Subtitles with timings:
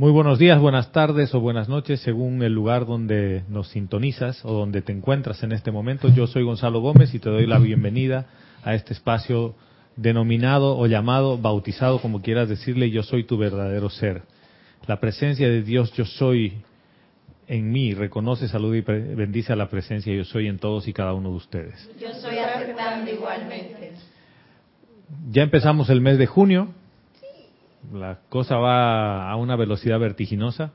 [0.00, 4.54] Muy buenos días, buenas tardes o buenas noches, según el lugar donde nos sintonizas o
[4.54, 6.08] donde te encuentras en este momento.
[6.08, 8.24] Yo soy Gonzalo Gómez y te doy la bienvenida
[8.64, 9.54] a este espacio
[9.96, 14.22] denominado o llamado, bautizado, como quieras decirle, yo soy tu verdadero ser.
[14.86, 16.62] La presencia de Dios yo soy
[17.46, 21.12] en mí, reconoce, saluda y bendice a la presencia yo soy en todos y cada
[21.12, 21.90] uno de ustedes.
[22.00, 23.92] Yo soy aceptando igualmente.
[25.30, 26.68] Ya empezamos el mes de junio,
[27.92, 30.72] la cosa va a una velocidad vertiginosa.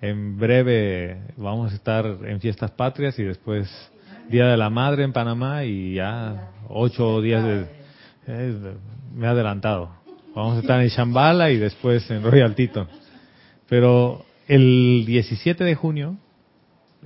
[0.00, 3.68] En breve vamos a estar en fiestas patrias y después
[4.28, 7.66] Día de la Madre en Panamá y ya ocho días de...
[8.26, 8.74] Eh,
[9.14, 9.90] me he adelantado.
[10.34, 12.88] Vamos a estar en Shambhala y después en Royal Tito.
[13.68, 16.16] Pero el 17 de junio,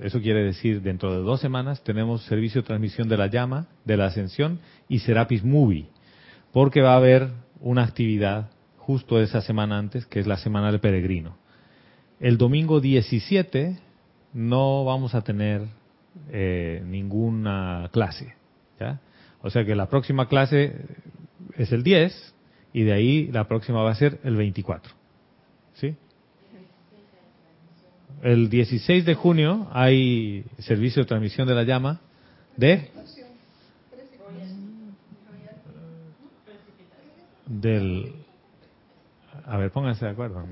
[0.01, 3.97] eso quiere decir dentro de dos semanas, tenemos servicio de transmisión de la llama, de
[3.97, 5.87] la ascensión y Serapis Movie,
[6.53, 7.29] porque va a haber
[7.59, 8.49] una actividad
[8.87, 11.35] justo esa semana antes, que es la semana del peregrino.
[12.21, 13.77] El domingo 17
[14.31, 15.63] no vamos a tener
[16.31, 18.33] eh, ninguna clase.
[18.79, 19.01] ¿ya?
[19.41, 20.85] O sea que la próxima clase
[21.57, 22.33] es el 10
[22.71, 24.93] y de ahí la próxima va a ser el 24.
[25.73, 25.93] ¿Sí?
[28.21, 31.99] El 16 de junio hay servicio de transmisión de la llama
[32.55, 32.89] de
[37.45, 38.16] del
[39.47, 40.43] a ver, pónganse de acuerdo.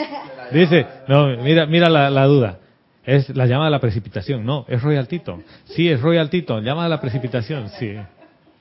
[0.52, 2.58] Dice, no, mira, mira la, duda.
[3.04, 4.44] Es la llama de la precipitación.
[4.44, 5.42] No, es Royal Tito.
[5.64, 6.60] Sí, es Royal Tito.
[6.60, 7.94] Llama de la precipitación, sí.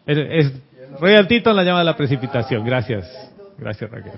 [0.05, 0.53] Es, es
[0.99, 2.65] Royal Tito la llama de la precipitación.
[2.65, 3.31] Gracias.
[3.57, 4.13] Gracias, Raquel.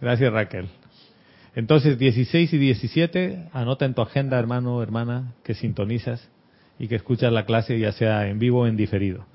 [0.00, 0.68] Gracias, Raquel.
[1.56, 6.28] Entonces, 16 y 17, anota en tu agenda, hermano, hermana, que sintonizas
[6.78, 9.26] y que escuchas la clase, ya sea en vivo o en diferido.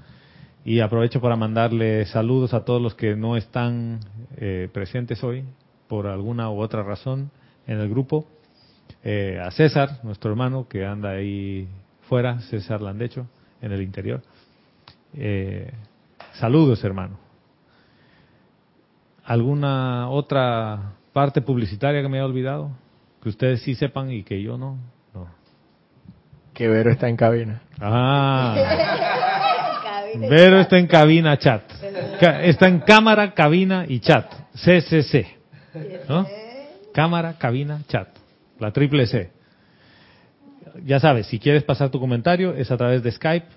[0.68, 4.00] Y aprovecho para mandarle saludos a todos los que no están
[4.38, 5.46] eh, presentes hoy
[5.88, 7.30] por alguna u otra razón
[7.68, 8.26] en el grupo.
[9.04, 11.68] Eh, a César, nuestro hermano, que anda ahí
[12.10, 13.28] fuera, César Landecho,
[13.62, 14.24] en el interior.
[15.14, 15.72] Eh,
[16.34, 17.20] saludos, hermano.
[19.24, 22.72] ¿Alguna otra parte publicitaria que me haya olvidado?
[23.22, 24.80] Que ustedes sí sepan y que yo no.
[25.14, 25.28] no.
[26.56, 27.62] Que Vero está en cabina.
[27.80, 29.22] Ah.
[30.20, 31.64] Vero está en cabina chat.
[32.22, 34.32] Está en cámara, cabina y chat.
[34.54, 35.28] CCC.
[36.08, 36.26] ¿No?
[36.94, 38.08] Cámara, cabina, chat.
[38.60, 39.32] La triple C.
[40.86, 43.48] Ya sabes, si quieres pasar tu comentario es a través de Skype.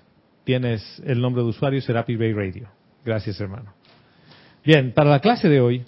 [0.43, 2.67] Tienes el nombre de usuario Serapi Bay Radio.
[3.05, 3.73] Gracias, hermano.
[4.65, 5.85] Bien, para la clase de hoy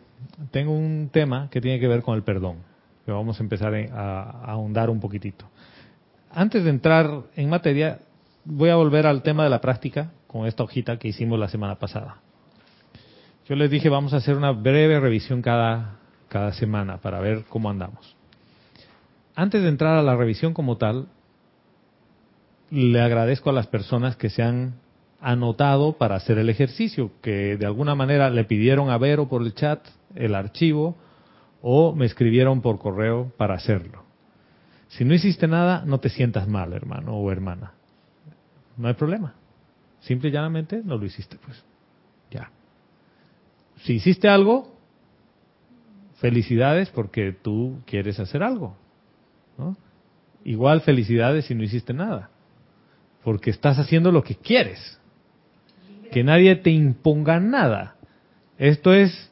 [0.51, 2.57] tengo un tema que tiene que ver con el perdón.
[3.05, 5.45] Que vamos a empezar a ahondar un poquitito.
[6.33, 7.99] Antes de entrar en materia,
[8.45, 11.75] voy a volver al tema de la práctica con esta hojita que hicimos la semana
[11.75, 12.17] pasada.
[13.47, 17.69] Yo les dije, vamos a hacer una breve revisión cada, cada semana para ver cómo
[17.69, 18.15] andamos.
[19.35, 21.07] Antes de entrar a la revisión como tal,
[22.69, 24.75] le agradezco a las personas que se han
[25.19, 29.53] anotado para hacer el ejercicio, que de alguna manera le pidieron a Vero por el
[29.53, 29.85] chat
[30.15, 30.95] el archivo
[31.61, 34.03] o me escribieron por correo para hacerlo.
[34.87, 37.73] Si no hiciste nada, no te sientas mal, hermano o hermana.
[38.77, 39.35] No hay problema.
[40.01, 41.63] Simple y llanamente no lo hiciste, pues.
[42.31, 42.51] Ya.
[43.83, 44.75] Si hiciste algo,
[46.15, 48.75] felicidades porque tú quieres hacer algo.
[49.57, 49.77] ¿no?
[50.43, 52.29] Igual felicidades si no hiciste nada.
[53.23, 54.99] Porque estás haciendo lo que quieres.
[56.11, 57.95] Que nadie te imponga nada.
[58.57, 59.31] Esto es,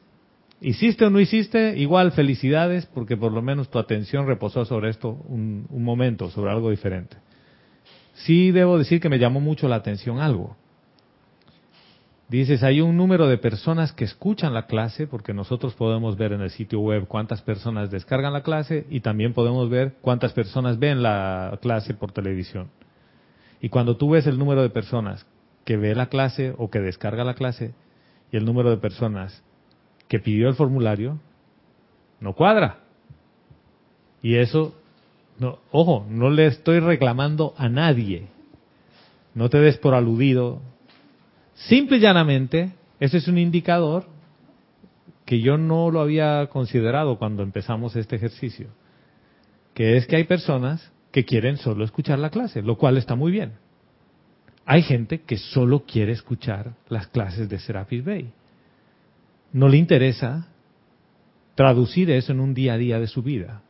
[0.60, 5.10] hiciste o no hiciste, igual felicidades porque por lo menos tu atención reposó sobre esto
[5.10, 7.16] un, un momento, sobre algo diferente
[8.24, 10.56] sí debo decir que me llamó mucho la atención algo.
[12.28, 16.40] Dices, hay un número de personas que escuchan la clase, porque nosotros podemos ver en
[16.40, 21.02] el sitio web cuántas personas descargan la clase y también podemos ver cuántas personas ven
[21.02, 22.70] la clase por televisión.
[23.60, 25.26] Y cuando tú ves el número de personas
[25.64, 27.74] que ve la clase o que descarga la clase
[28.30, 29.42] y el número de personas
[30.06, 31.18] que pidió el formulario,
[32.20, 32.78] no cuadra.
[34.22, 34.79] Y eso
[35.40, 38.26] no, ojo, no le estoy reclamando a nadie.
[39.34, 40.60] No te des por aludido.
[41.54, 44.04] Simple y llanamente, ese es un indicador
[45.24, 48.68] que yo no lo había considerado cuando empezamos este ejercicio.
[49.72, 53.32] Que es que hay personas que quieren solo escuchar la clase, lo cual está muy
[53.32, 53.52] bien.
[54.66, 58.30] Hay gente que solo quiere escuchar las clases de Serapis Bay.
[59.54, 60.48] No le interesa
[61.54, 63.62] traducir eso en un día a día de su vida.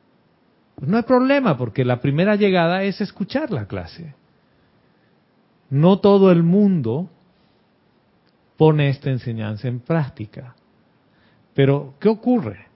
[0.80, 4.14] No hay problema porque la primera llegada es escuchar la clase.
[5.68, 7.10] No todo el mundo
[8.56, 10.54] pone esta enseñanza en práctica.
[11.54, 12.70] Pero, ¿qué ocurre?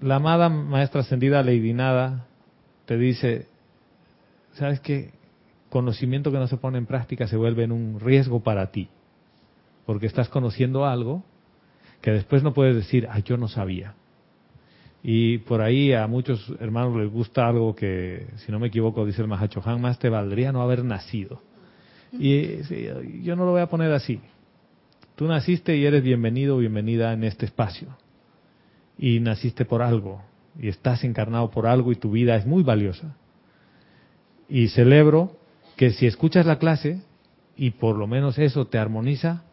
[0.00, 2.26] la amada maestra ascendida Lady Nada
[2.86, 3.46] te dice,
[4.52, 5.12] ¿sabes qué?
[5.68, 8.88] Conocimiento que no se pone en práctica se vuelve en un riesgo para ti,
[9.86, 11.22] porque estás conociendo algo
[12.00, 13.94] que después no puedes decir, ah, yo no sabía.
[15.02, 19.22] Y por ahí a muchos hermanos les gusta algo que, si no me equivoco, dice
[19.22, 21.40] el Mahacho Han, más te valdría no haber nacido.
[22.12, 24.20] Y yo no lo voy a poner así.
[25.16, 27.88] Tú naciste y eres bienvenido o bienvenida en este espacio.
[28.98, 30.22] Y naciste por algo.
[30.58, 33.16] Y estás encarnado por algo y tu vida es muy valiosa.
[34.48, 35.36] Y celebro
[35.76, 37.00] que si escuchas la clase
[37.56, 39.44] y por lo menos eso te armoniza,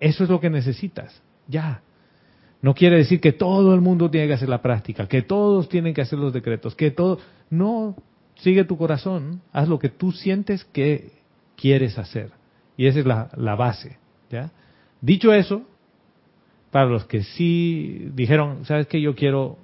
[0.00, 1.22] eso es lo que necesitas.
[1.46, 1.82] Ya.
[2.62, 5.92] No quiere decir que todo el mundo tiene que hacer la práctica, que todos tienen
[5.92, 7.18] que hacer los decretos, que todo...
[7.50, 7.96] No,
[8.36, 11.10] sigue tu corazón, haz lo que tú sientes que
[11.56, 12.30] quieres hacer.
[12.76, 13.98] Y esa es la, la base.
[14.30, 14.52] ¿ya?
[15.00, 15.62] Dicho eso,
[16.70, 19.00] para los que sí dijeron, ¿sabes qué?
[19.00, 19.58] Yo quiero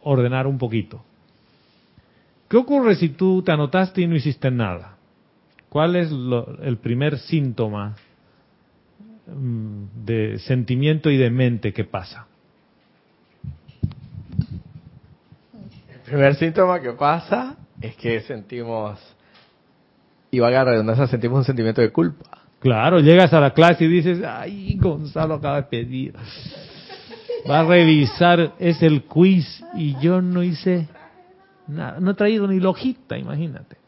[0.00, 1.04] ordenar un poquito.
[2.48, 4.96] ¿Qué ocurre si tú te anotaste y no hiciste nada?
[5.68, 6.10] ¿Cuál es
[6.62, 7.96] el primer síntoma
[9.26, 12.26] de sentimiento y de mente que pasa?
[15.92, 18.98] El primer síntoma que pasa es que sentimos,
[20.30, 22.42] y valga la redundancia, sentimos un sentimiento de culpa.
[22.58, 26.14] Claro, llegas a la clase y dices, ay, Gonzalo acaba de pedir.
[27.48, 30.88] Va a revisar, es el quiz y yo no hice
[31.66, 33.81] nada, no he traído ni lojita, imagínate.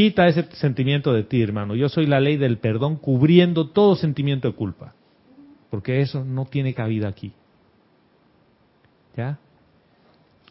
[0.00, 1.74] Quita ese sentimiento de ti, hermano.
[1.74, 4.94] Yo soy la ley del perdón cubriendo todo sentimiento de culpa.
[5.68, 7.34] Porque eso no tiene cabida aquí.
[9.14, 9.38] ¿Ya?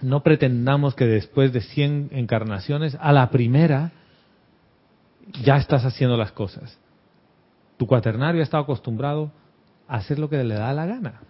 [0.01, 3.92] No pretendamos que después de 100 encarnaciones, a la primera,
[5.42, 6.78] ya estás haciendo las cosas.
[7.78, 9.31] Tu cuaternario ha estado acostumbrado
[9.88, 11.22] a hacer lo que le da la gana.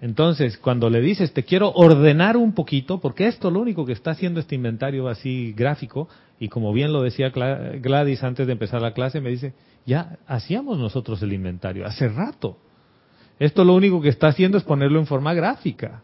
[0.00, 4.10] Entonces, cuando le dices, te quiero ordenar un poquito, porque esto lo único que está
[4.10, 6.08] haciendo este inventario así gráfico,
[6.38, 9.54] y como bien lo decía Gladys antes de empezar la clase, me dice,
[9.86, 12.58] ya hacíamos nosotros el inventario, hace rato.
[13.38, 16.02] Esto lo único que está haciendo es ponerlo en forma gráfica.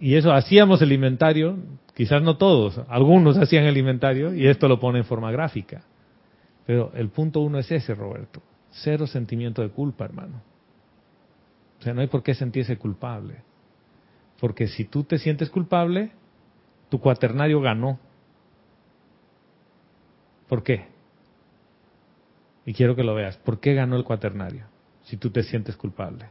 [0.00, 1.58] Y eso, hacíamos el inventario,
[1.94, 5.84] Quizás no todos, algunos hacían el inventario y esto lo pone en forma gráfica.
[6.64, 8.40] Pero el punto uno es ese, Roberto.
[8.70, 10.42] Cero sentimiento de culpa, hermano.
[11.82, 13.38] O sea, no hay por qué sentirse culpable.
[14.38, 16.12] Porque si tú te sientes culpable,
[16.88, 17.98] tu cuaternario ganó.
[20.48, 20.86] ¿Por qué?
[22.64, 23.36] Y quiero que lo veas.
[23.36, 24.66] ¿Por qué ganó el cuaternario?
[25.02, 26.26] Si tú te sientes culpable.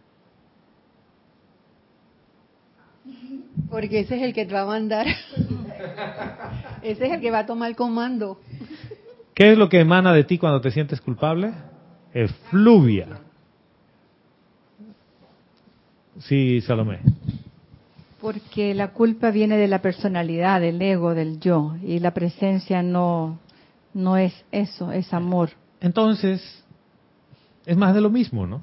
[3.70, 5.06] Porque ese es el que te va a mandar.
[6.82, 8.40] ese es el que va a tomar el comando.
[9.34, 11.52] ¿Qué es lo que emana de ti cuando te sientes culpable?
[12.14, 13.20] Efluvia.
[16.20, 17.00] Sí, Salomé.
[18.20, 23.40] Porque la culpa viene de la personalidad, del ego, del yo, y la presencia no,
[23.94, 25.50] no es eso, es amor.
[25.80, 26.64] Entonces,
[27.66, 28.62] es más de lo mismo, ¿no?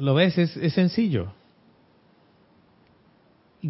[0.00, 0.38] ¿Lo, ves?
[0.38, 1.32] Es, es sencillo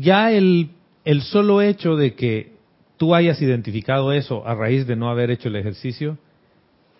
[0.00, 0.70] ya el,
[1.04, 2.52] el solo hecho de que
[2.96, 6.18] tú hayas identificado eso a raíz de no haber hecho el ejercicio,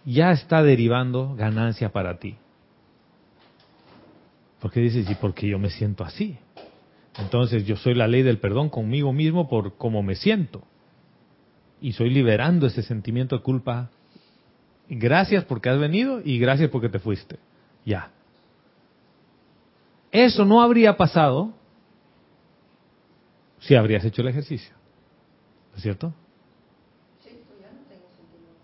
[0.04, 2.36] ya está derivando ganancia para ti.
[4.66, 6.36] Porque dices, ¿y por qué yo me siento así?
[7.18, 10.64] Entonces yo soy la ley del perdón conmigo mismo por cómo me siento.
[11.80, 13.90] Y soy liberando ese sentimiento de culpa.
[14.88, 17.38] Gracias porque has venido y gracias porque te fuiste.
[17.84, 18.10] Ya.
[20.10, 21.54] Eso no habría pasado
[23.60, 24.74] si habrías hecho el ejercicio.
[25.76, 26.12] ¿Es cierto?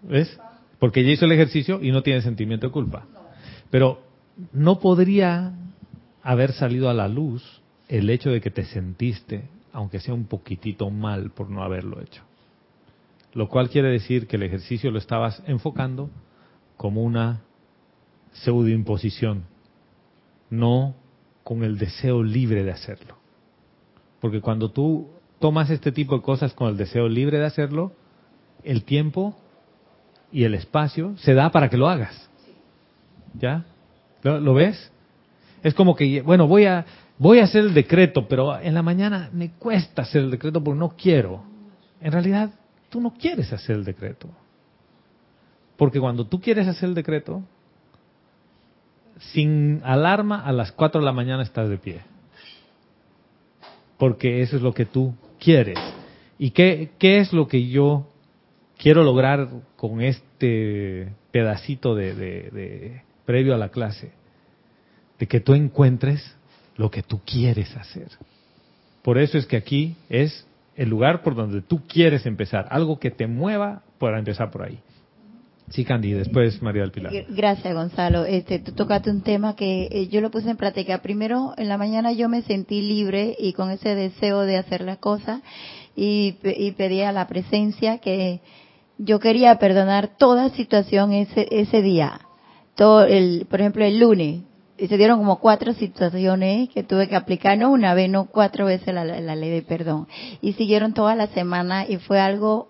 [0.02, 0.36] ¿Ves?
[0.80, 3.06] Porque ella hizo el ejercicio y no tiene sentimiento de culpa.
[3.70, 4.02] Pero
[4.52, 5.54] no podría
[6.22, 10.90] haber salido a la luz el hecho de que te sentiste, aunque sea un poquitito
[10.90, 12.22] mal por no haberlo hecho.
[13.34, 16.10] Lo cual quiere decir que el ejercicio lo estabas enfocando
[16.76, 17.42] como una
[18.32, 19.44] pseudoimposición,
[20.50, 20.94] no
[21.44, 23.16] con el deseo libre de hacerlo.
[24.20, 27.92] Porque cuando tú tomas este tipo de cosas con el deseo libre de hacerlo,
[28.62, 29.36] el tiempo
[30.30, 32.30] y el espacio se da para que lo hagas.
[33.34, 33.64] ¿Ya?
[34.22, 34.92] ¿Lo, ves?
[35.62, 36.84] Es como que, bueno, voy a,
[37.18, 40.78] voy a hacer el decreto, pero en la mañana me cuesta hacer el decreto porque
[40.78, 41.44] no quiero.
[42.00, 42.50] En realidad,
[42.88, 44.28] tú no quieres hacer el decreto.
[45.76, 47.42] Porque cuando tú quieres hacer el decreto,
[49.18, 52.12] sin alarma a las 4 de la mañana estás de pie
[54.02, 55.78] porque eso es lo que tú quieres.
[56.36, 58.08] ¿Y qué, qué es lo que yo
[58.76, 64.10] quiero lograr con este pedacito de, de, previo a la clase,
[65.22, 66.20] de que tú encuentres
[66.74, 68.08] lo que tú quieres hacer.
[69.02, 73.12] Por eso es que aquí es el lugar por donde tú quieres empezar, algo que
[73.12, 74.80] te mueva para empezar por ahí.
[75.70, 77.12] Sí, Candy, después María del Pilar.
[77.28, 78.24] Gracias, Gonzalo.
[78.24, 81.02] Este, tú tocaste un tema que eh, yo lo puse en práctica.
[81.02, 84.98] Primero, en la mañana yo me sentí libre y con ese deseo de hacer las
[84.98, 85.40] cosas
[85.94, 88.40] y, y pedí a la presencia que
[88.98, 92.22] yo quería perdonar toda situación ese, ese día.
[92.74, 94.42] Todo el, por ejemplo, el lunes,
[94.82, 98.66] y se dieron como cuatro situaciones que tuve que aplicar, no una vez, no cuatro
[98.66, 100.08] veces la, la, ley de perdón.
[100.40, 102.66] Y siguieron toda la semana y fue algo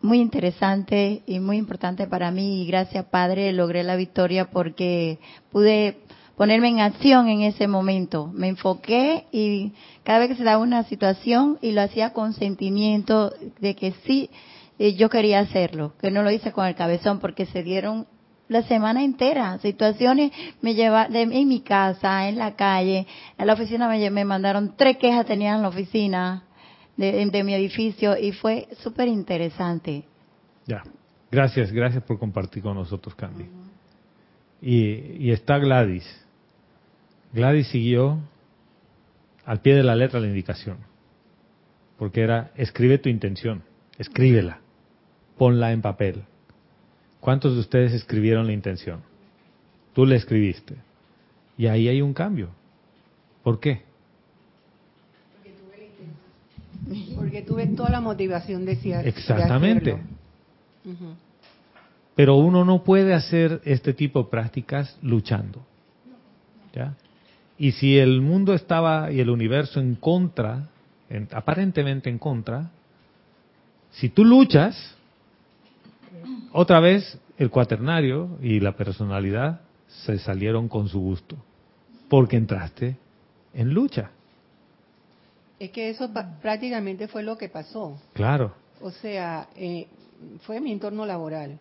[0.00, 5.18] muy interesante y muy importante para mí y gracias Padre logré la victoria porque
[5.50, 5.98] pude
[6.36, 8.30] ponerme en acción en ese momento.
[8.32, 9.72] Me enfoqué y
[10.04, 14.30] cada vez que se daba una situación y lo hacía con sentimiento de que sí,
[14.78, 18.06] eh, yo quería hacerlo, que no lo hice con el cabezón porque se dieron
[18.48, 23.06] la semana entera, situaciones me lleva en mi casa, en la calle,
[23.38, 26.44] en la oficina me, me mandaron tres quejas tenían en la oficina,
[26.96, 30.04] de, mi edificio y fue súper interesante.
[30.66, 30.82] Ya,
[31.30, 33.46] gracias, gracias por compartir con nosotros, Candy.
[34.60, 36.04] y, y está Gladys.
[37.32, 38.20] Gladys siguió
[39.44, 40.78] al pie de la letra la indicación,
[41.98, 43.64] porque era, escribe tu intención,
[43.98, 44.60] escríbela,
[45.36, 46.24] ponla en papel.
[47.24, 49.00] ¿Cuántos de ustedes escribieron la intención?
[49.94, 50.74] Tú la escribiste.
[51.56, 52.50] Y ahí hay un cambio.
[53.42, 53.80] ¿Por qué?
[57.16, 59.00] Porque tuve toda la motivación, decía.
[59.00, 59.96] Exactamente.
[62.14, 65.64] Pero uno no puede hacer este tipo de prácticas luchando.
[66.74, 66.94] ¿ya?
[67.56, 70.68] Y si el mundo estaba y el universo en contra,
[71.32, 72.70] aparentemente en contra,
[73.92, 74.93] si tú luchas,
[76.56, 81.36] otra vez el cuaternario y la personalidad se salieron con su gusto,
[82.08, 82.96] porque entraste
[83.52, 84.12] en lucha.
[85.58, 86.08] Es que eso
[86.40, 87.98] prácticamente fue lo que pasó.
[88.12, 88.54] Claro.
[88.80, 89.88] O sea, eh,
[90.42, 91.58] fue mi entorno laboral.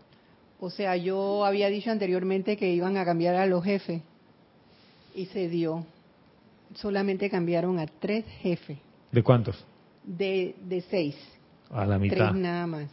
[0.59, 4.03] O sea, yo había dicho anteriormente que iban a cambiar a los jefes
[5.15, 5.85] y se dio.
[6.75, 8.77] Solamente cambiaron a tres jefes.
[9.11, 9.65] ¿De cuántos?
[10.03, 11.15] De, de seis.
[11.71, 12.29] A la mitad.
[12.29, 12.89] Tres nada más.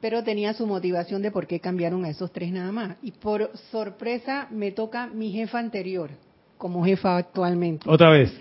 [0.00, 2.96] Pero tenía su motivación de por qué cambiaron a esos tres nada más.
[3.02, 6.10] Y por sorpresa me toca mi jefa anterior
[6.60, 7.88] como jefa actualmente.
[7.88, 8.32] Otra vez.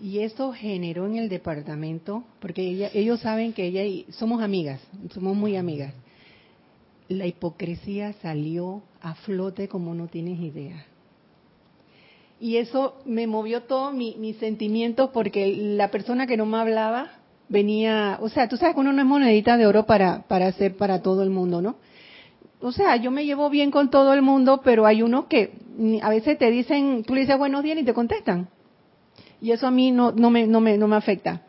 [0.00, 4.80] Y eso generó en el departamento, porque ellos saben que ella y somos amigas,
[5.12, 5.94] somos muy amigas.
[7.08, 10.84] La hipocresía salió a flote como no tienes idea.
[12.40, 17.17] Y eso me movió todo mis sentimientos porque la persona que no me hablaba
[17.48, 20.76] venía, o sea, tú sabes que uno no es monedita de oro para, para hacer
[20.76, 21.76] para todo el mundo, ¿no?
[22.60, 25.52] O sea, yo me llevo bien con todo el mundo, pero hay unos que
[26.02, 28.48] a veces te dicen, tú le dices buenos días y te contestan.
[29.40, 31.42] Y eso a mí no, no, me, no, me, no me afecta.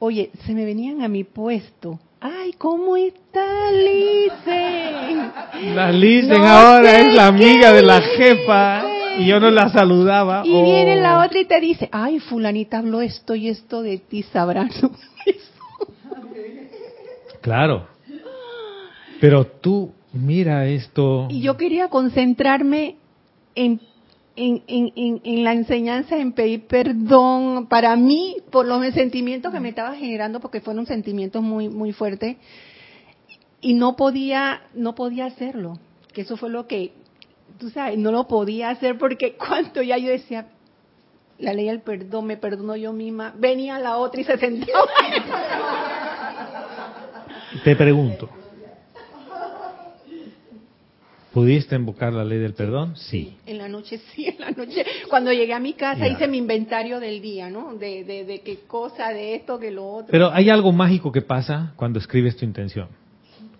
[0.00, 2.00] Oye, se me venían a mi puesto.
[2.20, 5.32] Ay, ¿cómo está Lisen?
[5.74, 10.42] La Lisen ahora es la amiga de la jefa y yo no la saludaba.
[10.44, 14.22] Y viene la otra y te dice, ay, fulanita habló esto y esto de ti,
[14.22, 14.70] sabrán.
[17.40, 17.86] claro.
[19.20, 21.28] Pero tú, mira esto.
[21.30, 22.96] Y yo quería concentrarme
[23.54, 23.80] en
[24.36, 29.68] en, en, en, la enseñanza, en pedir perdón para mí por los sentimientos que me
[29.68, 32.36] estaba generando, porque fueron sentimientos muy, muy fuertes,
[33.60, 35.78] y no podía, no podía hacerlo,
[36.12, 36.92] que eso fue lo que,
[37.62, 40.48] tú sabes, no lo podía hacer porque cuando ya yo decía,
[41.38, 44.82] la ley del perdón, me perdono yo misma, venía la otra y se sentaba.
[47.64, 48.28] Te pregunto,
[51.32, 52.94] ¿Pudiste invocar la ley del perdón?
[52.94, 53.38] Sí.
[53.46, 54.84] En la noche, sí, en la noche.
[55.08, 57.74] Cuando llegué a mi casa hice mi inventario del día, ¿no?
[57.74, 60.08] De, de, qué cosa, de esto, que lo otro.
[60.10, 62.88] Pero hay algo mágico que pasa cuando escribes tu intención,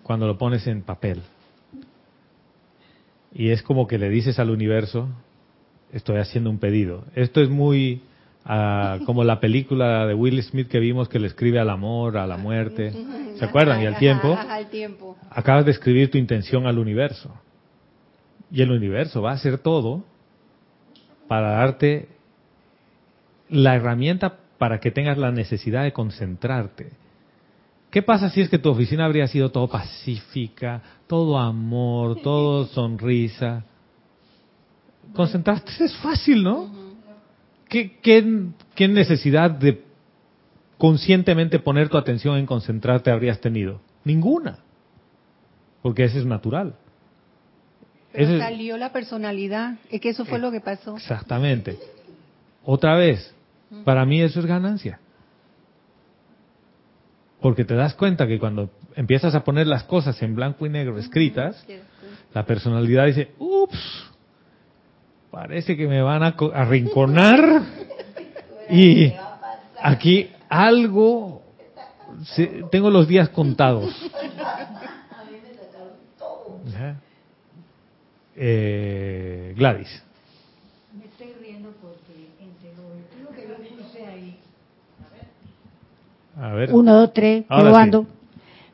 [0.03, 1.23] cuando lo pones en papel.
[3.33, 5.09] Y es como que le dices al universo,
[5.91, 7.05] estoy haciendo un pedido.
[7.15, 8.01] Esto es muy
[8.45, 12.27] ah, como la película de Will Smith que vimos que le escribe al amor, a
[12.27, 12.93] la muerte.
[13.37, 13.81] ¿Se acuerdan?
[13.81, 14.37] Y al tiempo.
[14.37, 15.17] Al tiempo.
[15.29, 17.33] Acabas de escribir tu intención al universo.
[18.51, 20.03] Y el universo va a hacer todo
[21.27, 22.09] para darte
[23.49, 26.91] la herramienta para que tengas la necesidad de concentrarte.
[27.93, 33.63] ¿Qué pasa si es que tu oficina habría sido todo pacífica, todo amor, todo sonrisa?
[35.13, 36.71] Concentrarte es fácil, ¿no?
[37.69, 39.83] ¿Qué, qué, qué necesidad de
[40.79, 43.79] conscientemente poner tu atención en concentrarte habrías tenido?
[44.03, 44.57] Ninguna.
[45.83, 46.73] porque ese es natural.
[48.11, 49.75] Pero Ese- salió la personalidad.
[49.91, 50.95] Es que eso fue lo que pasó.
[50.95, 51.77] Exactamente.
[52.63, 53.33] Otra vez,
[53.83, 54.99] para mí eso es ganancia.
[57.43, 60.97] Porque te das cuenta que cuando empiezas a poner las cosas en blanco y negro
[60.97, 61.63] escritas,
[62.33, 64.05] la personalidad dice, ups,
[65.29, 67.63] parece que me van a co- arrinconar
[68.69, 69.11] y
[69.81, 71.43] aquí algo,
[72.23, 73.93] se- tengo los días contados.
[78.35, 80.01] Eh, Gladys.
[80.97, 84.39] Me estoy riendo porque entre los vestidos que yo puse ahí,
[86.35, 86.73] A ver.
[86.73, 88.07] uno, dos, tres, Ahora probando,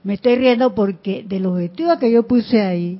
[0.03, 2.99] me estoy riendo porque de los vestidos que yo puse ahí,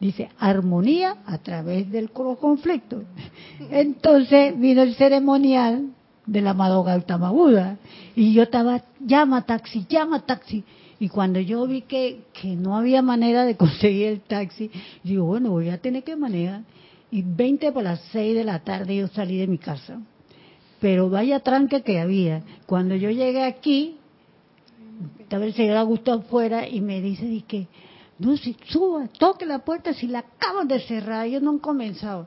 [0.00, 3.04] dice armonía a través del conflicto.
[3.70, 5.90] Entonces vino el ceremonial
[6.26, 7.78] del amado Gautama Buda
[8.14, 10.64] y yo estaba, llama taxi, llama taxi.
[10.98, 14.70] Y cuando yo vi que, que no había manera de conseguir el taxi,
[15.02, 16.62] digo, bueno, voy a tener que manejar.
[17.10, 20.00] Y 20 para las 6 de la tarde yo salí de mi casa.
[20.82, 22.42] Pero vaya tranque que había.
[22.66, 23.98] Cuando yo llegué aquí,
[25.20, 27.68] estaba el señor Augusto afuera y me dice, di que,
[28.18, 32.26] no, si suba, toque la puerta, si la acaban de cerrar, ellos no han comenzado.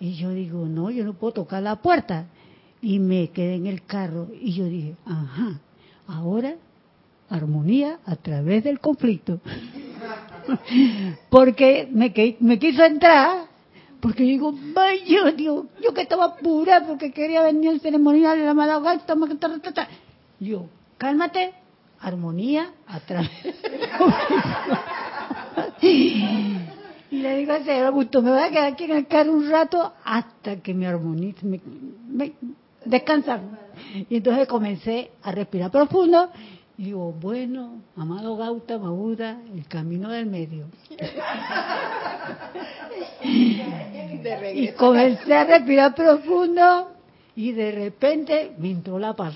[0.00, 2.24] Y yo digo, no, yo no puedo tocar la puerta.
[2.80, 5.60] Y me quedé en el carro y yo dije, ajá,
[6.06, 6.54] ahora
[7.28, 9.40] armonía a través del conflicto.
[11.28, 13.49] porque me, me quiso entrar,
[14.00, 18.54] porque digo, vaya, Dios, yo que estaba pura porque quería venir al ceremonial de la
[18.54, 19.88] Madagascar,
[20.38, 20.66] yo,
[20.98, 21.54] cálmate,
[22.00, 23.30] armonía a través.
[27.10, 29.50] Y le digo al señor Augusto, me voy a quedar aquí en el carro un
[29.50, 31.60] rato hasta que me armonice, me,
[32.08, 32.34] me-.
[34.08, 36.30] Y entonces comencé a respirar profundo
[36.80, 40.64] y digo, bueno, amado Gautama Buda, el camino del medio.
[44.54, 46.90] Y comencé a respirar profundo
[47.36, 49.34] y de repente me entró la paz.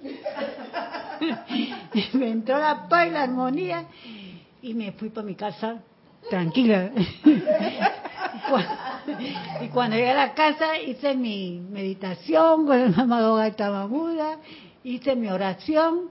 [2.14, 3.84] me entró la paz y la armonía
[4.62, 5.82] y me fui para mi casa
[6.30, 6.90] tranquila.
[6.96, 7.30] Y
[8.50, 8.78] cua-
[9.62, 14.38] y cuando llegué a la casa hice mi meditación con el amado Gautama Buda,
[14.84, 16.10] hice mi oración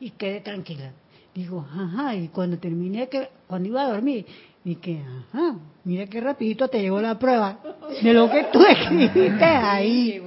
[0.00, 0.92] y quedé tranquila.
[1.34, 4.24] Digo, ajá, y cuando terminé, que cuando iba a dormir,
[4.64, 5.00] dije,
[5.32, 7.60] ajá, mira qué rapidito te llegó la prueba
[8.02, 10.20] de lo que tú escribiste ahí.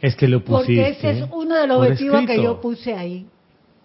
[0.00, 0.74] Es que lo pusiste.
[0.82, 3.26] Porque ese es uno de los objetivos que yo puse ahí.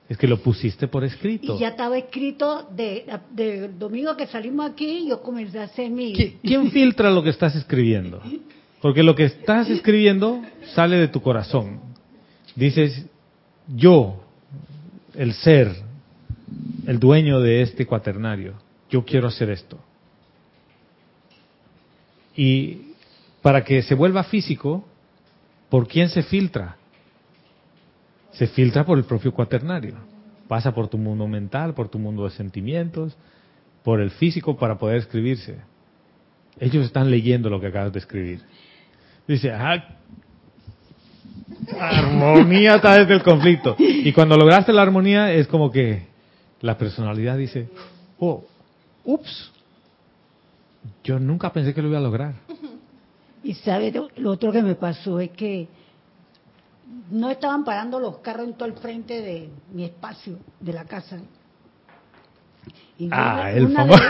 [0.09, 1.55] Es que lo pusiste por escrito.
[1.55, 6.13] Y ya estaba escrito de, del domingo que salimos aquí, yo comencé a hacer mi...
[6.13, 8.21] ¿Qui- ¿Quién filtra lo que estás escribiendo?
[8.81, 10.41] Porque lo que estás escribiendo
[10.75, 11.79] sale de tu corazón.
[12.55, 13.05] Dices,
[13.67, 14.22] yo,
[15.15, 15.75] el ser,
[16.87, 18.53] el dueño de este cuaternario,
[18.89, 19.79] yo quiero hacer esto.
[22.35, 22.93] Y
[23.41, 24.85] para que se vuelva físico,
[25.69, 26.77] ¿por quién se filtra?
[28.31, 29.95] Se filtra por el propio cuaternario.
[30.47, 33.15] Pasa por tu mundo mental, por tu mundo de sentimientos,
[33.83, 35.57] por el físico para poder escribirse.
[36.59, 38.41] Ellos están leyendo lo que acabas de escribir.
[39.27, 39.97] Dice, ah,
[41.79, 43.75] armonía a través del conflicto.
[43.79, 46.07] Y cuando lograste la armonía es como que
[46.61, 47.69] la personalidad dice,
[48.19, 48.43] oh,
[49.03, 49.51] ups,
[51.03, 52.33] yo nunca pensé que lo iba a lograr.
[53.43, 55.67] Y sabe, lo otro que me pasó es que
[57.11, 61.19] no estaban parando los carros en todo el frente de mi espacio, de la casa.
[62.97, 64.01] Y Ah, el famoso.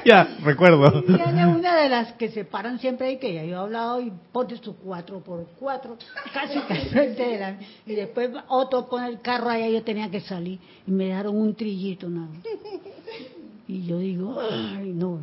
[0.04, 1.02] ya, recuerdo.
[1.02, 4.12] Viene una de las que se paran siempre ahí, que ya yo he hablado, y
[4.32, 5.96] pone su 4x4,
[6.32, 6.58] casi
[6.94, 7.58] de la...
[7.86, 11.54] Y después otro pone el carro allá, yo tenía que salir, y me dejaron un
[11.54, 12.28] trillito nada.
[13.68, 15.20] Y yo digo, ay, no,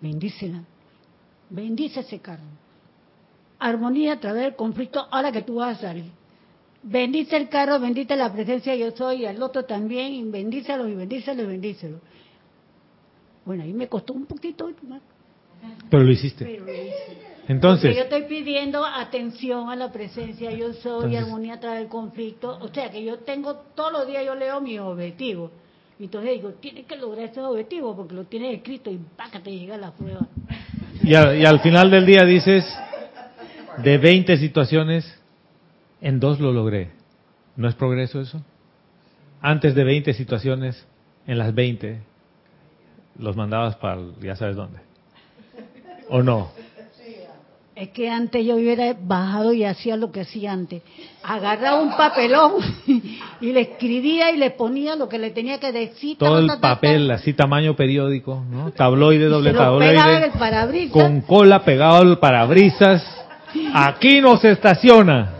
[0.00, 0.62] bendícela,
[1.50, 2.44] bendice ese carro.
[3.58, 6.10] Armonía a través del conflicto, ahora que tú vas a salir.
[6.82, 10.94] Bendice el carro, bendice la presencia yo soy, y al otro también, y bendícelo, y
[10.94, 12.00] bendícelo, y bendícelo.
[13.46, 15.00] Bueno, ahí me costó un poquito más,
[15.88, 16.44] Pero lo hiciste.
[16.44, 17.36] pero lo hice.
[17.48, 21.78] Entonces, Porque yo estoy pidiendo atención a la presencia, yo soy Entonces- armonía a través
[21.78, 22.58] del conflicto.
[22.60, 25.52] O sea que yo tengo, todos los días yo leo mis objetivos.
[26.00, 28.98] Entonces digo, tienes que lograr esos objetivos porque los tienes escrito y
[29.32, 30.26] que te llega la prueba.
[31.02, 32.64] y, a- y al final del día dices,
[33.78, 35.04] de 20 situaciones,
[36.00, 36.90] en dos lo logré.
[37.54, 38.42] ¿No es progreso eso?
[39.40, 40.84] Antes de 20 situaciones,
[41.28, 42.00] en las 20,
[43.18, 44.78] los mandabas para el- ya sabes dónde.
[46.08, 46.50] ¿O no?
[47.74, 50.80] Es que antes yo hubiera bajado y hacía lo que hacía antes.
[51.22, 52.52] Agarraba un papelón
[53.40, 56.16] y le escribía y le ponía lo que le tenía que decir.
[56.16, 58.70] Todo el papel, así tamaño periódico, ¿no?
[58.72, 63.04] Tabloide, doble tabloide, con cola pegado al parabrisas.
[63.74, 65.34] Aquí no se estaciona.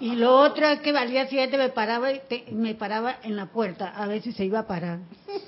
[0.00, 3.46] Y lo otro es que al día siguiente me paraba, te- me paraba en la
[3.46, 4.98] puerta a ver si se iba a parar.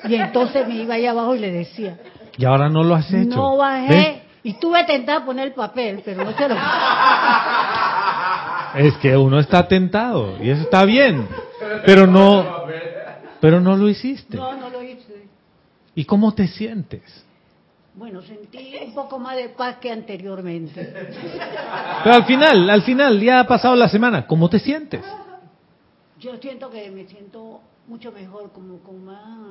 [0.09, 1.99] Y entonces me iba allá abajo y le decía,
[2.37, 3.29] Y ahora no lo has hecho.
[3.37, 3.59] no ¿Ves?
[3.59, 4.23] bajé.
[4.45, 6.55] Y tuve tentada a poner el papel, pero no se lo...
[8.77, 11.27] Es que uno está tentado y eso está bien,
[11.85, 12.65] pero no,
[13.41, 14.37] pero no lo hiciste.
[14.37, 15.27] No, no lo hice.
[15.95, 17.03] ¿Y cómo te sientes?
[17.99, 20.95] Bueno, sentí un poco más de paz que anteriormente.
[22.05, 25.03] Pero al final, al final, ya ha pasado la semana, ¿cómo te sientes?
[26.21, 29.49] Yo siento que me siento mucho mejor, como con más,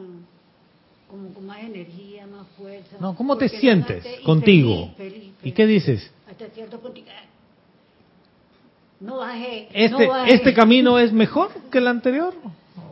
[1.09, 2.95] como con más energía, más fuerza.
[3.01, 4.91] No, ¿cómo te sientes contigo?
[4.95, 6.09] feliz, feliz, ¿Y qué dices?
[6.29, 7.01] Hasta cierto punto.
[7.09, 7.25] ah,
[9.01, 9.67] No bajé.
[9.73, 10.33] ¿Este, no bajé.
[10.33, 12.33] ¿Este camino es mejor que el anterior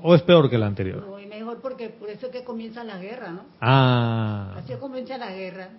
[0.02, 1.06] o es peor que el anterior?
[1.08, 1.15] No,
[1.46, 3.44] mejor porque por eso es que comienza la guerra, ¿no?
[3.62, 5.70] Ah, Así comienza la guerra.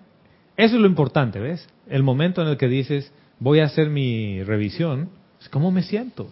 [0.56, 1.68] eso es lo importante, ¿ves?
[1.88, 6.28] El momento en el que dices, voy a hacer mi revisión, es cómo me siento.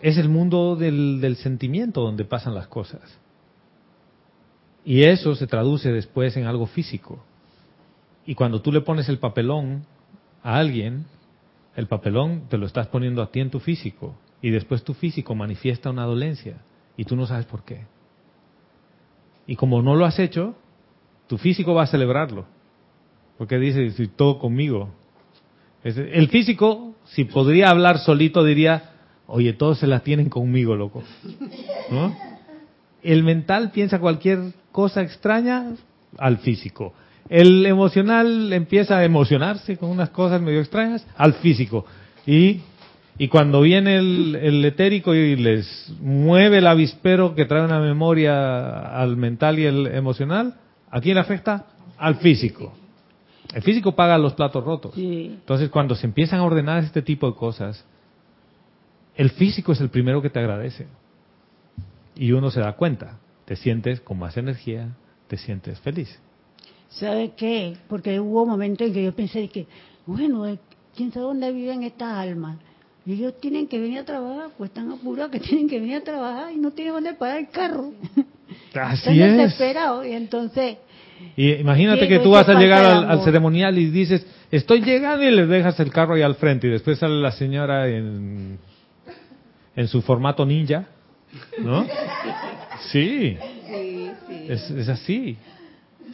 [0.00, 3.18] Es el mundo del, del sentimiento donde pasan las cosas.
[4.84, 7.24] Y eso se traduce después en algo físico.
[8.26, 9.86] Y cuando tú le pones el papelón
[10.42, 11.06] a alguien,
[11.76, 14.14] el papelón te lo estás poniendo a ti en tu físico.
[14.42, 16.58] Y después tu físico manifiesta una dolencia.
[16.96, 17.86] Y tú no sabes por qué.
[19.46, 20.54] Y como no lo has hecho,
[21.26, 22.46] tu físico va a celebrarlo.
[23.38, 24.90] Porque dice, si todo conmigo.
[25.82, 28.92] El físico, si podría hablar solito, diría,
[29.26, 31.02] oye, todos se la tienen conmigo, loco.
[33.02, 35.72] El mental piensa cualquier cosa extraña
[36.16, 36.94] al físico.
[37.28, 41.84] El emocional empieza a emocionarse con unas cosas medio extrañas al físico.
[42.26, 42.60] Y,
[43.16, 49.00] y cuando viene el, el etérico y les mueve el avispero que trae una memoria
[49.00, 50.54] al mental y el emocional,
[50.90, 51.66] ¿a quién le afecta?
[51.96, 52.74] Al físico.
[53.54, 54.94] El físico paga los platos rotos.
[54.96, 55.26] Sí.
[55.32, 57.84] Entonces, cuando se empiezan a ordenar este tipo de cosas,
[59.14, 60.88] el físico es el primero que te agradece.
[62.16, 63.18] Y uno se da cuenta.
[63.44, 64.96] Te sientes con más energía,
[65.28, 66.18] te sientes feliz.
[66.88, 67.76] ¿Sabe qué?
[67.88, 69.68] Porque hubo momentos en que yo pensé que,
[70.04, 70.58] bueno,
[70.96, 72.58] quién sabe dónde viven estas almas.
[73.06, 76.00] Y ellos tienen que venir a trabajar, pues están apurados que tienen que venir a
[76.04, 77.92] trabajar y no tienen dónde parar el carro.
[78.74, 79.36] Así están es.
[79.36, 80.06] desesperados.
[80.06, 80.76] Y entonces,
[81.36, 85.30] Y imagínate que tú vas a llegar al, al ceremonial y dices, estoy llegando y
[85.30, 88.58] les dejas el carro ahí al frente y después sale la señora en,
[89.76, 90.86] en su formato ninja,
[91.62, 91.86] ¿no?
[92.90, 93.36] Sí,
[93.68, 94.46] Sí, sí.
[94.48, 95.36] es, es así.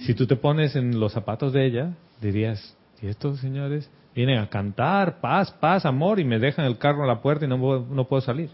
[0.00, 4.48] Si tú te pones en los zapatos de ella, dirías, ¿y estos señores vienen a
[4.48, 7.86] cantar paz, paz, amor y me dejan el carro en la puerta y no, puedo-
[7.90, 8.50] no puedo salir?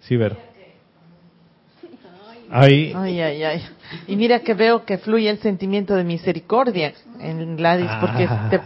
[0.00, 0.36] Sí, ver.
[2.52, 3.62] Ahí, Ay, ay, ay.
[4.08, 8.48] Y mira que veo que fluye el sentimiento de misericordia en Gladys, porque Ah.
[8.50, 8.60] te-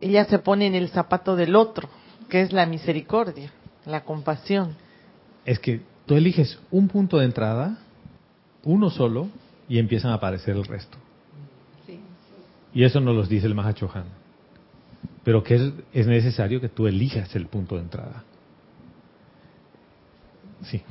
[0.00, 1.88] ella se pone en el zapato del otro,
[2.30, 3.50] que es la misericordia,
[3.84, 4.76] la compasión.
[5.44, 7.76] es que tú eliges un punto de entrada,
[8.62, 9.26] uno solo,
[9.68, 10.96] y empiezan a aparecer el resto.
[12.72, 14.04] Y eso nos los dice el Mahachohan.
[15.24, 18.24] Pero que es, es necesario que tú elijas el punto de entrada.
[20.64, 20.82] Sí.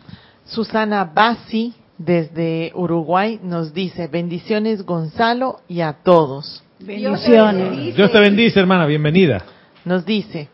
[0.46, 6.64] Susana Bassi, desde Uruguay, nos dice, bendiciones Gonzalo y a todos.
[6.80, 7.96] bendiciones.
[7.96, 9.44] Dios te bendice, hermana, bienvenida.
[9.86, 10.50] Nos dice,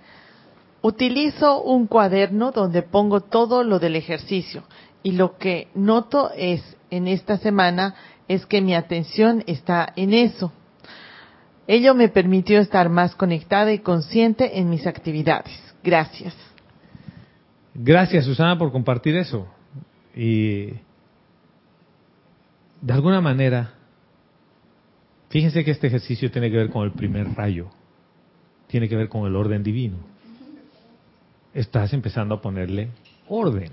[0.82, 4.64] utilizo un cuaderno donde pongo todo lo del ejercicio
[5.04, 7.96] y lo que noto es en esta semana
[8.28, 10.52] es que mi atención está en eso.
[11.68, 15.54] Ello me permitió estar más conectada y consciente en mis actividades.
[15.84, 16.34] Gracias.
[17.74, 19.48] Gracias, Susana, por compartir eso.
[20.16, 20.68] Y
[22.82, 23.74] de alguna manera,
[25.30, 27.70] fíjense que este ejercicio tiene que ver con el primer rayo,
[28.68, 29.98] tiene que ver con el orden divino.
[31.54, 32.90] Estás empezando a ponerle
[33.28, 33.72] orden.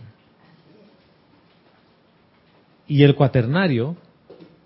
[2.89, 3.97] Y el cuaternario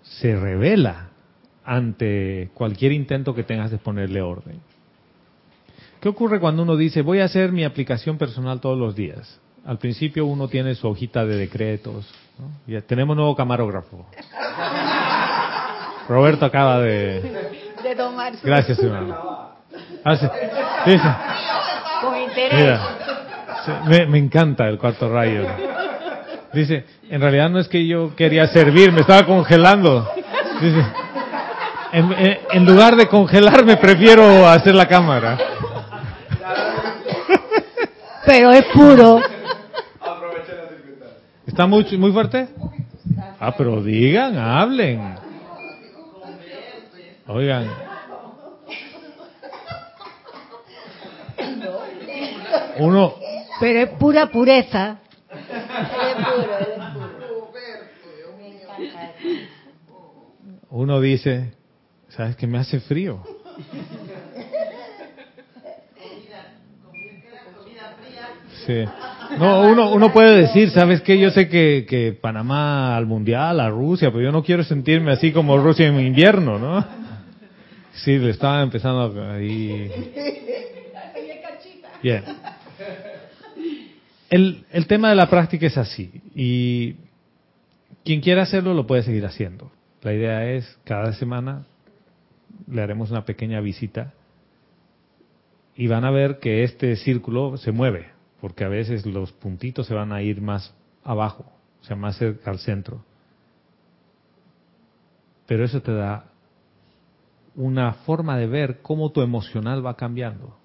[0.01, 1.08] se revela
[1.69, 4.59] ante cualquier intento que tengas de ponerle orden.
[6.01, 9.39] ¿Qué ocurre cuando uno dice, voy a hacer mi aplicación personal todos los días?
[9.67, 12.09] Al principio uno tiene su hojita de decretos.
[12.39, 12.49] ¿no?
[12.65, 14.07] Ya tenemos nuevo camarógrafo.
[16.07, 17.21] Roberto acaba de...
[17.83, 18.47] De tomar su...
[18.47, 19.51] Gracias, hermano.
[20.05, 21.01] Dice,
[22.01, 22.53] Con interés.
[22.55, 25.45] mira, me, me encanta el cuarto rayo.
[26.51, 30.07] Dice, en realidad no es que yo quería servir, me estaba congelando.
[30.59, 30.83] Dice,
[31.91, 35.37] en, en- en lugar de congelarme prefiero hacer la cámara.
[38.25, 39.19] pero es puro.
[41.47, 42.47] ¿Está muy, muy fuerte?
[43.39, 45.15] Ah, pero digan, hablen.
[47.27, 47.67] Oigan.
[52.77, 53.15] Uno,
[53.59, 54.97] Pero es pura pureza.
[60.69, 61.51] uno dice,
[62.09, 63.23] ¿sabes que me hace frío?
[68.65, 68.85] Sí.
[69.37, 71.19] No, uno, uno puede decir, ¿sabes qué?
[71.19, 75.31] Yo sé que, que Panamá al Mundial, a Rusia, pero yo no quiero sentirme así
[75.31, 76.85] como Rusia en invierno, ¿no?
[77.93, 79.91] Sí, le estaba empezando ahí.
[82.01, 82.23] Bien.
[84.29, 86.11] El, el tema de la práctica es así.
[86.35, 86.95] Y
[88.03, 89.71] quien quiera hacerlo lo puede seguir haciendo.
[90.01, 91.65] La idea es, cada semana
[92.67, 94.13] le haremos una pequeña visita
[95.75, 98.07] y van a ver que este círculo se mueve,
[98.41, 101.45] porque a veces los puntitos se van a ir más abajo,
[101.81, 103.03] o sea, más cerca al centro.
[105.47, 106.25] Pero eso te da
[107.55, 110.57] una forma de ver cómo tu emocional va cambiando.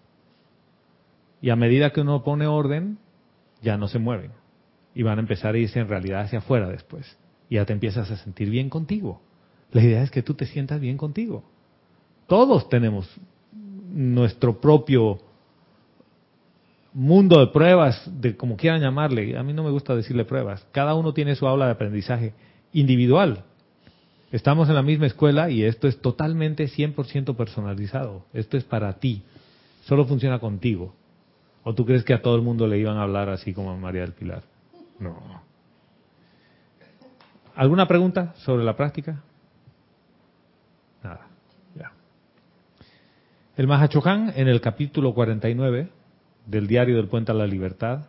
[1.40, 2.98] Y a medida que uno pone orden,
[3.62, 4.32] ya no se mueven.
[4.94, 7.18] Y van a empezar a irse en realidad hacia afuera después.
[7.48, 9.22] Y ya te empiezas a sentir bien contigo.
[9.72, 11.44] La idea es que tú te sientas bien contigo.
[12.26, 13.08] Todos tenemos
[13.92, 15.20] nuestro propio
[16.92, 19.36] mundo de pruebas, de como quieran llamarle.
[19.36, 20.66] A mí no me gusta decirle pruebas.
[20.72, 22.32] Cada uno tiene su aula de aprendizaje
[22.72, 23.44] individual.
[24.32, 28.24] Estamos en la misma escuela y esto es totalmente 100% personalizado.
[28.32, 29.22] Esto es para ti.
[29.84, 30.92] Solo funciona contigo.
[31.62, 33.76] ¿O tú crees que a todo el mundo le iban a hablar así como a
[33.76, 34.42] María del Pilar?
[34.98, 35.42] No.
[37.54, 39.22] ¿Alguna pregunta sobre la práctica?
[41.02, 41.26] Nada.
[41.76, 41.92] Ya.
[43.56, 45.88] El Mahachohan en el capítulo 49
[46.44, 48.06] del Diario del Puente a la Libertad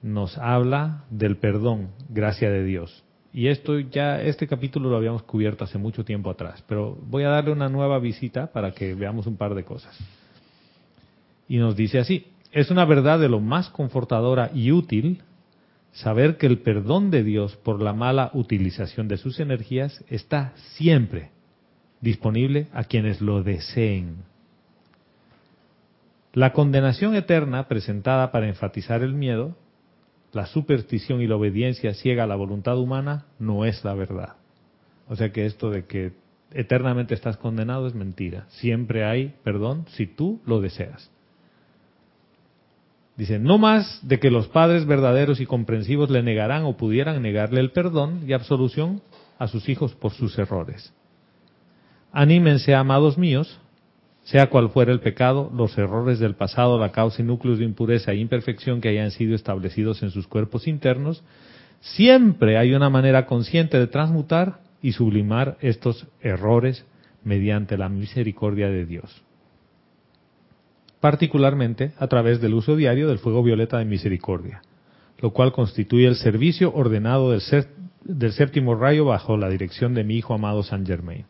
[0.00, 3.04] nos habla del perdón, gracia de Dios.
[3.34, 7.28] Y esto ya, este capítulo lo habíamos cubierto hace mucho tiempo atrás, pero voy a
[7.28, 9.94] darle una nueva visita para que veamos un par de cosas.
[11.48, 15.20] Y nos dice así, es una verdad de lo más confortadora y útil
[15.92, 21.30] saber que el perdón de Dios por la mala utilización de sus energías está siempre
[22.00, 24.31] disponible a quienes lo deseen.
[26.32, 29.54] La condenación eterna presentada para enfatizar el miedo,
[30.32, 34.36] la superstición y la obediencia ciega a la voluntad humana no es la verdad.
[35.08, 36.12] O sea que esto de que
[36.52, 38.46] eternamente estás condenado es mentira.
[38.48, 41.10] Siempre hay perdón si tú lo deseas.
[43.16, 47.60] Dice, no más de que los padres verdaderos y comprensivos le negarán o pudieran negarle
[47.60, 49.02] el perdón y absolución
[49.38, 50.94] a sus hijos por sus errores.
[52.10, 53.60] Anímense, amados míos,
[54.24, 58.12] sea cual fuera el pecado, los errores del pasado, la causa y núcleos de impureza
[58.12, 61.24] e imperfección que hayan sido establecidos en sus cuerpos internos,
[61.80, 66.84] siempre hay una manera consciente de transmutar y sublimar estos errores
[67.24, 69.22] mediante la misericordia de Dios.
[71.00, 74.62] Particularmente a través del uso diario del fuego violeta de misericordia,
[75.20, 77.42] lo cual constituye el servicio ordenado del,
[78.04, 81.24] del séptimo rayo bajo la dirección de mi hijo amado San Germain.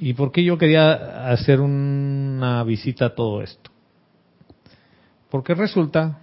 [0.00, 3.70] ¿Y por qué yo quería hacer una visita a todo esto?
[5.28, 6.20] Porque resulta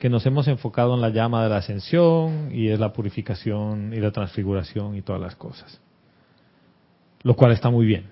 [0.00, 4.00] que nos hemos enfocado en la llama de la ascensión y es la purificación y
[4.00, 5.80] la transfiguración y todas las cosas.
[7.22, 8.10] Lo cual está muy bien.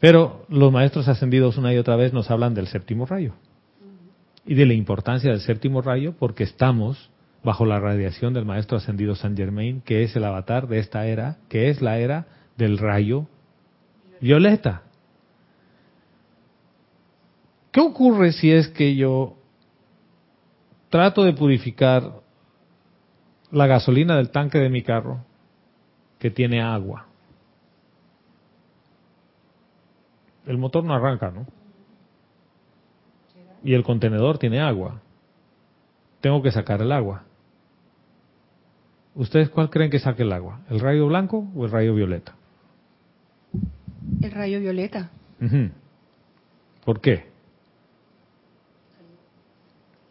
[0.00, 3.34] Pero los maestros ascendidos una y otra vez nos hablan del séptimo rayo
[4.46, 7.10] y de la importancia del séptimo rayo porque estamos
[7.44, 11.36] bajo la radiación del maestro ascendido San Germain, que es el avatar de esta era,
[11.50, 12.26] que es la era
[12.58, 13.26] del rayo
[14.20, 14.82] violeta.
[17.70, 19.36] ¿Qué ocurre si es que yo
[20.90, 22.20] trato de purificar
[23.52, 25.24] la gasolina del tanque de mi carro
[26.18, 27.06] que tiene agua?
[30.44, 31.46] El motor no arranca, ¿no?
[33.62, 35.00] Y el contenedor tiene agua.
[36.20, 37.22] Tengo que sacar el agua.
[39.14, 40.60] ¿Ustedes cuál creen que saque el agua?
[40.70, 42.37] ¿El rayo blanco o el rayo violeta?
[44.22, 45.10] El rayo violeta.
[45.40, 45.70] Ujú.
[46.84, 47.26] ¿Por qué?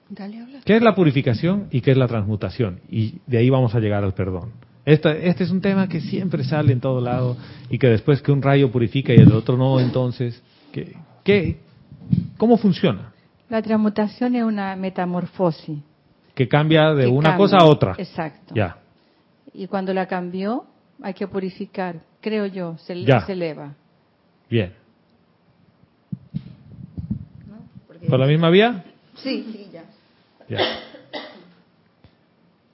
[0.10, 0.60] Dale, habla.
[0.64, 2.80] ¿Qué es la purificación y qué es la transmutación?
[2.90, 4.52] Y de ahí vamos a llegar al perdón.
[4.86, 7.36] Esta- este es un tema que siempre sale en todo lado
[7.70, 10.96] y que después que un rayo purifica y el otro no, entonces, ¿qué,
[11.26, 11.58] qué,
[12.38, 13.12] ¿cómo funciona?
[13.50, 15.80] La transmutación es una metamorfosis.
[16.34, 17.38] Que cambia de que una cambia.
[17.38, 17.96] cosa a otra.
[17.98, 18.56] Exacto.
[18.56, 18.78] Ya,
[19.54, 20.66] Y cuando la cambió,
[21.02, 23.26] hay que purificar, creo yo, se, Ya.
[23.26, 23.74] se eleva.
[24.50, 24.74] bien.
[28.10, 28.86] ¿Por la misma vía?
[29.16, 29.84] Sí, sí, ya.
[30.48, 30.60] Ya.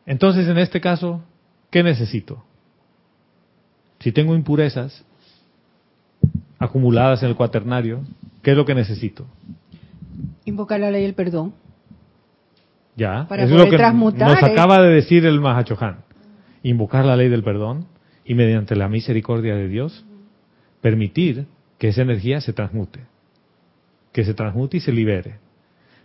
[0.06, 1.22] Entonces, en este caso,
[1.72, 2.44] ¿qué necesito?
[4.00, 5.04] Si tengo impurezas
[6.60, 8.02] acumuladas en el cuaternario,
[8.42, 9.26] ¿qué es lo que necesito?
[10.46, 11.54] Invocar la ley del perdón.
[12.96, 14.52] Ya, Para eso es poder lo que transmutar, nos ¿eh?
[14.52, 16.02] acaba de decir el Mahachohan.
[16.62, 17.88] Invocar la ley del perdón
[18.26, 20.06] y mediante la misericordia de Dios
[20.82, 21.46] permitir
[21.78, 23.02] que esa energía se transmute.
[24.12, 25.38] Que se transmute y se libere.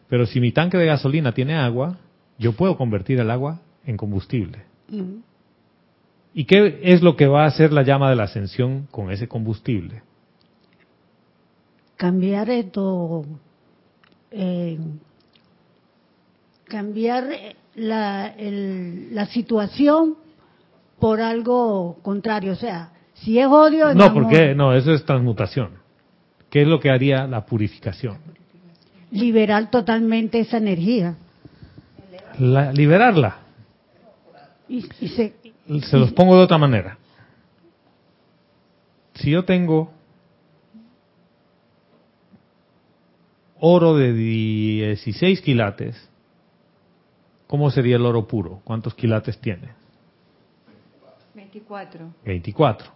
[0.09, 1.99] Pero si mi tanque de gasolina tiene agua,
[2.39, 4.65] yo puedo convertir el agua en combustible.
[4.89, 5.19] Mm.
[6.35, 9.29] ¿Y qué es lo que va a hacer la llama de la ascensión con ese
[9.29, 10.03] combustible?
[11.97, 13.25] cambiar esto,
[14.31, 14.79] eh,
[16.67, 17.29] cambiar
[17.75, 20.15] la, el- la situación
[21.01, 22.53] por algo contrario.
[22.53, 25.71] O sea, si es odio, No, porque no, eso es transmutación.
[26.51, 28.19] ¿Qué es lo que haría la purificación?
[29.11, 31.15] liberar totalmente esa energía.
[32.39, 33.39] La- liberarla.
[34.69, 35.35] Y, y se,
[35.83, 36.99] Se los pongo de otra manera.
[39.15, 39.91] Si yo tengo
[43.61, 45.97] oro de 16 quilates,
[47.47, 48.61] ¿cómo sería el oro puro?
[48.65, 49.71] ¿Cuántos quilates tiene?
[51.59, 52.15] 24.
[52.25, 52.93] 24.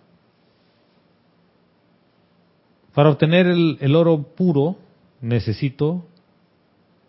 [2.94, 4.76] Para obtener el, el oro puro
[5.20, 6.04] necesito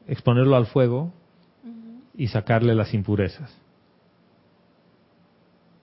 [0.08, 1.12] exponerlo al fuego
[2.16, 3.56] y sacarle las impurezas.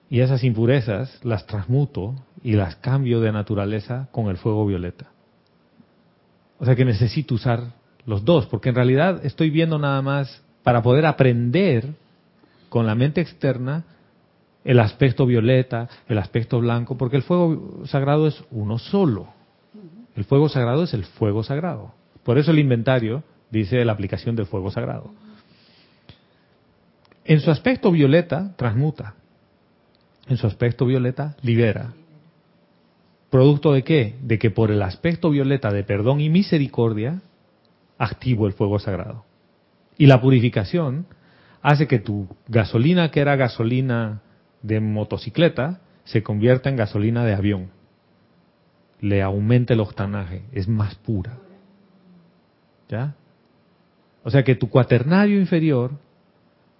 [0.09, 5.09] Y esas impurezas las transmuto y las cambio de naturaleza con el fuego violeta.
[6.59, 7.73] O sea que necesito usar
[8.05, 11.95] los dos, porque en realidad estoy viendo nada más para poder aprender
[12.69, 13.83] con la mente externa
[14.63, 19.27] el aspecto violeta, el aspecto blanco, porque el fuego sagrado es uno solo.
[20.15, 21.93] El fuego sagrado es el fuego sagrado.
[22.23, 25.13] Por eso el inventario dice la aplicación del fuego sagrado.
[27.25, 29.15] En su aspecto violeta, transmuta.
[30.27, 31.93] En su aspecto violeta, libera.
[33.29, 34.15] ¿Producto de qué?
[34.21, 37.21] De que por el aspecto violeta de perdón y misericordia,
[37.97, 39.23] activo el fuego sagrado.
[39.97, 41.05] Y la purificación
[41.61, 44.21] hace que tu gasolina, que era gasolina
[44.61, 47.69] de motocicleta, se convierta en gasolina de avión.
[48.99, 51.37] Le aumente el octanaje, es más pura.
[52.89, 53.15] ¿Ya?
[54.23, 55.91] O sea que tu cuaternario inferior,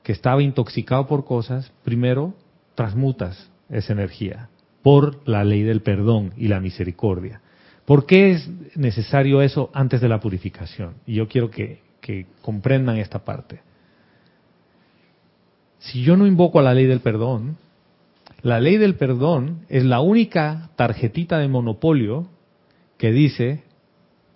[0.04, 2.34] que estaba intoxicado por cosas, primero
[2.76, 4.50] transmutas esa energía
[4.82, 7.42] por la ley del perdón y la misericordia.
[7.86, 10.96] ¿Por qué es necesario eso antes de la purificación?
[11.06, 13.60] Y yo quiero que, que comprendan esta parte.
[15.80, 17.58] Si yo no invoco a la ley del perdón,
[18.44, 22.28] la ley del perdón es la única tarjetita de monopolio
[22.98, 23.64] que dice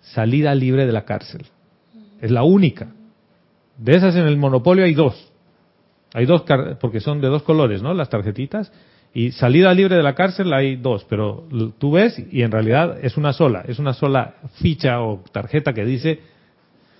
[0.00, 1.46] salida libre de la cárcel.
[2.20, 2.92] Es la única.
[3.76, 5.32] De esas en el monopolio hay dos.
[6.14, 6.44] Hay dos,
[6.80, 7.92] porque son de dos colores, ¿no?
[7.94, 8.72] Las tarjetitas.
[9.12, 13.16] Y salida libre de la cárcel hay dos, pero tú ves y en realidad es
[13.16, 13.64] una sola.
[13.66, 16.20] Es una sola ficha o tarjeta que dice,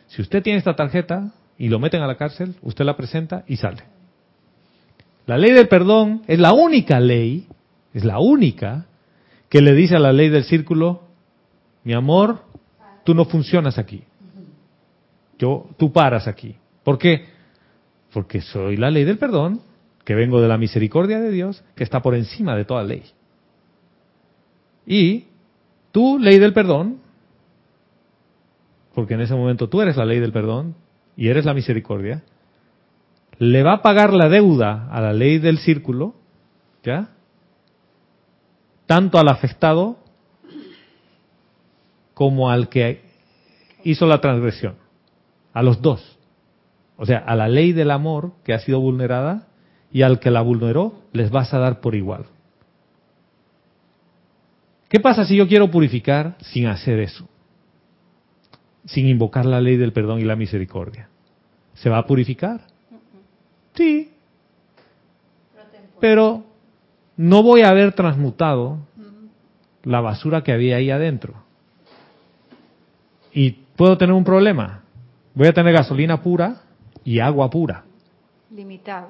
[0.08, 3.56] si usted tiene esta tarjeta y lo meten a la cárcel, usted la presenta y
[3.56, 3.95] sale.
[5.26, 7.46] La ley del perdón es la única ley,
[7.92, 8.86] es la única,
[9.48, 11.02] que le dice a la ley del círculo,
[11.84, 12.42] mi amor,
[13.04, 14.04] tú no funcionas aquí.
[15.38, 16.56] Yo, tú paras aquí.
[16.84, 17.26] ¿Por qué?
[18.12, 19.60] Porque soy la ley del perdón,
[20.04, 23.02] que vengo de la misericordia de Dios, que está por encima de toda ley.
[24.86, 25.24] Y
[25.90, 27.00] tú, ley del perdón,
[28.94, 30.76] porque en ese momento tú eres la ley del perdón
[31.16, 32.22] y eres la misericordia,
[33.38, 36.14] le va a pagar la deuda a la ley del círculo,
[36.82, 37.10] ¿ya?
[38.86, 39.98] Tanto al afectado
[42.14, 43.02] como al que
[43.84, 44.76] hizo la transgresión.
[45.52, 46.18] A los dos.
[46.96, 49.48] O sea, a la ley del amor que ha sido vulnerada
[49.92, 52.26] y al que la vulneró les vas a dar por igual.
[54.88, 57.28] ¿Qué pasa si yo quiero purificar sin hacer eso?
[58.84, 61.08] Sin invocar la ley del perdón y la misericordia.
[61.74, 62.75] ¿Se va a purificar?
[63.76, 64.12] Sí.
[66.00, 66.44] Pero
[67.16, 68.78] no voy a haber transmutado
[69.82, 71.34] la basura que había ahí adentro.
[73.32, 74.82] Y puedo tener un problema.
[75.34, 76.56] Voy a tener gasolina pura
[77.04, 77.84] y agua pura.
[78.50, 79.08] Limitado.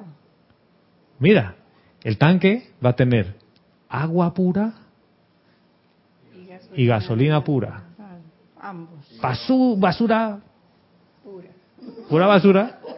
[1.18, 1.54] Mira,
[2.02, 3.34] el tanque va a tener
[3.88, 4.74] agua pura
[6.74, 7.84] y gasolina pura.
[7.96, 8.18] Claro,
[8.60, 9.18] Ambos.
[9.20, 10.40] Basu- basura.
[12.08, 12.78] Pura basura.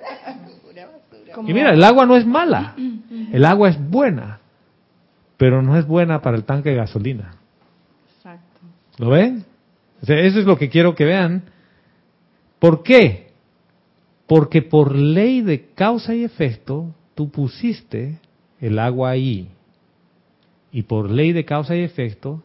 [1.47, 2.75] Y mira, el agua no es mala.
[3.33, 4.41] El agua es buena.
[5.37, 7.37] Pero no es buena para el tanque de gasolina.
[8.17, 8.61] Exacto.
[8.99, 9.45] ¿Lo ven?
[10.03, 11.45] O sea, eso es lo que quiero que vean.
[12.59, 13.33] ¿Por qué?
[14.27, 18.19] Porque por ley de causa y efecto, tú pusiste
[18.61, 19.49] el agua ahí.
[20.71, 22.43] Y por ley de causa y efecto,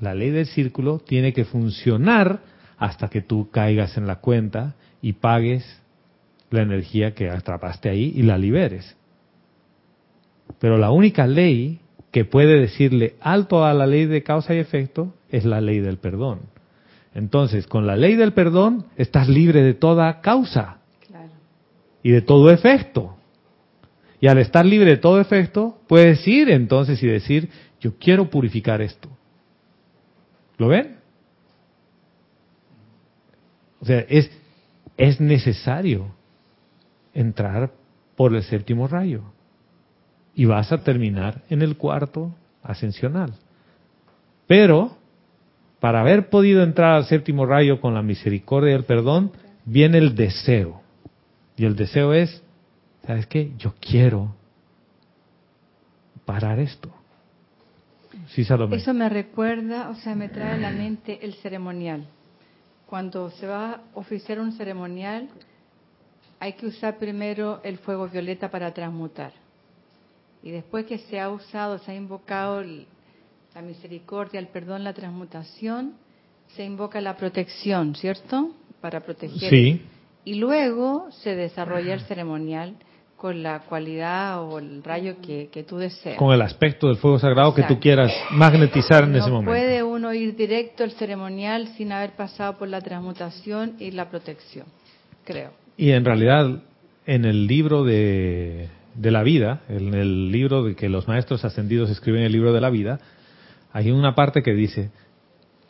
[0.00, 2.40] la ley del círculo tiene que funcionar
[2.76, 5.80] hasta que tú caigas en la cuenta y pagues
[6.50, 8.96] la energía que atrapaste ahí y la liberes.
[10.58, 11.80] Pero la única ley
[12.10, 15.98] que puede decirle alto a la ley de causa y efecto es la ley del
[15.98, 16.40] perdón.
[17.14, 20.78] Entonces, con la ley del perdón estás libre de toda causa
[22.02, 23.16] y de todo efecto.
[24.20, 28.80] Y al estar libre de todo efecto, puedes ir entonces y decir, yo quiero purificar
[28.80, 29.08] esto.
[30.56, 30.96] ¿Lo ven?
[33.80, 34.30] O sea, es,
[34.96, 36.15] es necesario
[37.16, 37.72] entrar
[38.14, 39.22] por el séptimo rayo.
[40.34, 43.34] Y vas a terminar en el cuarto ascensional.
[44.46, 44.96] Pero,
[45.80, 49.32] para haber podido entrar al séptimo rayo con la misericordia y el perdón,
[49.64, 50.82] viene el deseo.
[51.56, 52.42] Y el deseo es,
[53.06, 53.52] ¿sabes qué?
[53.58, 54.34] Yo quiero
[56.26, 56.90] parar esto.
[58.28, 58.76] Sí, Salomé.
[58.76, 62.06] Eso me recuerda, o sea, me trae a la mente el ceremonial.
[62.86, 65.28] Cuando se va a oficiar un ceremonial,
[66.40, 69.32] hay que usar primero el fuego violeta para transmutar.
[70.42, 75.94] Y después que se ha usado, se ha invocado la misericordia, el perdón, la transmutación,
[76.54, 78.50] se invoca la protección, ¿cierto?
[78.80, 79.50] Para proteger.
[79.50, 79.82] Sí.
[80.24, 82.76] Y luego se desarrolla el ceremonial
[83.16, 86.18] con la cualidad o el rayo que, tú deseas.
[86.18, 89.50] Con el aspecto del fuego sagrado que tú quieras magnetizar en ese momento.
[89.50, 94.10] No puede uno ir directo al ceremonial sin haber pasado por la transmutación y la
[94.10, 94.66] protección,
[95.24, 95.65] creo.
[95.76, 96.62] Y en realidad,
[97.06, 101.90] en el libro de, de la vida, en el libro de que los maestros ascendidos
[101.90, 102.98] escriben el libro de la vida,
[103.72, 104.90] hay una parte que dice,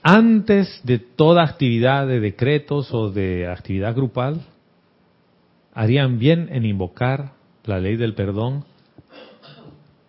[0.03, 4.43] antes de toda actividad de decretos o de actividad grupal,
[5.75, 7.33] harían bien en invocar
[7.65, 8.65] la ley del perdón,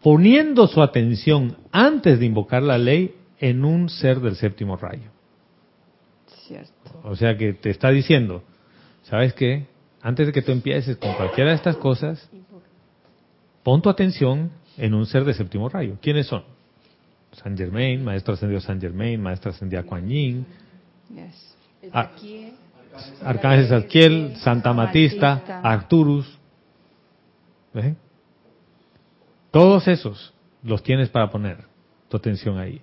[0.04, 5.10] poniendo su atención antes de invocar la ley en un ser del séptimo rayo.
[6.48, 7.02] Cierto.
[7.04, 8.44] O sea que te está diciendo,
[9.04, 9.66] ¿sabes qué?
[10.08, 12.30] Antes de que tú empieces con cualquiera de estas cosas,
[13.62, 15.98] pon tu atención en un ser de séptimo rayo.
[16.02, 16.46] ¿Quiénes son?
[17.34, 20.46] San Germain, Maestro Ascendido San Germain, Maestro Ascendido Kuan Yin,
[21.92, 22.10] ah,
[23.22, 26.40] Arcángel Zadkiel, Santa Matista, Arturus.
[29.52, 30.34] Todos esos
[30.64, 31.66] los tienes para poner
[32.08, 32.82] tu atención ahí.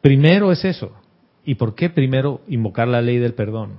[0.00, 0.92] Primero es eso.
[1.44, 3.78] ¿Y por qué primero invocar la ley del perdón?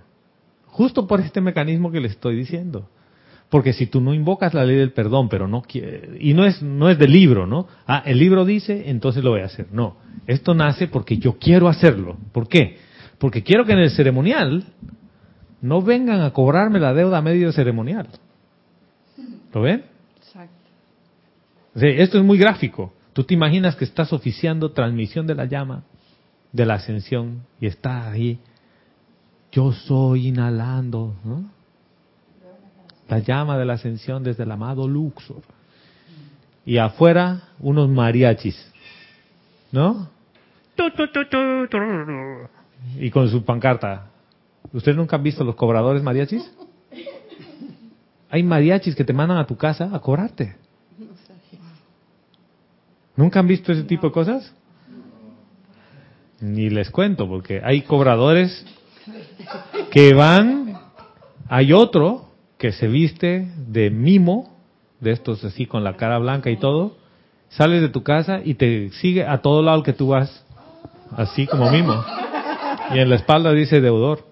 [0.72, 2.89] Justo por este mecanismo que le estoy diciendo.
[3.49, 6.61] Porque si tú no invocas la ley del perdón, pero no quiere, y no es,
[6.61, 7.67] no es del libro, ¿no?
[7.86, 9.67] Ah, el libro dice, entonces lo voy a hacer.
[9.74, 12.15] No, esto nace porque yo quiero hacerlo.
[12.32, 12.78] ¿Por qué?
[13.17, 14.63] Porque quiero que en el ceremonial
[15.61, 18.07] no vengan a cobrarme la deuda a medio ceremonial.
[19.53, 19.84] ¿Lo ven?
[20.17, 20.55] Exacto.
[21.76, 22.93] esto es muy gráfico.
[23.11, 25.84] Tú te imaginas que estás oficiando transmisión de la llama,
[26.53, 28.39] de la ascensión, y está ahí.
[29.51, 31.61] Yo soy inhalando, ¿no?
[33.11, 35.41] la llama de la ascensión desde el amado Luxor.
[36.65, 38.55] Y afuera unos mariachis,
[39.73, 40.07] ¿no?
[42.97, 44.07] Y con su pancarta.
[44.71, 46.49] ¿Ustedes nunca han visto los cobradores mariachis?
[48.29, 50.55] Hay mariachis que te mandan a tu casa a cobrarte.
[53.17, 54.53] ¿Nunca han visto ese tipo de cosas?
[56.39, 58.65] Ni les cuento, porque hay cobradores
[59.91, 60.77] que van,
[61.47, 64.55] hay otro que se viste de mimo,
[64.99, 66.97] de estos así con la cara blanca y todo,
[67.49, 70.45] sales de tu casa y te sigue a todo lado que tú vas,
[71.11, 72.03] así como mimo.
[72.93, 74.29] Y en la espalda dice deudor.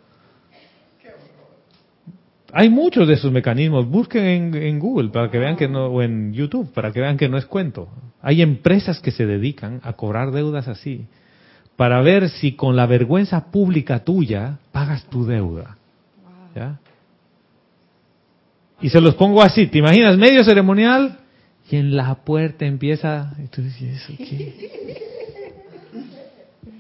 [2.52, 3.88] Hay muchos de esos mecanismos.
[3.88, 7.18] Busquen en, en, Google para que vean que no, o en YouTube para que vean
[7.18, 7.90] que no es cuento.
[8.22, 11.08] Hay empresas que se dedican a cobrar deudas así
[11.80, 15.78] para ver si con la vergüenza pública tuya pagas tu deuda.
[16.54, 16.78] ¿Ya?
[18.82, 20.18] Y se los pongo así, ¿te imaginas?
[20.18, 21.20] Medio ceremonial
[21.72, 23.34] y en la puerta empieza...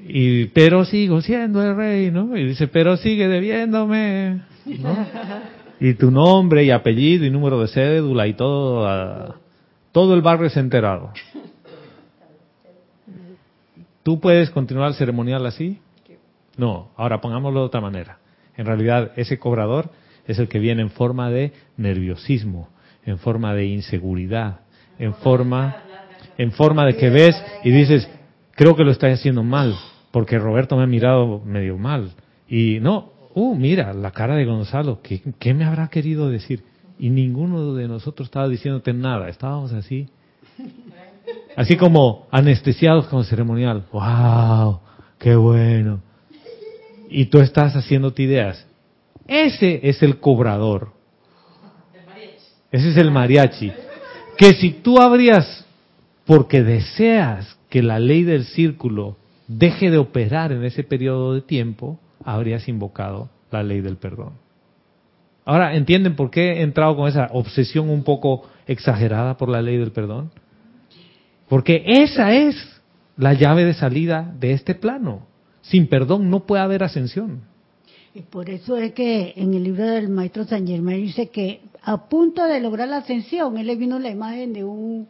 [0.06, 2.36] Y, pero sigo siendo el rey, ¿no?
[2.36, 5.08] Y dice, pero sigue debiéndome, ¿no?
[5.80, 9.34] Y tu nombre y apellido y número de cédula y todo,
[9.94, 11.14] todo el barrio es enterado.
[14.10, 15.78] ¿Tú puedes continuar el ceremonial así?
[16.58, 18.18] No, ahora pongámoslo de otra manera.
[18.58, 19.92] En realidad, ese cobrador
[20.26, 22.70] es el que viene en forma de nerviosismo,
[23.06, 24.62] en forma de inseguridad,
[24.98, 25.76] en forma,
[26.40, 28.10] en forma de que ves y dices,
[28.56, 29.76] creo que lo estás haciendo mal,
[30.10, 32.14] porque Roberto me ha mirado medio mal.
[32.48, 36.64] Y no, uh, mira, la cara de Gonzalo, ¿qué, ¿qué me habrá querido decir?
[36.98, 40.10] Y ninguno de nosotros estaba diciéndote nada, estábamos así.
[41.60, 43.84] Así como anestesiados con ceremonial.
[43.92, 44.80] ¡Wow!
[45.18, 46.00] ¡Qué bueno!
[47.10, 48.66] Y tú estás haciéndote ideas.
[49.28, 50.94] Ese es el cobrador.
[52.72, 53.74] Ese es el mariachi.
[54.38, 55.66] Que si tú habrías,
[56.24, 59.18] porque deseas que la ley del círculo
[59.50, 64.32] deje de operar en ese periodo de tiempo, habrías invocado la ley del perdón.
[65.44, 69.76] Ahora, ¿entienden por qué he entrado con esa obsesión un poco exagerada por la ley
[69.76, 70.32] del perdón?
[71.50, 72.56] Porque esa es
[73.18, 75.28] la llave de salida de este plano.
[75.62, 77.42] Sin perdón no puede haber ascensión.
[78.14, 82.08] Y por eso es que en el libro del maestro San Germán dice que a
[82.08, 85.08] punto de lograr la ascensión, él le vino la imagen de un,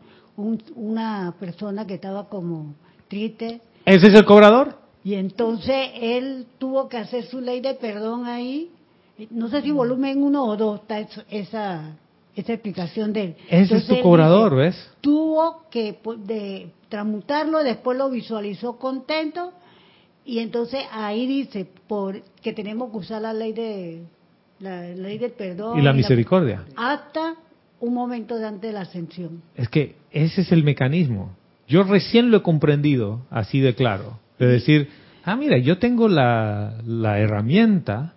[0.76, 2.74] una persona que estaba como
[3.08, 3.62] triste.
[3.86, 4.78] ¿Ese es el cobrador?
[5.04, 8.70] Y entonces él tuvo que hacer su ley de perdón ahí.
[9.30, 11.98] No sé si volumen uno o dos está esa,
[12.40, 13.36] esa explicación de él.
[13.50, 14.76] Ese es tu cobrador, ¿ves?
[15.02, 19.54] Tuvo que pues, de, transmutarlo, después lo visualizó contento
[20.26, 24.04] y entonces ahí dice por que tenemos que usar la ley de
[24.60, 27.36] la ley del perdón y la misericordia hasta
[27.80, 29.42] un momento de antes de la ascensión.
[29.56, 31.36] Es que ese es el mecanismo.
[31.68, 34.90] Yo recién lo he comprendido así de claro, de decir,
[35.24, 38.16] ah, mira, yo tengo la, la herramienta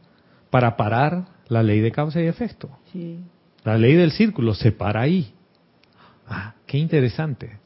[0.50, 2.70] para parar la ley de causa y efecto.
[2.92, 3.20] Sí.
[3.64, 5.32] La ley del círculo se para ahí.
[6.26, 7.58] Ah, qué interesante.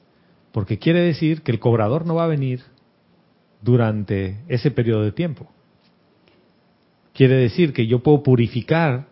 [0.52, 2.62] Porque quiere decir que el cobrador no va a venir
[3.62, 5.50] durante ese periodo de tiempo.
[7.12, 9.06] Quiere decir que yo puedo purificar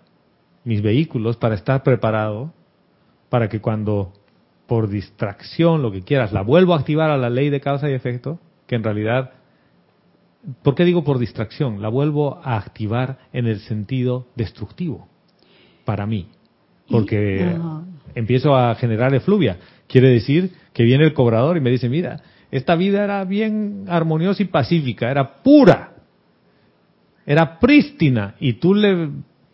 [0.65, 2.53] mis vehículos para estar preparado
[3.29, 4.13] para que cuando
[4.67, 7.93] por distracción, lo que quieras, la vuelvo a activar a la ley de causa y
[7.93, 9.33] efecto, que en realidad,
[10.63, 11.83] ¿por qué digo por distracción?
[11.83, 15.09] La vuelvo a activar en el sentido destructivo,
[15.85, 16.29] para mí,
[16.89, 17.57] porque
[18.15, 19.59] empiezo a generar efluvia.
[19.87, 24.43] Quiere decir que viene el cobrador y me dice, mira, esta vida era bien armoniosa
[24.43, 25.95] y pacífica, era pura,
[27.27, 29.09] era prístina, y tú le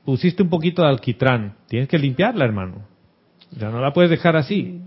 [0.04, 1.54] pusiste un poquito de alquitrán.
[1.68, 2.86] Tienes que limpiarla, hermano.
[3.52, 4.80] Ya no la puedes dejar así.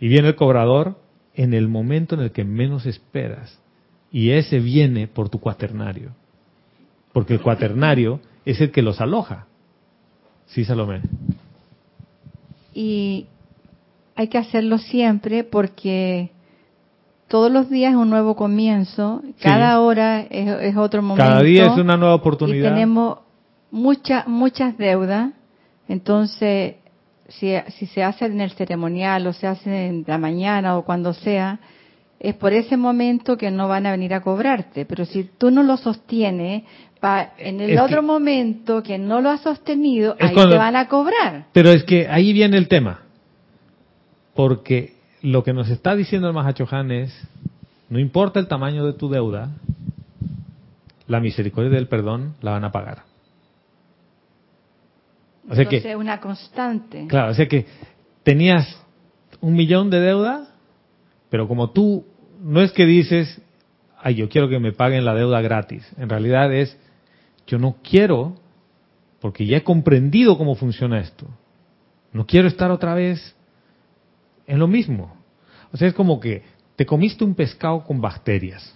[0.00, 0.98] Y viene el cobrador
[1.34, 3.60] en el momento en el que menos esperas.
[4.10, 6.10] Y ese viene por tu cuaternario.
[7.12, 9.46] Porque el cuaternario es el que los aloja.
[10.46, 11.02] Sí, Salomé.
[12.80, 13.26] Y
[14.14, 16.30] hay que hacerlo siempre porque
[17.26, 21.28] todos los días es un nuevo comienzo, cada hora es, otro momento.
[21.28, 22.70] Cada día es una nueva oportunidad.
[22.70, 23.18] Y tenemos
[23.72, 25.32] muchas muchas deudas,
[25.88, 26.76] entonces
[27.26, 31.14] si, si se hace en el ceremonial o se hace en la mañana o cuando
[31.14, 31.58] sea,
[32.20, 34.84] es por ese momento que no van a venir a cobrarte.
[34.84, 36.64] Pero si tú no lo sostienes,
[37.38, 41.46] en el otro momento que no lo has sostenido, ahí te van a cobrar.
[41.52, 43.02] Pero es que ahí viene el tema.
[44.34, 47.12] Porque lo que nos está diciendo el Mahachohan es,
[47.88, 49.50] no importa el tamaño de tu deuda,
[51.06, 53.02] la misericordia del perdón la van a pagar.
[55.50, 57.06] O sea que, una constante.
[57.08, 57.66] Claro, o sea que
[58.22, 58.78] tenías
[59.40, 60.47] un millón de deuda,
[61.30, 62.04] pero como tú
[62.42, 63.40] no es que dices,
[63.98, 65.86] ay, yo quiero que me paguen la deuda gratis.
[65.98, 66.76] En realidad es,
[67.46, 68.36] yo no quiero,
[69.20, 71.26] porque ya he comprendido cómo funciona esto.
[72.12, 73.34] No quiero estar otra vez
[74.46, 75.16] en lo mismo.
[75.72, 76.42] O sea, es como que
[76.76, 78.74] te comiste un pescado con bacterias,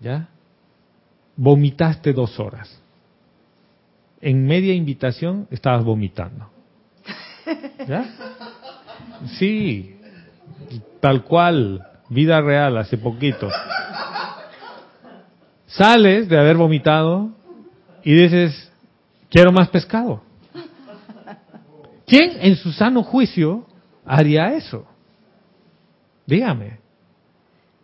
[0.00, 0.28] ¿ya?
[1.36, 2.80] Vomitaste dos horas
[4.20, 6.50] en media invitación estabas vomitando.
[7.86, 8.04] ¿Ya?
[9.38, 9.96] Sí,
[11.00, 13.48] tal cual, vida real, hace poquito.
[15.66, 17.30] Sales de haber vomitado
[18.02, 18.72] y dices,
[19.30, 20.22] quiero más pescado.
[22.06, 23.66] ¿Quién en su sano juicio
[24.04, 24.84] haría eso?
[26.26, 26.80] Dígame.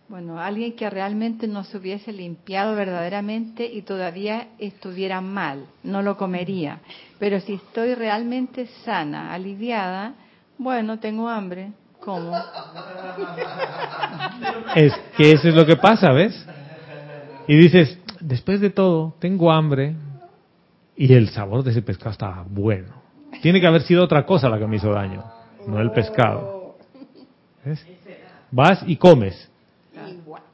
[0.08, 6.16] Bueno, alguien que realmente no se hubiese limpiado verdaderamente y todavía estuviera mal, no lo
[6.16, 6.78] comería.
[7.18, 10.14] Pero si estoy realmente sana, aliviada,
[10.58, 11.72] bueno, tengo hambre,
[12.06, 12.32] ¿cómo?
[14.74, 16.46] Es que eso es lo que pasa, ¿ves?
[17.48, 19.96] Y dices, después de todo, tengo hambre
[20.96, 22.88] y el sabor de ese pescado estaba bueno.
[23.42, 25.24] Tiene que haber sido otra cosa la que me hizo daño,
[25.66, 26.76] no el pescado.
[27.64, 27.86] ¿Ves?
[28.50, 29.50] Vas y comes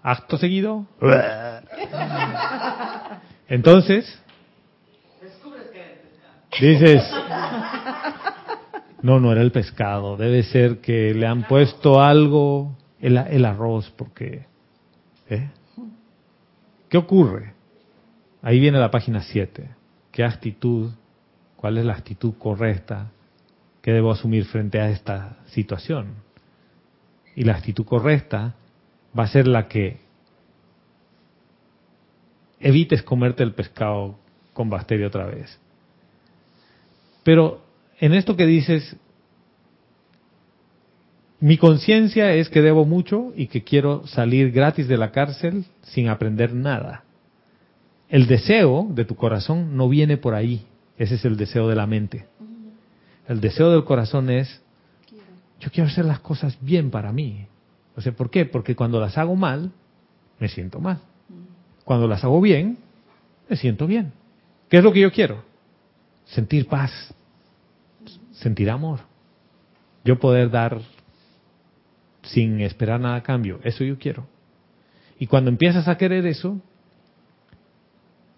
[0.02, 0.86] acto seguido.
[3.48, 4.20] Entonces,
[6.60, 7.02] dices,
[9.02, 13.92] no, no era el pescado, debe ser que le han puesto algo, el, el arroz,
[13.96, 14.46] porque...
[15.28, 15.50] ¿eh?
[16.88, 17.54] ¿Qué ocurre?
[18.42, 19.68] Ahí viene la página 7.
[20.10, 20.90] qué actitud,
[21.56, 23.10] cuál es la actitud correcta
[23.80, 26.14] que debo asumir frente a esta situación.
[27.34, 28.54] Y la actitud correcta
[29.18, 30.00] va a ser la que
[32.60, 34.18] evites comerte el pescado
[34.52, 35.58] con bacteria otra vez.
[37.24, 37.61] Pero
[38.02, 38.96] en esto que dices,
[41.38, 46.08] mi conciencia es que debo mucho y que quiero salir gratis de la cárcel sin
[46.08, 47.04] aprender nada.
[48.08, 50.66] El deseo de tu corazón no viene por ahí.
[50.98, 52.26] Ese es el deseo de la mente.
[53.28, 54.60] El deseo del corazón es,
[55.60, 57.46] yo quiero hacer las cosas bien para mí.
[57.94, 58.46] O sea, ¿por qué?
[58.46, 59.70] Porque cuando las hago mal,
[60.40, 60.98] me siento mal.
[61.84, 62.78] Cuando las hago bien,
[63.48, 64.12] me siento bien.
[64.68, 65.44] ¿Qué es lo que yo quiero?
[66.24, 67.14] Sentir paz,
[68.42, 69.00] sentir amor.
[70.04, 70.80] Yo poder dar
[72.22, 73.60] sin esperar nada a cambio.
[73.62, 74.26] Eso yo quiero.
[75.18, 76.60] Y cuando empiezas a querer eso,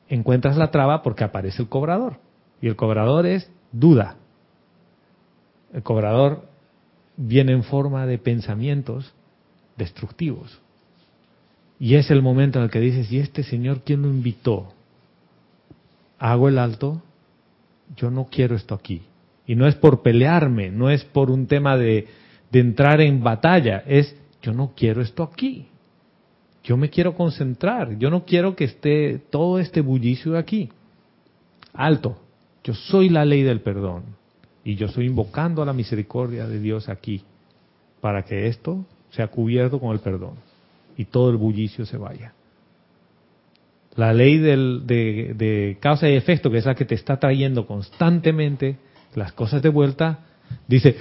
[0.08, 2.18] encuentras la traba porque aparece el cobrador.
[2.60, 4.16] Y el cobrador es duda.
[5.72, 6.46] El cobrador
[7.16, 9.12] viene en forma de pensamientos
[9.76, 10.60] destructivos.
[11.80, 14.72] Y es el momento en el que dices, ¿y este señor quién lo invitó?
[16.18, 17.02] Hago el alto,
[17.96, 19.02] yo no quiero esto aquí.
[19.46, 22.06] Y no es por pelearme, no es por un tema de,
[22.52, 25.66] entrar en batalla, es yo no quiero esto aquí.
[26.62, 30.70] Yo me quiero concentrar, yo no quiero que esté todo este bullicio aquí.
[31.74, 32.16] Alto,
[32.62, 34.04] yo soy la ley del perdón
[34.64, 37.22] y yo estoy invocando a la misericordia de Dios aquí
[38.00, 40.36] para que esto sea cubierto con el perdón
[40.96, 42.32] y todo el bullicio se vaya.
[43.96, 48.76] La ley de causa y efecto, que es la que te está trayendo constantemente
[49.14, 50.20] las cosas de vuelta,
[50.66, 50.96] dice,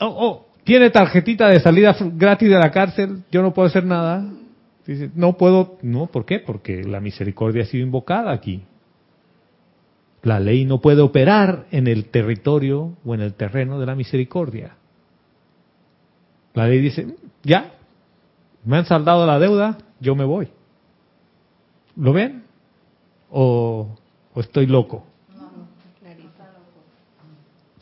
[0.00, 4.30] oh, oh, tiene tarjetita de salida gratis de la cárcel, yo no puedo hacer nada.
[4.86, 6.40] Dice, no puedo, no, ¿por qué?
[6.40, 8.62] Porque la misericordia ha sido invocada aquí.
[10.22, 14.76] La ley no puede operar en el territorio o en el terreno de la misericordia.
[16.54, 17.72] La ley dice, ya,
[18.64, 20.48] me han saldado la deuda, yo me voy.
[21.96, 22.44] ¿Lo ven?
[23.30, 23.96] ¿O,
[24.34, 25.07] o estoy loco?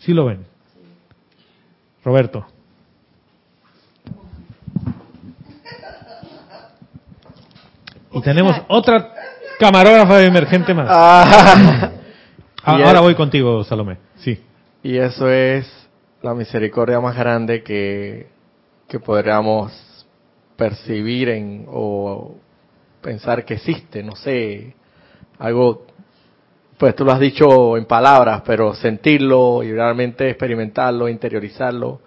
[0.07, 0.46] ¿Sí lo ven?
[2.04, 2.46] Roberto.
[8.12, 9.12] Y tenemos otra
[9.59, 10.86] camarógrafa emergente más.
[10.90, 11.90] Ah,
[12.68, 13.96] Ah, Ahora voy contigo, Salomé.
[14.16, 14.42] Sí.
[14.82, 15.66] y eso es
[16.20, 18.26] la misericordia más grande que,
[18.88, 19.72] que podríamos
[20.57, 22.34] percibir en, o
[23.02, 24.74] pensar que existe, no sé,
[25.38, 25.86] algo,
[26.78, 32.00] pues tú lo has dicho en palabras, pero sentirlo y realmente experimentarlo, interiorizarlo,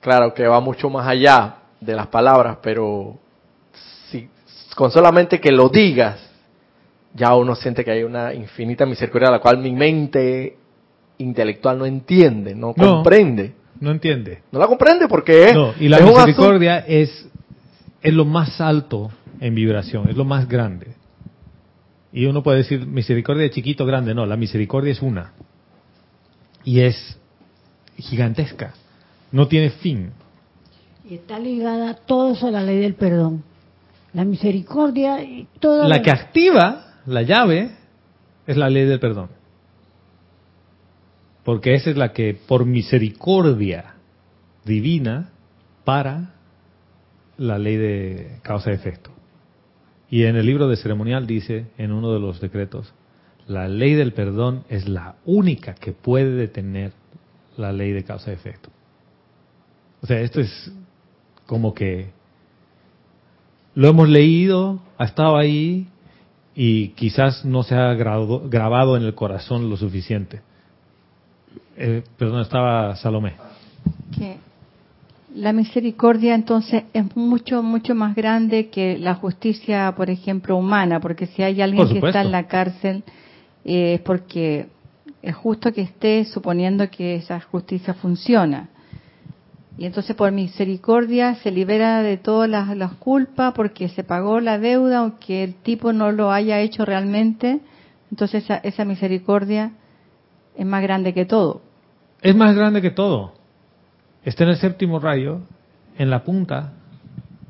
[0.00, 3.18] claro que va mucho más allá de las palabras, pero
[4.10, 4.28] si
[4.74, 6.18] con solamente que lo digas,
[7.14, 10.56] ya uno siente que hay una infinita misericordia a la cual mi mente
[11.18, 12.94] intelectual no entiende, no, No.
[12.96, 13.54] comprende.
[13.80, 14.42] No entiende.
[14.52, 17.28] No la comprende porque es, No, y la es misericordia es,
[18.02, 19.10] es lo más alto
[19.40, 20.88] en vibración, es lo más grande.
[22.12, 24.14] Y uno puede decir misericordia de chiquito, grande.
[24.14, 25.32] No, la misericordia es una.
[26.64, 27.18] Y es
[27.96, 28.74] gigantesca.
[29.30, 30.10] No tiene fin.
[31.08, 33.44] Y está ligada todo eso a la ley del perdón.
[34.12, 35.86] La misericordia y todo.
[35.86, 37.70] La que activa la llave
[38.46, 39.28] es la ley del perdón.
[41.44, 43.94] Porque esa es la que por misericordia
[44.64, 45.30] divina
[45.84, 46.34] para
[47.38, 49.10] la ley de causa y efecto.
[50.10, 52.92] Y en el libro de ceremonial dice, en uno de los decretos,
[53.46, 56.92] la ley del perdón es la única que puede detener
[57.56, 58.70] la ley de causa y efecto.
[60.02, 60.72] O sea, esto es
[61.46, 62.10] como que
[63.74, 65.86] lo hemos leído, ha estado ahí
[66.54, 70.40] y quizás no se ha grado- grabado en el corazón lo suficiente.
[71.76, 73.34] Eh, perdón, estaba Salomé.
[75.34, 81.26] La misericordia entonces es mucho, mucho más grande que la justicia, por ejemplo, humana, porque
[81.26, 83.04] si hay alguien que está en la cárcel
[83.64, 84.68] eh, es porque
[85.22, 88.68] es justo que esté suponiendo que esa justicia funciona.
[89.78, 94.58] Y entonces por misericordia se libera de todas las, las culpas porque se pagó la
[94.58, 97.60] deuda, aunque el tipo no lo haya hecho realmente.
[98.10, 99.72] Entonces esa, esa misericordia
[100.56, 101.62] es más grande que todo.
[102.20, 103.39] Es más grande que todo.
[104.24, 105.40] Está en el séptimo rayo,
[105.96, 106.72] en la punta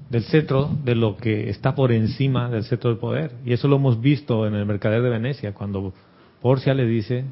[0.08, 3.32] del cetro de lo que está por encima del cetro del poder.
[3.44, 5.92] Y eso lo hemos visto en el Mercader de Venecia, cuando
[6.40, 7.24] Porcia le dice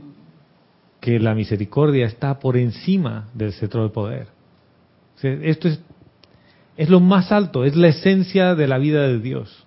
[1.01, 4.29] que la misericordia está por encima del cetro del poder.
[5.23, 5.81] Esto es,
[6.77, 9.65] es lo más alto, es la esencia de la vida de Dios.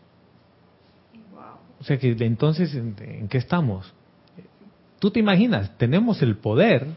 [1.79, 3.91] O sea que entonces, ¿en, en qué estamos?
[4.99, 6.87] Tú te imaginas, tenemos el poder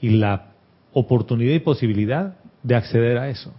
[0.00, 0.52] y la
[0.92, 3.52] oportunidad y posibilidad de acceder a eso.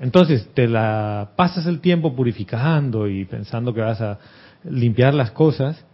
[0.00, 4.18] Entonces, te la pasas el tiempo purificando y pensando que vas a
[4.64, 5.84] limpiar las cosas,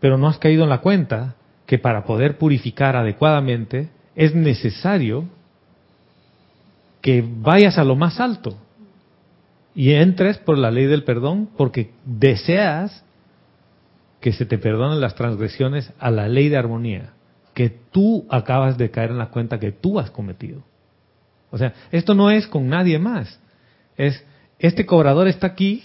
[0.00, 1.34] pero no has caído en la cuenta
[1.66, 5.24] que para poder purificar adecuadamente es necesario
[7.00, 8.56] que vayas a lo más alto
[9.74, 13.04] y entres por la ley del perdón porque deseas
[14.20, 17.12] que se te perdonen las transgresiones a la ley de armonía
[17.54, 20.62] que tú acabas de caer en la cuenta que tú has cometido.
[21.50, 23.38] O sea, esto no es con nadie más.
[23.96, 24.24] Es,
[24.58, 25.84] este cobrador está aquí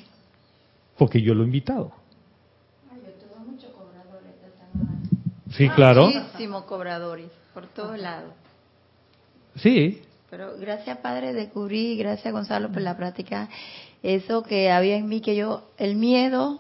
[0.97, 1.91] porque yo lo he invitado.
[5.51, 6.07] Sí, claro.
[6.07, 8.33] Muchísimos cobradores, por todos lados.
[9.55, 10.01] Sí.
[10.29, 13.47] Pero gracias, Padre, descubrí, gracias, Gonzalo, por la práctica,
[14.03, 16.59] eso que había en mí, que yo, el miedo,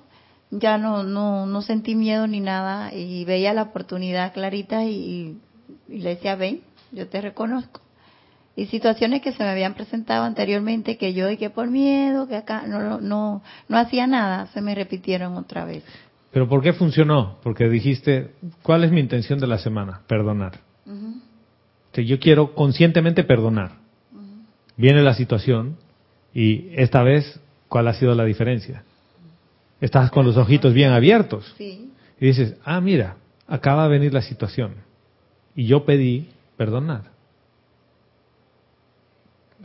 [0.51, 5.37] ya no, no, no sentí miedo ni nada, y veía la oportunidad clarita y,
[5.87, 7.81] y le decía, ven, yo te reconozco.
[8.55, 12.37] Y situaciones que se me habían presentado anteriormente, que yo, y que por miedo, que
[12.37, 15.83] acá no, no, no hacía nada, se me repitieron otra vez.
[16.31, 17.37] Pero ¿por qué funcionó?
[17.43, 18.31] Porque dijiste,
[18.61, 20.01] ¿cuál es mi intención de la semana?
[20.07, 20.59] Perdonar.
[21.91, 23.71] Que yo quiero conscientemente perdonar.
[24.77, 25.77] Viene la situación
[26.33, 27.39] y esta vez,
[27.69, 28.83] ¿cuál ha sido la diferencia?
[29.85, 31.91] Estás con los ojitos bien abiertos Sí.
[32.19, 33.17] y dices, ah, mira,
[33.47, 34.73] acaba de venir la situación
[35.55, 36.27] y yo pedí
[36.57, 37.11] perdonar.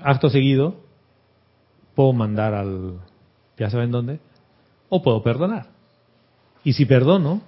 [0.03, 0.75] Acto seguido,
[1.95, 2.99] puedo mandar al,
[3.57, 4.21] ya saben dónde,
[4.91, 5.68] o puedo perdonar.
[6.64, 7.41] Y si perdono,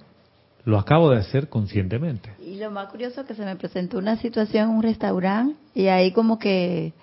[0.65, 2.31] lo acabo de hacer conscientemente.
[2.43, 5.89] Y lo más curioso es que se me presentó una situación en un restaurante y
[5.89, 6.93] ahí como que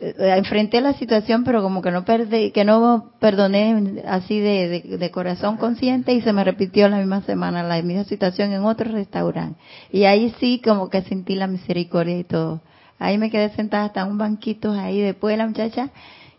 [0.00, 5.10] enfrenté la situación pero como que no perdí, que no perdoné así de, de- de
[5.10, 9.58] corazón consciente y se me repitió la misma semana la misma situación en otro restaurante.
[9.90, 12.60] Y ahí sí como que sentí la misericordia y todo.
[13.00, 15.90] Ahí me quedé sentada hasta un banquito ahí después la muchacha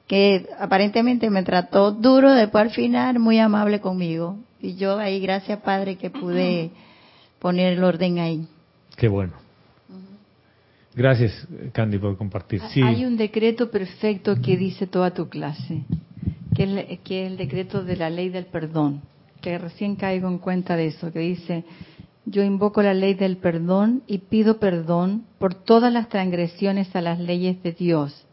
[0.08, 4.38] que aparentemente me trató duro después al final muy amable conmigo.
[4.62, 6.72] Y yo ahí gracias padre que pude
[7.40, 8.48] poner el orden ahí.
[8.98, 9.34] Qué bueno.
[11.00, 12.60] Gracias, Candy, por compartir.
[12.74, 15.84] Sí, Hay un decreto perfecto que dice toda tu clase,
[16.54, 19.02] que es, el- que es el decreto de la ley del perdón,
[19.40, 21.64] que recién caigo en cuenta de eso, que dice,
[22.26, 27.18] yo invoco la ley del perdón y pido perdón por todas las transgresiones a las
[27.18, 28.26] leyes de Dios,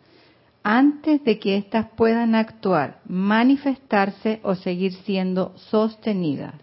[0.65, 6.55] antes de que éstas puedan actuar, manifestarse o seguir siendo sostenidas.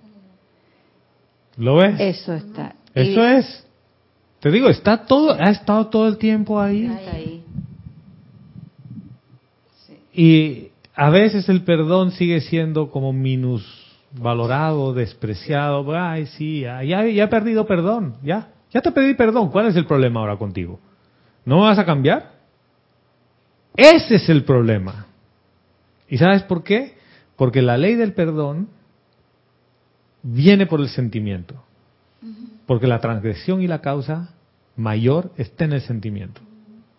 [1.55, 1.95] ¿lo ves?
[1.97, 2.75] Eso está.
[2.93, 3.67] Eso Y- es.
[4.43, 6.85] Te digo, está todo, ha estado todo el tiempo ahí.
[7.13, 7.45] Ahí.
[10.13, 15.85] Y a veces el perdón sigue siendo como minusvalorado, despreciado.
[15.95, 18.49] Ay, sí, ya, ya, ya he perdido perdón, ya.
[18.73, 19.49] Ya te pedí perdón.
[19.49, 20.77] ¿Cuál es el problema ahora contigo?
[21.45, 22.33] ¿No me vas a cambiar?
[23.77, 25.05] Ese es el problema.
[26.09, 26.97] ¿Y sabes por qué?
[27.37, 28.67] Porque la ley del perdón
[30.21, 31.63] viene por el sentimiento.
[32.65, 34.33] Porque la transgresión y la causa
[34.75, 36.41] mayor está en el sentimiento.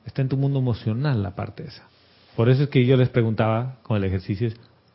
[0.04, 1.88] Está en tu mundo emocional la parte esa.
[2.36, 4.48] Por eso es que yo les preguntaba con el ejercicio,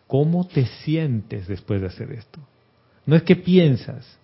[0.07, 2.39] ¿cómo te sientes después de hacer esto?
[3.05, 4.20] No es qué piensas.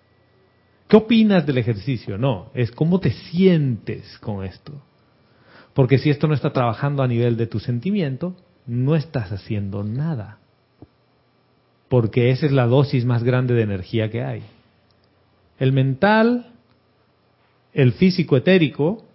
[0.88, 2.18] ¿Qué opinas del ejercicio?
[2.18, 4.74] No, es cómo te sientes con esto.
[5.74, 8.36] Porque si esto no está trabajando a nivel de tu sentimiento,
[8.68, 10.40] no estás haciendo nada.
[11.90, 14.44] Porque esa es la dosis más grande de energía que hay.
[15.60, 16.52] El mental,
[17.74, 19.06] el físico etérico,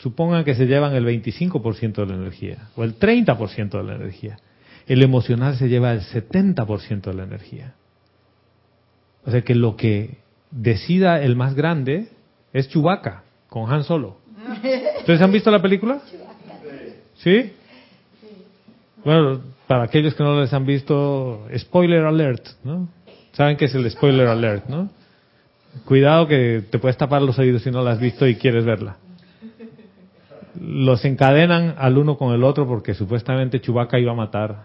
[0.00, 4.38] supongan que se llevan el 25% de la energía o el 30% de la energía.
[4.86, 7.74] El emocional se lleva el 70% de la energía.
[9.24, 10.18] O sea que lo que
[10.50, 12.08] decida el más grande
[12.52, 14.18] es Chewbacca con Han Solo.
[14.98, 16.00] ¿Ustedes han visto la película?
[17.16, 17.52] ¿Sí?
[19.04, 22.88] Bueno, para aquellos que no les han visto, spoiler alert, ¿no?
[23.32, 24.90] Saben qué es el spoiler alert, ¿no?
[25.84, 28.96] Cuidado que te puedes tapar los oídos si no la has visto y quieres verla.
[30.58, 34.64] Los encadenan al uno con el otro porque supuestamente Chewbacca iba a matar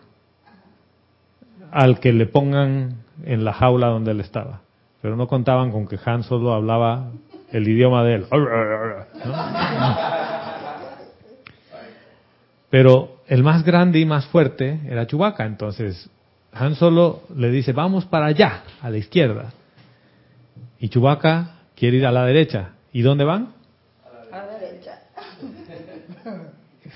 [1.72, 4.62] al que le pongan en la jaula donde él estaba.
[5.02, 7.12] Pero no contaban con que Han solo hablaba
[7.52, 8.26] el idioma de él.
[12.70, 15.46] Pero el más grande y más fuerte era Chewbacca.
[15.46, 16.10] Entonces
[16.54, 19.54] Han solo le dice, vamos para allá, a la izquierda.
[20.80, 22.72] Y Chewbacca quiere ir a la derecha.
[22.92, 23.50] ¿Y dónde van?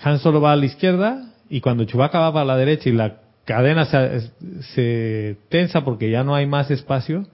[0.03, 3.17] Han solo va a la izquierda y cuando Chubaca va para la derecha y la
[3.45, 4.31] cadena se,
[4.73, 7.25] se tensa porque ya no hay más espacio,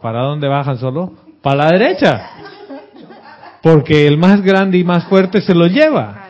[0.00, 1.14] ¿para dónde bajan solo?
[1.42, 2.30] Para la derecha.
[3.62, 6.28] Porque el más grande y más fuerte se lo lleva.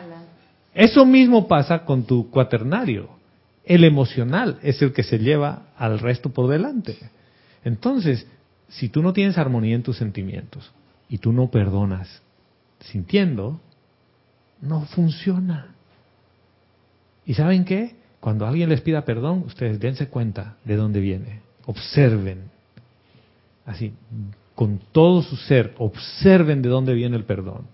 [0.73, 3.09] Eso mismo pasa con tu cuaternario.
[3.65, 6.97] El emocional es el que se lleva al resto por delante.
[7.63, 8.25] Entonces,
[8.69, 10.71] si tú no tienes armonía en tus sentimientos
[11.09, 12.21] y tú no perdonas
[12.79, 13.59] sintiendo,
[14.61, 15.73] no funciona.
[17.25, 17.95] ¿Y saben qué?
[18.19, 21.41] Cuando alguien les pida perdón, ustedes dense cuenta de dónde viene.
[21.65, 22.49] Observen.
[23.65, 23.93] Así,
[24.55, 27.67] con todo su ser, observen de dónde viene el perdón.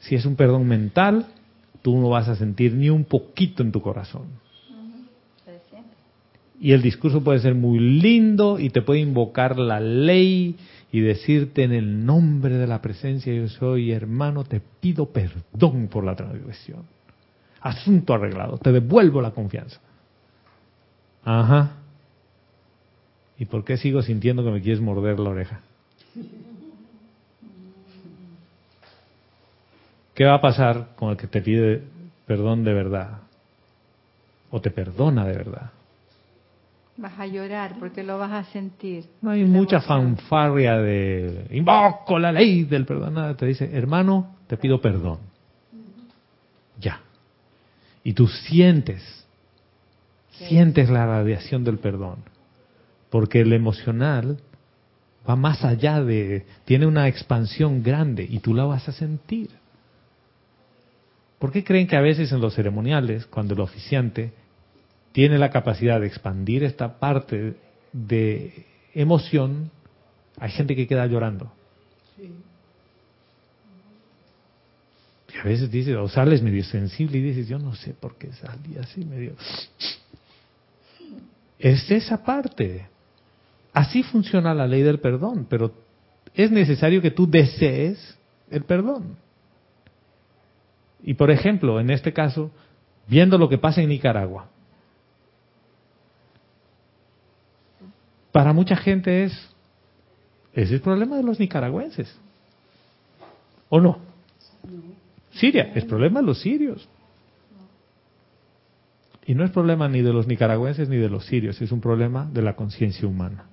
[0.00, 1.26] Si es un perdón mental,
[1.82, 4.43] tú no vas a sentir ni un poquito en tu corazón.
[6.64, 10.56] Y el discurso puede ser muy lindo y te puede invocar la ley
[10.90, 16.04] y decirte en el nombre de la presencia yo soy hermano, te pido perdón por
[16.04, 16.86] la transgresión
[17.60, 19.78] asunto arreglado, te devuelvo la confianza.
[21.22, 21.72] Ajá.
[23.38, 25.60] ¿Y por qué sigo sintiendo que me quieres morder la oreja?
[30.14, 31.82] ¿Qué va a pasar con el que te pide
[32.26, 33.18] perdón de verdad?
[34.50, 35.73] O te perdona de verdad.
[36.96, 39.06] Vas a llorar porque lo vas a sentir.
[39.20, 43.14] No hay mucha fanfarria de invoco la ley del perdón.
[43.14, 45.18] Nada, te dice, hermano, te pido perdón.
[46.78, 47.00] Ya.
[48.04, 49.26] Y tú sientes,
[50.30, 52.18] sientes la radiación del perdón.
[53.10, 54.38] Porque el emocional
[55.28, 59.50] va más allá de, tiene una expansión grande y tú la vas a sentir.
[61.38, 64.32] ¿Por qué creen que a veces en los ceremoniales, cuando el oficiante
[65.14, 67.54] tiene la capacidad de expandir esta parte
[67.92, 69.70] de emoción,
[70.40, 71.52] hay gente que queda llorando?
[75.32, 78.32] Y a veces dices, o sales medio sensible y dices, yo no sé por qué
[78.32, 79.36] salí así medio...
[81.60, 82.88] Es esa parte.
[83.72, 85.72] Así funciona la ley del perdón, pero
[86.34, 88.18] es necesario que tú desees
[88.50, 89.16] el perdón.
[91.04, 92.50] Y por ejemplo, en este caso,
[93.06, 94.50] viendo lo que pasa en Nicaragua,
[98.34, 99.48] para mucha gente es,
[100.54, 102.12] es el problema de los nicaragüenses.
[103.68, 104.00] ¿O no?
[105.34, 106.88] Siria, es problema de los sirios.
[109.24, 112.28] Y no es problema ni de los nicaragüenses ni de los sirios, es un problema
[112.28, 113.44] de la conciencia humana.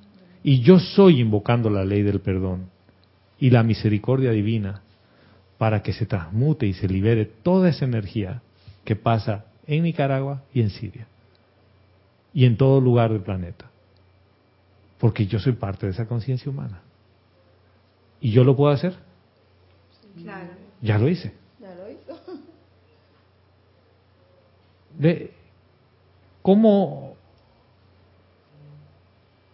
[0.42, 2.72] Y yo soy invocando la ley del perdón
[3.40, 4.82] y la misericordia divina
[5.60, 8.42] para que se transmute y se libere toda esa energía
[8.84, 11.06] que pasa en Nicaragua y en Siria
[12.34, 13.71] y en todo lugar del planeta.
[15.02, 16.84] Porque yo soy parte de esa conciencia humana.
[18.22, 18.94] ¿Y yo lo puedo hacer?
[20.16, 20.52] Claro.
[20.82, 21.34] Ya lo hice.
[24.98, 25.34] de
[26.44, 27.16] cómo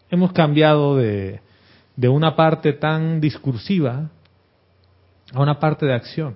[0.10, 1.40] hemos cambiado de,
[1.96, 4.10] de una parte tan discursiva
[5.34, 6.36] a una parte de acción.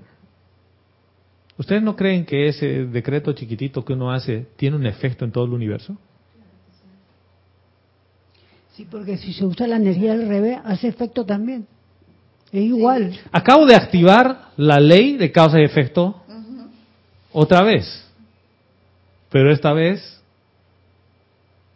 [1.57, 5.43] ¿Ustedes no creen que ese decreto chiquitito que uno hace tiene un efecto en todo
[5.43, 5.97] el universo?
[8.73, 11.67] Sí, porque si se usa la energía al revés, hace efecto también.
[12.51, 13.17] Es igual.
[13.31, 16.21] Acabo de activar la ley de causa y efecto
[17.31, 17.85] otra vez.
[19.29, 20.21] Pero esta vez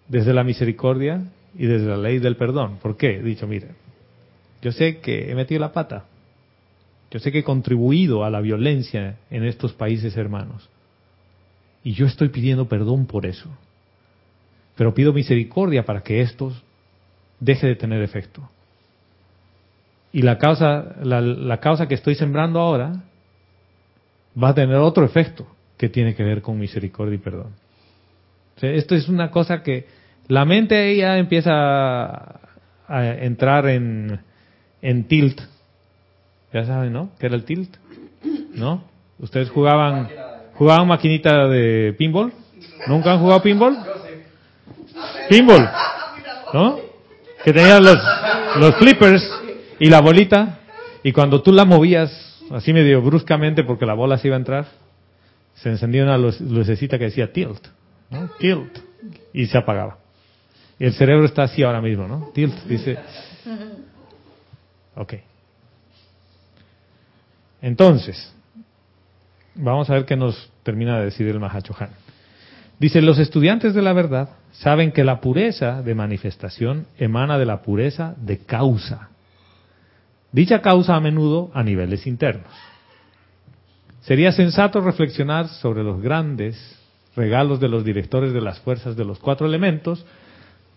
[0.07, 1.23] desde la misericordia
[1.57, 2.77] y desde la ley del perdón.
[2.81, 3.17] ¿Por qué?
[3.17, 3.69] He dicho, mire,
[4.61, 6.05] yo sé que he metido la pata.
[7.11, 10.69] Yo sé que he contribuido a la violencia en estos países hermanos.
[11.83, 13.49] Y yo estoy pidiendo perdón por eso.
[14.75, 16.51] Pero pido misericordia para que esto
[17.39, 18.49] deje de tener efecto.
[20.11, 23.03] Y la causa, la, la causa que estoy sembrando ahora
[24.41, 27.53] va a tener otro efecto que tiene que ver con misericordia y perdón.
[28.61, 29.87] esto es una cosa que
[30.27, 32.39] la mente ya empieza
[32.87, 34.19] a entrar en,
[34.81, 35.41] en tilt.
[36.53, 37.09] Ya saben, ¿no?
[37.19, 37.75] ¿Qué era el tilt?
[38.53, 38.83] ¿No?
[39.19, 40.09] ¿Ustedes jugaban
[40.53, 42.31] jugaban maquinita de pinball?
[42.87, 43.77] ¿Nunca han jugado pinball?
[45.29, 45.69] Pinball,
[46.53, 46.84] ¿no?
[47.45, 47.97] Que tenían los,
[48.57, 49.23] los flippers
[49.79, 50.59] y la bolita
[51.03, 54.65] y cuando tú la movías así medio bruscamente porque la bola se iba a entrar,
[55.53, 57.67] se encendía una lucecita que decía tilt,
[58.09, 58.29] ¿no?
[58.39, 58.79] Tilt,
[59.31, 59.99] y se apagaba.
[60.79, 62.31] Y el cerebro está así ahora mismo, ¿no?
[62.33, 62.97] Tilt, dice.
[64.95, 65.13] Ok.
[67.61, 68.33] Entonces,
[69.53, 71.91] vamos a ver qué nos termina de decir el Mahachohan.
[72.79, 77.61] Dice, los estudiantes de la verdad saben que la pureza de manifestación emana de la
[77.61, 79.09] pureza de causa.
[80.31, 82.51] Dicha causa a menudo a niveles internos.
[84.01, 86.79] Sería sensato reflexionar sobre los grandes
[87.15, 90.05] regalos de los directores de las fuerzas de los cuatro elementos,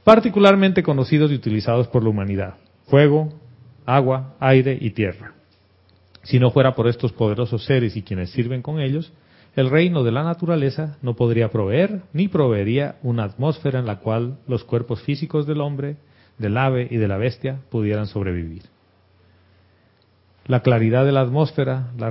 [0.05, 2.55] particularmente conocidos y utilizados por la humanidad,
[2.86, 3.34] fuego,
[3.84, 5.32] agua, aire y tierra.
[6.22, 9.12] Si no fuera por estos poderosos seres y quienes sirven con ellos,
[9.59, 14.38] el reino de la naturaleza no podría proveer ni proveería una atmósfera en la cual
[14.46, 15.96] los cuerpos físicos del hombre,
[16.38, 18.62] del ave y de la bestia pudieran sobrevivir.
[20.46, 22.09] La claridad de la atmósfera, la,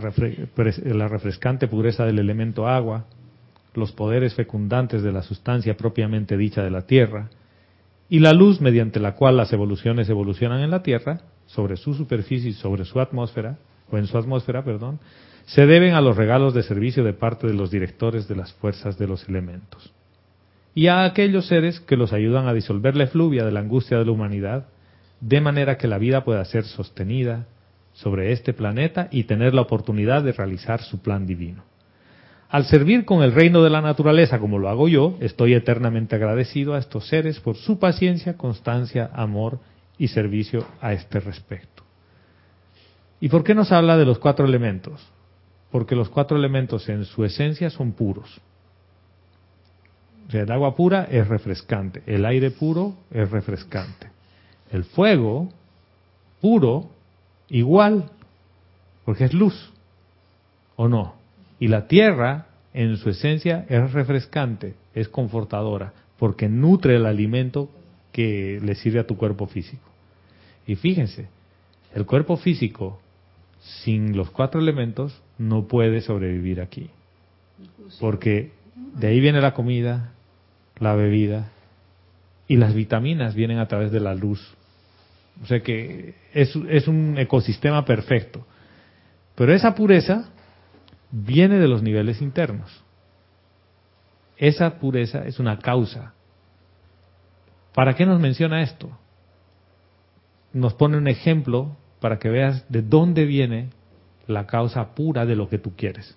[1.07, 3.05] refrescante pureza del elemento agua,
[3.75, 7.29] los poderes fecundantes de la sustancia propiamente dicha de la Tierra,
[8.09, 12.49] y la luz mediante la cual las evoluciones evolucionan en la Tierra, sobre su superficie
[12.49, 13.57] y sobre su atmósfera,
[13.89, 14.99] o en su atmósfera, perdón,
[15.47, 18.97] se deben a los regalos de servicio de parte de los directores de las fuerzas
[18.97, 19.93] de los elementos.
[20.75, 24.05] Y a aquellos seres que los ayudan a disolver la efluvia de la angustia de
[24.05, 24.67] la humanidad,
[25.21, 27.47] de manera que la vida pueda ser sostenida,
[27.93, 31.63] sobre este planeta y tener la oportunidad de realizar su plan divino.
[32.49, 36.75] Al servir con el reino de la naturaleza como lo hago yo, estoy eternamente agradecido
[36.75, 39.59] a estos seres por su paciencia, constancia, amor
[39.97, 41.83] y servicio a este respecto.
[43.19, 45.03] ¿Y por qué nos habla de los cuatro elementos?
[45.71, 48.41] Porque los cuatro elementos en su esencia son puros.
[50.31, 54.09] el agua pura es refrescante, el aire puro es refrescante,
[54.71, 55.49] el fuego
[56.41, 56.89] puro
[57.49, 58.09] igual,
[59.05, 59.71] porque es luz,
[60.75, 61.15] ¿o no?
[61.59, 67.69] Y la tierra, en su esencia, es refrescante, es confortadora, porque nutre el alimento
[68.11, 69.83] que le sirve a tu cuerpo físico.
[70.65, 71.29] Y fíjense,
[71.95, 72.99] el cuerpo físico,
[73.61, 76.89] sin los cuatro elementos, no puede sobrevivir aquí.
[77.99, 78.51] Porque
[78.95, 80.13] de ahí viene la comida,
[80.79, 81.49] la bebida,
[82.47, 84.57] y las vitaminas vienen a través de la luz
[85.43, 88.45] o sea que es, es un ecosistema perfecto.
[89.35, 90.29] Pero esa pureza
[91.11, 92.83] viene de los niveles internos.
[94.37, 96.13] Esa pureza es una causa.
[97.73, 98.89] ¿Para qué nos menciona esto?
[100.53, 103.69] Nos pone un ejemplo para que veas de dónde viene
[104.27, 106.15] la causa pura de lo que tú quieres.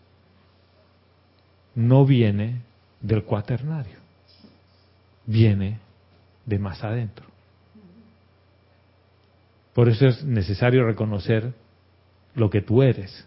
[1.74, 2.62] No viene
[3.00, 3.96] del cuaternario,
[5.26, 5.78] viene
[6.44, 7.26] de más adentro.
[9.72, 11.52] Por eso es necesario reconocer
[12.34, 13.24] lo que tú eres.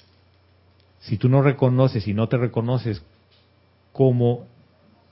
[0.99, 3.01] Si tú no reconoces y no te reconoces
[3.91, 4.45] como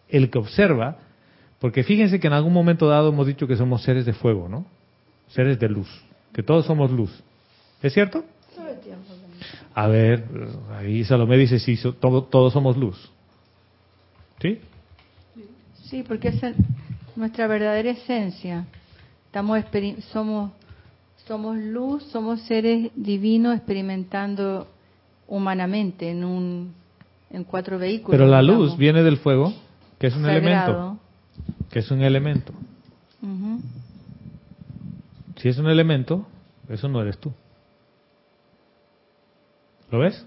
[0.10, 0.98] el que observa,
[1.60, 4.66] porque fíjense que en algún momento dado hemos dicho que somos seres de fuego, ¿no?
[5.30, 5.88] Seres de luz,
[6.34, 7.24] que todos somos luz.
[7.82, 8.26] ¿Es cierto?
[9.74, 10.26] A ver,
[10.78, 13.12] ahí Salomé dice, sí, todos somos luz.
[14.42, 14.60] ¿Sí?
[15.84, 16.42] Sí, porque es
[17.16, 18.66] nuestra verdadera esencia.
[19.28, 19.64] Estamos
[20.12, 20.52] somos
[21.28, 24.68] somos luz, somos seres divinos experimentando
[25.28, 26.74] humanamente en un
[27.30, 28.12] en cuatro vehículos.
[28.12, 29.54] Pero la luz viene del fuego,
[29.98, 30.98] que es un elemento.
[31.70, 32.54] Que es un elemento.
[35.38, 36.28] Si es un elemento,
[36.70, 37.32] eso no eres tú.
[39.92, 40.26] ¿Lo ves?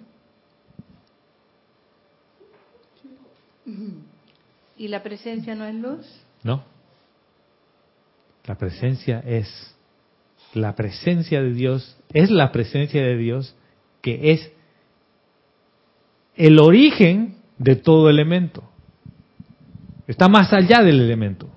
[4.76, 6.06] ¿Y la presencia no es luz?
[6.42, 6.62] No.
[8.44, 9.74] La presencia es
[10.52, 13.56] la presencia de Dios es la presencia de Dios
[14.02, 14.52] que es
[16.36, 18.62] el origen de todo elemento.
[20.06, 21.48] Está más allá del elemento.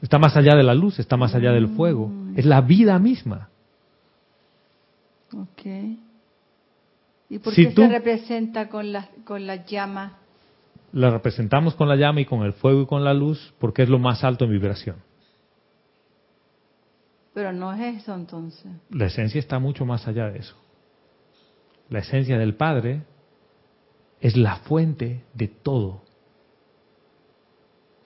[0.00, 2.08] Está más allá de la luz, está más allá del fuego.
[2.08, 2.38] Mm.
[2.38, 3.48] Es la vida misma.
[5.32, 5.66] Ok.
[7.28, 10.18] ¿Y por qué se representa con la, con la llama?
[10.92, 13.88] La representamos con la llama y con el fuego y con la luz porque es
[13.88, 14.96] lo más alto en vibración.
[17.32, 18.70] Pero no es eso entonces.
[18.90, 20.54] La esencia está mucho más allá de eso.
[21.88, 23.02] La esencia del Padre
[24.20, 26.02] es la fuente de todo.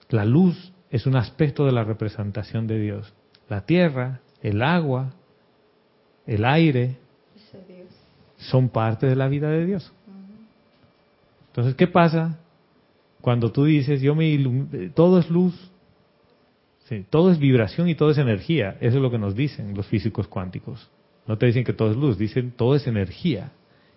[0.09, 3.13] La luz es un aspecto de la representación de Dios.
[3.47, 5.13] La tierra, el agua,
[6.25, 6.97] el aire,
[8.39, 9.93] son parte de la vida de Dios.
[11.47, 12.39] Entonces, ¿qué pasa
[13.21, 15.53] cuando tú dices, yo me todo es luz,
[17.09, 18.77] todo es vibración y todo es energía.
[18.79, 20.89] Eso es lo que nos dicen los físicos cuánticos.
[21.27, 23.51] No te dicen que todo es luz, dicen todo es energía.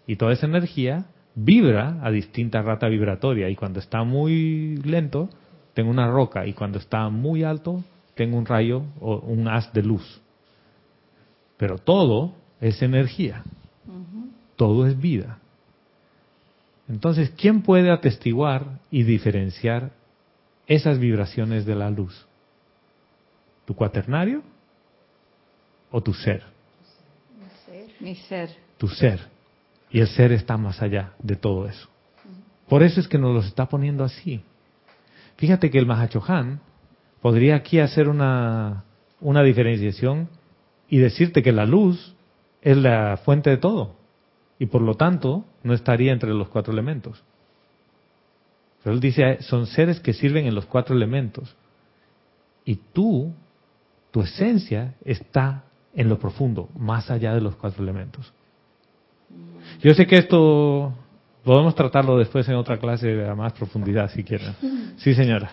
[0.06, 3.48] Y toda esa energía vibra a distinta rata vibratoria.
[3.48, 5.30] Y cuando está muy lento,
[5.72, 6.46] tengo una roca.
[6.46, 7.82] Y cuando está muy alto,
[8.14, 10.20] tengo un rayo o un haz de luz.
[11.56, 13.44] Pero todo es energía.
[14.62, 15.40] Todo es vida.
[16.88, 19.90] Entonces, ¿quién puede atestiguar y diferenciar
[20.68, 22.28] esas vibraciones de la luz?
[23.64, 24.44] ¿Tu cuaternario
[25.90, 26.44] o tu ser?
[27.98, 28.50] Mi ser.
[28.78, 29.26] Tu ser.
[29.90, 31.88] Y el ser está más allá de todo eso.
[32.68, 34.44] Por eso es que nos los está poniendo así.
[35.38, 36.60] Fíjate que el Mahachohan
[37.20, 38.84] podría aquí hacer una,
[39.20, 40.28] una diferenciación
[40.88, 42.14] y decirte que la luz
[42.60, 44.00] es la fuente de todo
[44.58, 47.22] y por lo tanto no estaría entre los cuatro elementos.
[48.82, 51.54] Pero él dice, son seres que sirven en los cuatro elementos.
[52.64, 53.32] Y tú,
[54.10, 58.32] tu esencia está en lo profundo, más allá de los cuatro elementos.
[59.80, 60.92] Yo sé que esto
[61.44, 64.54] podemos tratarlo después en otra clase de más profundidad, si quieren.
[64.96, 65.52] Sí, señora.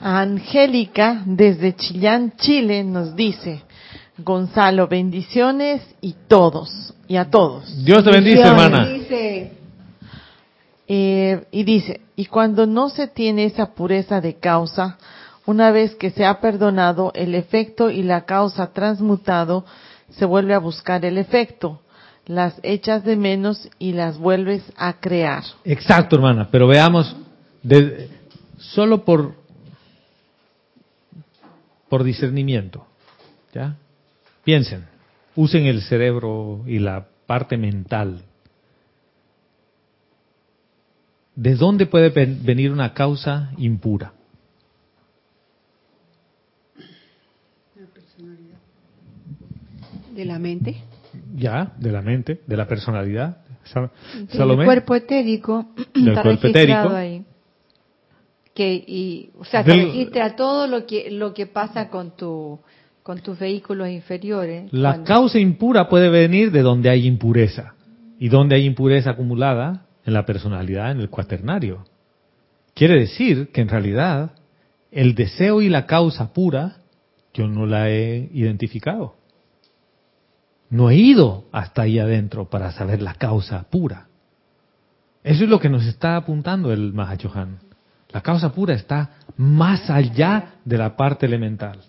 [0.00, 3.62] Angélica, desde Chillán, Chile, nos dice,
[4.18, 7.84] Gonzalo, bendiciones y todos, y a todos.
[7.84, 8.88] Dios te bendice, hermana.
[10.86, 14.98] Eh, y dice, y cuando no se tiene esa pureza de causa,
[15.46, 19.64] una vez que se ha perdonado el efecto y la causa transmutado,
[20.10, 21.80] se vuelve a buscar el efecto,
[22.26, 25.42] las echas de menos y las vuelves a crear.
[25.64, 27.16] Exacto, hermana, pero veamos,
[27.62, 28.10] de,
[28.58, 29.34] solo por,
[31.88, 32.86] por discernimiento,
[33.52, 33.76] ¿ya?
[34.44, 34.84] Piensen,
[35.34, 38.22] usen el cerebro y la parte mental.
[41.34, 44.12] ¿De dónde puede venir una causa impura?
[50.14, 50.76] De la mente.
[51.34, 53.38] Ya, de la mente, de la personalidad.
[54.32, 57.24] El cuerpo etérico está registrado ahí.
[58.52, 62.60] Que, y, o sea, se registra todo lo que, lo que pasa con tu,
[63.04, 64.72] con tus vehículos inferiores.
[64.72, 67.74] La causa impura puede venir de donde hay impureza.
[68.18, 71.84] Y donde hay impureza acumulada en la personalidad, en el cuaternario.
[72.72, 74.30] Quiere decir que en realidad
[74.90, 76.78] el deseo y la causa pura
[77.34, 79.16] yo no la he identificado.
[80.70, 84.06] No he ido hasta ahí adentro para saber la causa pura.
[85.22, 87.58] Eso es lo que nos está apuntando el Mahachohan.
[88.10, 91.80] La causa pura está más allá de la parte elemental.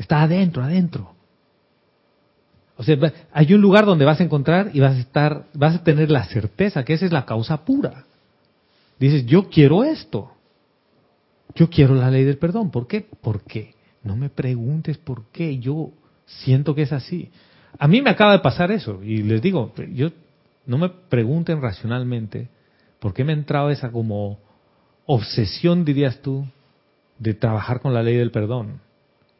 [0.00, 1.12] Está adentro, adentro.
[2.78, 2.96] O sea,
[3.34, 6.24] hay un lugar donde vas a encontrar y vas a estar, vas a tener la
[6.24, 8.06] certeza que esa es la causa pura.
[8.98, 10.32] Dices, yo quiero esto.
[11.54, 12.70] Yo quiero la ley del perdón.
[12.70, 13.02] ¿Por qué?
[13.02, 13.74] ¿Por qué?
[14.02, 15.58] No me preguntes por qué.
[15.58, 15.90] Yo
[16.24, 17.30] siento que es así.
[17.78, 20.08] A mí me acaba de pasar eso y les digo, yo
[20.64, 22.48] no me pregunten racionalmente
[23.00, 24.38] por qué me ha entrado esa como
[25.04, 26.46] obsesión, dirías tú,
[27.18, 28.80] de trabajar con la ley del perdón.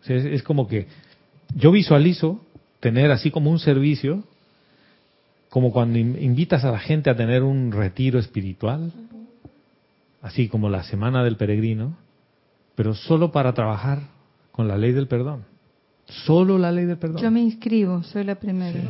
[0.07, 0.87] Es, como que
[1.55, 2.41] yo visualizo
[2.81, 4.23] tener así como un servicio,
[5.49, 8.93] como cuando invitas a la gente a tener un retiro espiritual,
[10.23, 11.97] así como la semana del peregrino,
[12.75, 14.01] pero solo para trabajar
[14.53, 15.45] con la ley del perdón.
[16.07, 17.23] Solo la ley del perdón.
[17.23, 18.81] Yo me inscribo, soy la primera.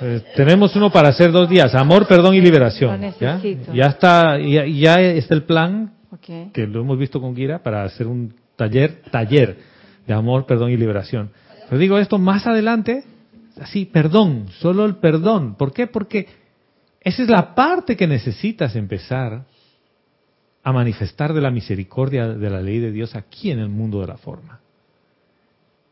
[0.00, 3.00] Eh, tenemos uno para hacer dos días, amor, perdón y liberación.
[3.20, 3.40] ¿ya?
[3.72, 5.92] ya está, ya, ya, está el plan
[6.52, 9.58] que lo hemos visto con Kira para hacer un taller, taller
[10.06, 11.30] de amor, perdón y liberación.
[11.68, 13.04] Pero digo esto más adelante,
[13.60, 15.54] así, perdón, solo el perdón.
[15.56, 15.86] ¿Por qué?
[15.86, 16.28] Porque
[17.00, 19.44] esa es la parte que necesitas empezar
[20.62, 24.06] a manifestar de la misericordia de la ley de Dios aquí en el mundo de
[24.06, 24.60] la forma.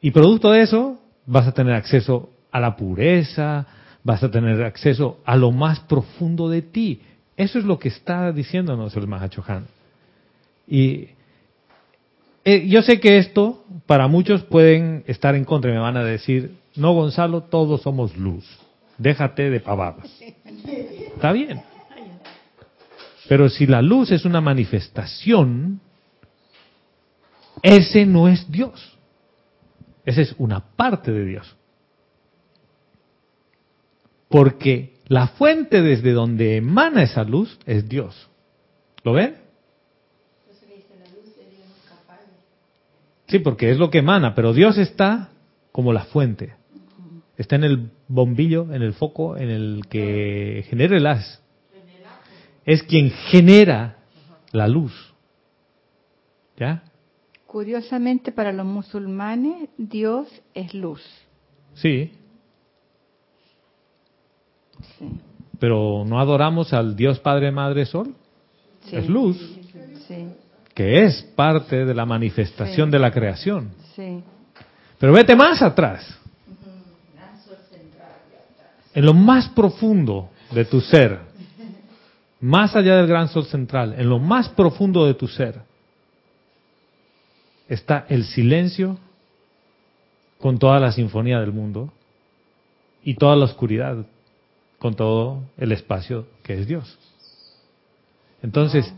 [0.00, 3.66] Y producto de eso, vas a tener acceso a la pureza,
[4.02, 7.02] vas a tener acceso a lo más profundo de ti.
[7.36, 9.66] Eso es lo que está diciéndonos el Mahachohan.
[10.66, 11.08] Y
[12.44, 16.04] eh, yo sé que esto, para muchos pueden estar en contra y me van a
[16.04, 18.46] decir, no Gonzalo, todos somos luz.
[18.98, 20.08] Déjate de pavadas.
[21.14, 21.62] Está bien.
[23.28, 25.80] Pero si la luz es una manifestación,
[27.62, 28.98] ese no es Dios.
[30.04, 31.56] Esa es una parte de Dios.
[34.28, 38.28] Porque la fuente desde donde emana esa luz es Dios.
[39.02, 39.39] ¿Lo ven?
[43.30, 45.30] Sí, porque es lo que emana, pero Dios está
[45.70, 46.54] como la fuente.
[47.36, 51.40] Está en el bombillo, en el foco, en el que genera el haz.
[52.66, 53.98] Es quien genera
[54.50, 54.92] la luz.
[56.58, 56.82] ¿Ya?
[57.46, 61.02] Curiosamente, para los musulmanes, Dios es luz.
[61.74, 62.12] Sí.
[65.58, 68.14] Pero ¿no adoramos al Dios Padre, Madre, Sol?
[68.90, 69.38] Es luz.
[70.08, 70.26] Sí.
[70.80, 73.70] Que es parte de la manifestación de la creación.
[73.94, 74.24] Sí.
[74.98, 76.18] Pero vete más atrás.
[78.94, 81.18] En lo más profundo de tu ser,
[82.40, 85.60] más allá del gran sol central, en lo más profundo de tu ser,
[87.68, 88.96] está el silencio
[90.38, 91.92] con toda la sinfonía del mundo
[93.04, 94.06] y toda la oscuridad
[94.78, 96.98] con todo el espacio que es Dios.
[98.42, 98.90] Entonces,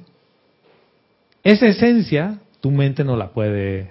[1.42, 3.90] esa esencia, tu mente no la puede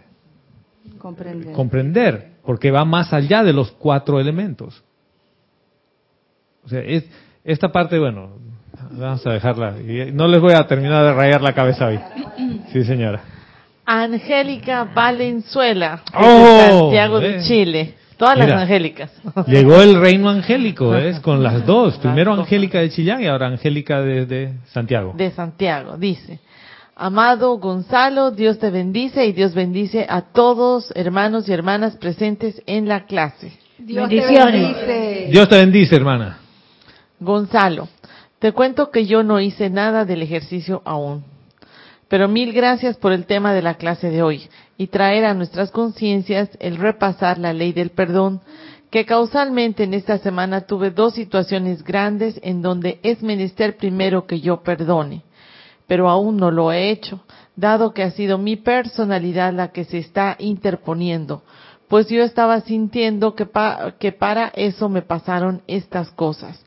[0.97, 1.53] Comprender.
[1.53, 4.83] comprender, porque va más allá de los cuatro elementos.
[6.63, 7.05] O sea, es,
[7.43, 8.29] esta parte, bueno,
[8.91, 9.75] vamos a dejarla.
[9.79, 11.99] y No les voy a terminar de rayar la cabeza hoy.
[12.71, 13.21] Sí, señora.
[13.85, 17.41] Angélica Valenzuela, Oh, Santiago de eh.
[17.47, 17.93] Chile.
[18.15, 19.11] Todas las angélicas.
[19.47, 21.19] Llegó el reino angélico, ¿ves?
[21.21, 21.97] Con las dos.
[22.03, 25.13] Primero Angélica de Chillán y ahora Angélica de, de Santiago.
[25.17, 26.39] de Santiago, dice.
[27.03, 32.87] Amado Gonzalo, Dios te bendice y Dios bendice a todos hermanos y hermanas presentes en
[32.87, 33.51] la clase.
[33.79, 34.77] Dios Bendiciones.
[34.77, 35.27] te bendice.
[35.31, 36.37] Dios te bendice, hermana.
[37.19, 37.87] Gonzalo,
[38.37, 41.23] te cuento que yo no hice nada del ejercicio aún.
[42.07, 44.47] Pero mil gracias por el tema de la clase de hoy
[44.77, 48.41] y traer a nuestras conciencias el repasar la ley del perdón,
[48.91, 54.39] que causalmente en esta semana tuve dos situaciones grandes en donde es menester primero que
[54.39, 55.23] yo perdone,
[55.91, 57.19] pero aún no lo he hecho,
[57.57, 61.43] dado que ha sido mi personalidad la que se está interponiendo,
[61.89, 66.63] pues yo estaba sintiendo que, pa- que para eso me pasaron estas cosas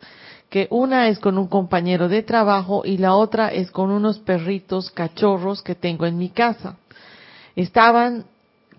[0.50, 4.90] que una es con un compañero de trabajo y la otra es con unos perritos
[4.90, 6.76] cachorros que tengo en mi casa.
[7.56, 8.26] Estaban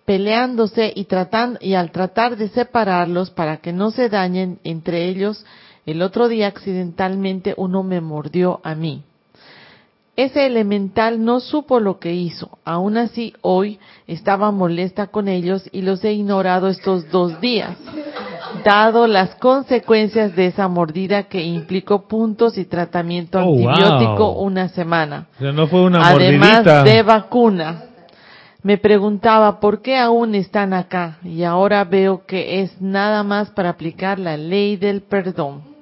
[0.05, 1.07] peleándose y
[1.61, 5.43] y al tratar de separarlos para que no se dañen entre ellos,
[5.88, 9.03] el otro día accidentalmente uno me mordió a mí.
[10.16, 12.58] Ese elemental no supo lo que hizo.
[12.64, 17.76] Aún así, hoy estaba molesta con ellos y los he ignorado estos dos días,
[18.64, 23.70] dado las consecuencias de esa mordida que implicó puntos y tratamiento Oh, wow.
[23.70, 26.84] antibiótico una semana, O sea, no fue una además mordidita.
[26.84, 27.84] de vacuna.
[28.64, 33.70] Me preguntaba por qué aún están acá y ahora veo que es nada más para
[33.70, 35.74] aplicar la ley del perdón.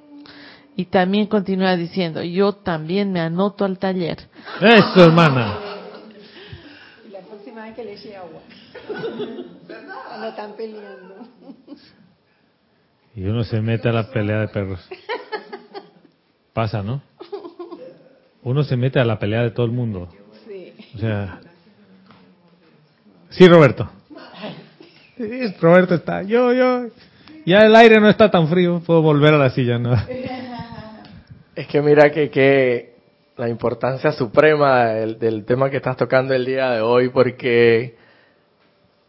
[0.76, 4.18] Y también continúa diciendo, yo también me anoto al taller.
[4.60, 5.56] Eso, hermana.
[7.06, 8.40] Y la próxima vez que le eche agua.
[10.08, 11.28] Cuando están peleando.
[13.14, 14.80] Y uno se mete a la pelea de perros.
[16.52, 17.02] Pasa, ¿no?
[18.42, 20.08] Uno se mete a la pelea de todo el mundo.
[20.46, 20.72] Sí.
[20.96, 21.40] O sea.
[23.30, 23.88] Sí, Roberto.
[25.16, 26.22] Sí, Roberto está.
[26.22, 26.86] Yo, yo.
[27.46, 28.82] Ya el aire no está tan frío.
[28.84, 29.96] Puedo volver a la silla, ¿no?
[31.54, 32.94] Es que mira que, que
[33.36, 37.96] la importancia suprema del, del tema que estás tocando el día de hoy, porque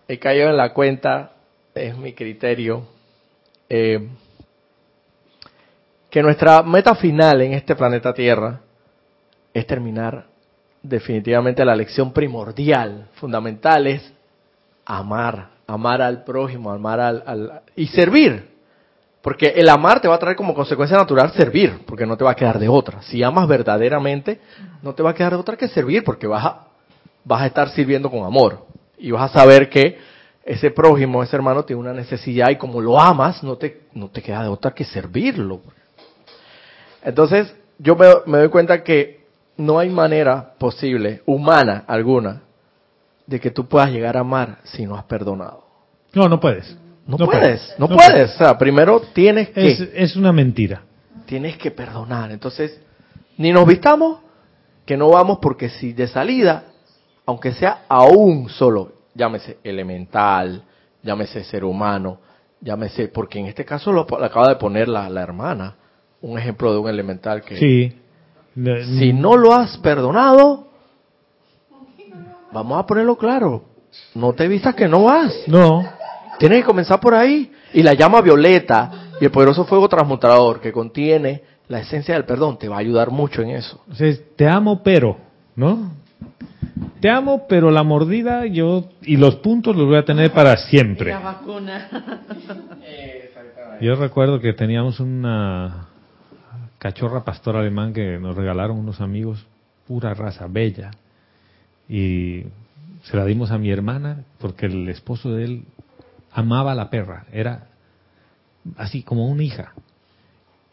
[0.08, 1.32] he caído en la cuenta,
[1.74, 2.88] es mi criterio,
[3.68, 4.10] eh,
[6.12, 8.62] que nuestra meta final en este planeta Tierra
[9.52, 10.28] es terminar
[10.84, 14.14] definitivamente la lección primordial, fundamental, es
[14.86, 18.55] amar, amar al prójimo, amar al, al y servir.
[19.26, 22.30] Porque el amar te va a traer como consecuencia natural servir, porque no te va
[22.30, 23.02] a quedar de otra.
[23.02, 24.40] Si amas verdaderamente,
[24.84, 26.68] no te va a quedar de otra que servir, porque vas a,
[27.24, 28.68] vas a estar sirviendo con amor.
[29.00, 29.98] Y vas a saber que
[30.44, 33.88] ese prójimo, ese hermano tiene una necesidad y como lo amas, no te,
[34.24, 35.62] queda de otra que servirlo.
[37.02, 39.26] Entonces, yo me, me doy cuenta que
[39.58, 42.44] no hay manera posible, humana alguna,
[43.26, 45.64] de que tú puedas llegar a amar si no has perdonado.
[46.14, 46.78] No, no puedes.
[47.08, 48.34] No, puedes, no, puedes.
[48.34, 50.82] O sea, primero tienes que, Es, es una mentira.
[51.26, 52.32] tienes que perdonar.
[52.32, 52.80] Entonces,
[53.38, 54.20] ni nos vistamos,
[54.86, 56.66] que no vamos, porque si de salida,
[57.26, 60.64] aunque sea a un solo, llámese elemental,
[61.04, 62.20] llámese ser humano,
[62.62, 65.76] llámese, porque en este caso lo, lo acaba de poner la, la hermana,
[66.22, 68.02] un ejemplo de un elemental que Sí.
[69.00, 70.70] Si no lo has perdonado,
[72.52, 73.64] vamos a ponerlo claro,
[74.14, 75.34] no te vistas que no vas.
[75.48, 75.84] No.
[76.40, 77.52] Tienes que comenzar por ahí.
[77.74, 82.58] Y la llama violeta y el poderoso fuego transmutador que contiene la esencia del perdón
[82.58, 83.82] te va a ayudar mucho en eso.
[83.90, 85.18] O sea, te amo, pero,
[85.56, 85.92] ¿no?
[87.00, 91.12] Te amo, pero la mordida yo y los puntos los voy a tener para siempre.
[91.12, 91.90] La vacuna.
[93.82, 95.88] Yo recuerdo que teníamos una
[96.78, 99.46] cachorra pastor alemán que nos regalaron unos amigos,
[99.88, 100.92] pura raza, bella.
[101.90, 102.44] Y
[103.04, 105.64] se la dimos a mi hermana porque el esposo de él
[106.36, 107.68] amaba a la perra, era
[108.78, 109.74] así como una hija.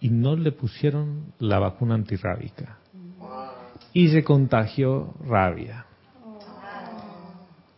[0.01, 2.78] Y no le pusieron la vacuna antirrábica.
[3.93, 5.86] Y se contagió rabia.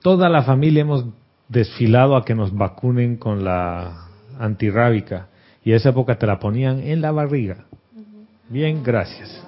[0.01, 1.05] Toda la familia hemos
[1.48, 4.06] desfilado a que nos vacunen con la
[4.39, 5.28] antirrábica.
[5.62, 7.65] Y esa época te la ponían en la barriga.
[8.48, 9.47] Bien, gracias.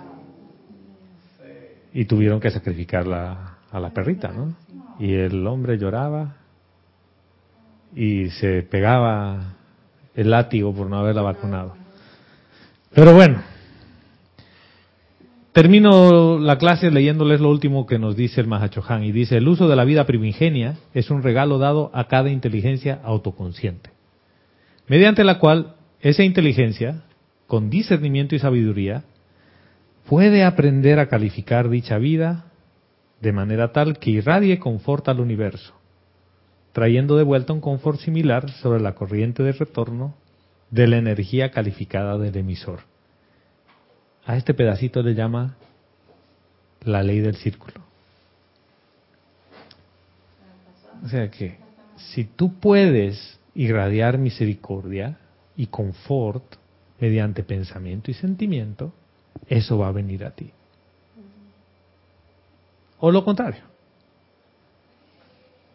[1.93, 4.55] Y tuvieron que sacrificar la- a la perrita, ¿no?
[4.99, 6.37] Y el hombre lloraba
[7.97, 9.55] y se pegaba
[10.15, 11.75] el látigo por no haberla vacunado.
[12.95, 13.43] Pero bueno,
[15.53, 19.67] termino la clase leyéndoles lo último que nos dice el Mahachohan y dice, el uso
[19.67, 23.91] de la vida primigenia es un regalo dado a cada inteligencia autoconsciente,
[24.89, 27.05] mediante la cual esa inteligencia,
[27.47, 29.05] con discernimiento y sabiduría,
[30.07, 32.45] puede aprender a calificar dicha vida
[33.23, 35.76] de manera tal que irradie confort al universo,
[36.77, 40.15] trayendo de vuelta un confort similar sobre la corriente de retorno
[40.71, 42.81] de la energía calificada del emisor.
[44.27, 45.57] A este pedacito le llama
[46.83, 47.81] la ley del círculo.
[51.03, 51.57] O sea que
[51.97, 55.17] si tú puedes irradiar misericordia
[55.57, 56.57] y confort
[57.01, 58.93] mediante pensamiento y sentimiento,
[59.49, 60.51] eso va a venir a ti.
[62.99, 63.76] O lo contrario.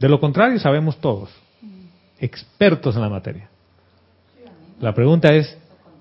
[0.02, 1.30] De lo contrario sabemos todos,
[2.20, 3.48] expertos en la materia.
[4.80, 5.56] La pregunta es,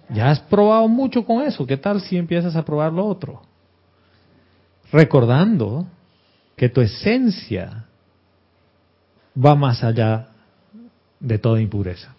[0.09, 1.67] ¿ya has probado mucho con eso?
[1.67, 3.43] ¿Qué tal si empiezas a probar lo otro?
[4.91, 5.87] Recordando
[6.57, 7.85] que tu esencia
[9.37, 10.29] va más allá
[11.19, 12.15] de toda impureza.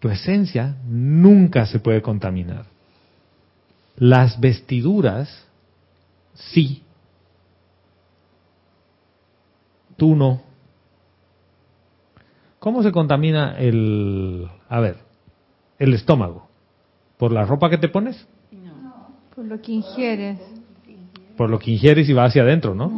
[0.00, 2.64] Tu esencia nunca se puede contaminar.
[3.96, 5.28] Las vestiduras,
[6.32, 6.82] sí.
[9.98, 10.45] Tú no.
[12.66, 14.96] ¿Cómo se contamina el, a ver,
[15.78, 16.48] el estómago?
[17.16, 18.26] ¿Por la ropa que te pones?
[18.50, 19.06] No.
[19.36, 20.40] Por lo que ingieres.
[21.36, 22.90] Por lo que ingieres y va hacia adentro, ¿no?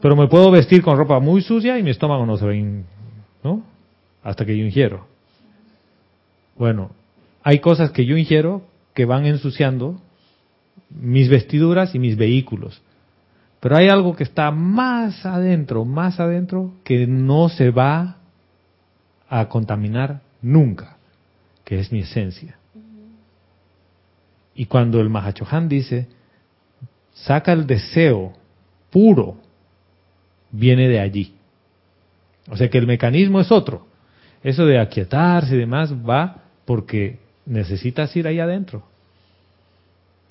[0.00, 2.84] Pero me puedo vestir con ropa muy sucia y mi estómago no se ve,
[3.42, 3.64] ¿no?
[4.22, 5.04] Hasta que yo ingiero.
[6.56, 6.92] Bueno,
[7.42, 8.62] hay cosas que yo ingiero
[8.94, 10.00] que van ensuciando
[10.88, 12.80] mis vestiduras y mis vehículos.
[13.62, 18.16] Pero hay algo que está más adentro, más adentro, que no se va
[19.28, 20.96] a contaminar nunca,
[21.64, 22.58] que es mi esencia.
[24.56, 26.08] Y cuando el Mahachohan dice,
[27.12, 28.32] saca el deseo
[28.90, 29.36] puro,
[30.50, 31.36] viene de allí.
[32.50, 33.86] O sea que el mecanismo es otro.
[34.42, 38.82] Eso de aquietarse y demás va porque necesitas ir ahí adentro.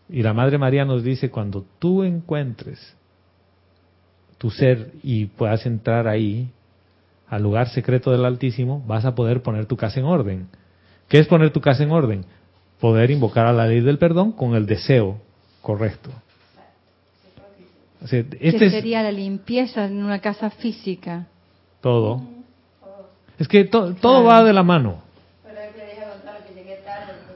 [0.09, 2.97] Y la Madre María nos dice, cuando tú encuentres
[4.41, 6.49] tu ser y puedas entrar ahí,
[7.29, 10.47] al lugar secreto del Altísimo, vas a poder poner tu casa en orden.
[11.07, 12.25] ¿Qué es poner tu casa en orden?
[12.79, 15.19] Poder invocar a la ley del perdón con el deseo
[15.61, 16.09] correcto.
[18.01, 21.27] este sería la limpieza en una casa física?
[21.79, 22.23] Todo.
[23.37, 25.03] Es que todo va de la mano.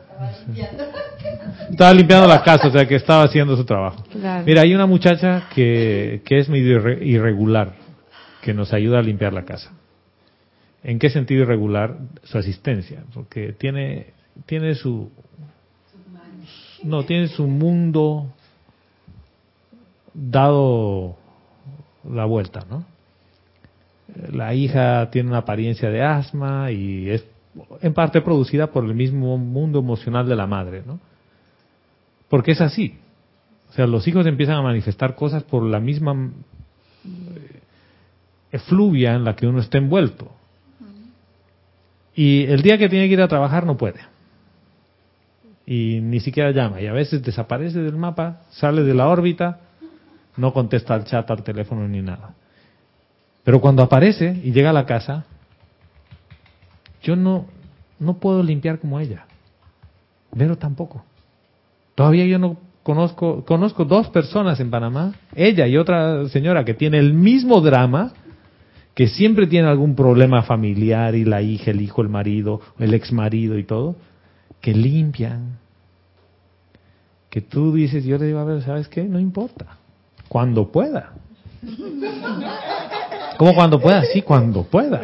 [0.02, 0.95] Estaba limpiando
[2.28, 4.04] la casa, o sea que estaba haciendo su trabajo.
[4.46, 7.74] Mira, hay una muchacha que, que es medio irregular,
[8.42, 9.72] que nos ayuda a limpiar la casa.
[10.84, 11.98] ¿En qué sentido irregular?
[12.24, 14.14] Su asistencia, porque tiene,
[14.46, 15.10] tiene su...
[16.84, 18.32] No, tiene su mundo
[20.14, 21.18] dado
[22.08, 22.86] la vuelta, ¿no?
[24.32, 27.26] La hija tiene una apariencia de asma y es
[27.82, 31.00] en parte producida por el mismo mundo emocional de la madre, ¿no?
[32.36, 32.98] Porque es así.
[33.70, 36.32] O sea, los hijos empiezan a manifestar cosas por la misma
[37.06, 37.62] eh,
[38.52, 40.30] efluvia en la que uno está envuelto.
[42.14, 44.02] Y el día que tiene que ir a trabajar no puede.
[45.66, 46.82] Y ni siquiera llama.
[46.82, 49.62] Y a veces desaparece del mapa, sale de la órbita,
[50.36, 52.34] no contesta al chat, al teléfono ni nada.
[53.46, 55.24] Pero cuando aparece y llega a la casa,
[57.02, 57.46] yo no,
[57.98, 59.26] no puedo limpiar como ella.
[60.38, 61.06] Pero tampoco.
[61.96, 67.00] Todavía yo no conozco, conozco dos personas en Panamá, ella y otra señora que tiene
[67.00, 68.14] el mismo drama,
[68.94, 73.12] que siempre tiene algún problema familiar y la hija, el hijo, el marido, el ex
[73.12, 73.96] marido y todo,
[74.62, 75.58] que limpian.
[77.30, 79.04] Que tú dices, yo le digo, a ver, ¿sabes qué?
[79.04, 79.78] No importa.
[80.30, 81.14] Cuando pueda.
[83.38, 84.04] ¿Cómo cuando pueda?
[84.14, 85.02] Sí, cuando pueda.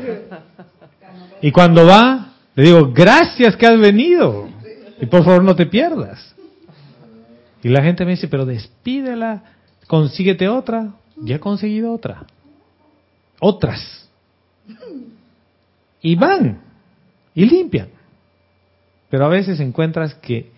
[1.41, 4.47] Y cuando va, le digo, gracias que has venido.
[5.01, 6.31] Y por favor no te pierdas.
[7.63, 9.43] Y la gente me dice, pero despídela,
[9.87, 10.93] consíguete otra.
[11.17, 12.25] Ya he conseguido otra.
[13.39, 14.09] Otras.
[16.01, 16.61] Y van.
[17.35, 17.89] Y limpian.
[19.09, 20.51] Pero a veces encuentras que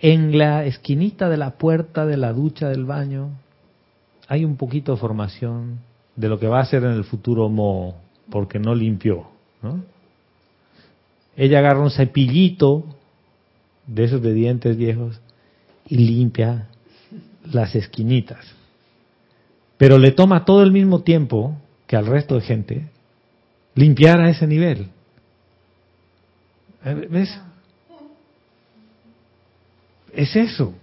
[0.00, 3.30] en la esquinita de la puerta de la ducha del baño
[4.28, 5.78] hay un poquito de formación
[6.16, 7.96] de lo que va a ser en el futuro Mo,
[8.30, 9.28] porque no limpió.
[11.36, 12.84] Ella agarra un cepillito
[13.86, 15.20] de esos de dientes viejos
[15.88, 16.68] y limpia
[17.44, 18.44] las esquinitas.
[19.76, 21.56] Pero le toma todo el mismo tiempo
[21.86, 22.88] que al resto de gente
[23.74, 24.88] limpiar a ese nivel.
[27.10, 27.38] ¿Ves?
[30.16, 30.74] es eso.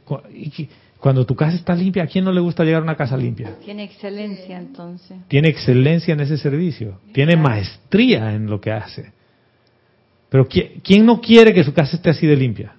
[0.99, 3.55] Cuando tu casa está limpia, ¿a quién no le gusta llegar a una casa limpia?
[3.65, 5.17] Tiene excelencia entonces.
[5.27, 6.99] Tiene excelencia en ese servicio.
[7.11, 9.11] Tiene maestría en lo que hace.
[10.29, 12.75] Pero ¿quién no quiere que su casa esté así de limpia?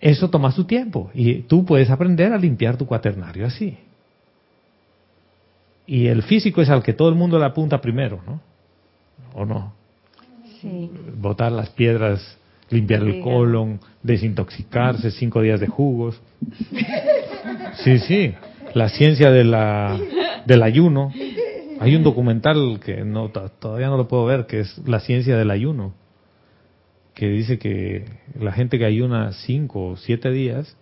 [0.00, 3.76] Eso toma su tiempo y tú puedes aprender a limpiar tu cuaternario así.
[5.86, 8.40] Y el físico es al que todo el mundo le apunta primero, ¿no?
[9.34, 9.74] ¿O no?
[10.60, 10.90] Sí.
[11.18, 12.38] Botar las piedras,
[12.70, 16.20] limpiar el colon, desintoxicarse, cinco días de jugos.
[17.84, 18.34] Sí, sí.
[18.74, 19.98] La ciencia de la,
[20.46, 21.12] del ayuno.
[21.80, 25.50] Hay un documental que no todavía no lo puedo ver, que es La ciencia del
[25.50, 25.94] ayuno
[27.14, 28.04] que dice que
[28.38, 30.76] la gente que ayuna cinco o siete días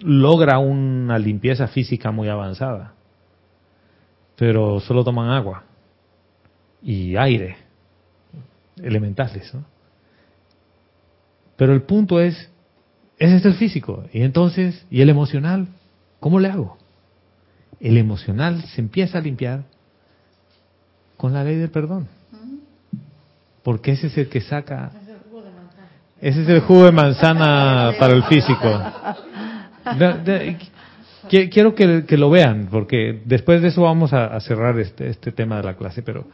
[0.00, 2.94] logra una limpieza física muy avanzada,
[4.36, 5.64] pero solo toman agua
[6.82, 7.56] y aire,
[8.82, 9.52] elementales.
[11.56, 12.50] Pero el punto es,
[13.18, 15.68] ese es el físico, y entonces, ¿y el emocional?
[16.18, 16.76] ¿Cómo le hago?
[17.78, 19.64] El emocional se empieza a limpiar
[21.16, 22.08] con la ley del perdón
[23.62, 24.90] porque ese es el que saca.
[26.20, 28.80] Ese es el jugo de manzana para el físico.
[31.28, 35.64] quiero que, lo vean, porque después de eso vamos a, cerrar este, este tema de
[35.64, 36.26] la clase, pero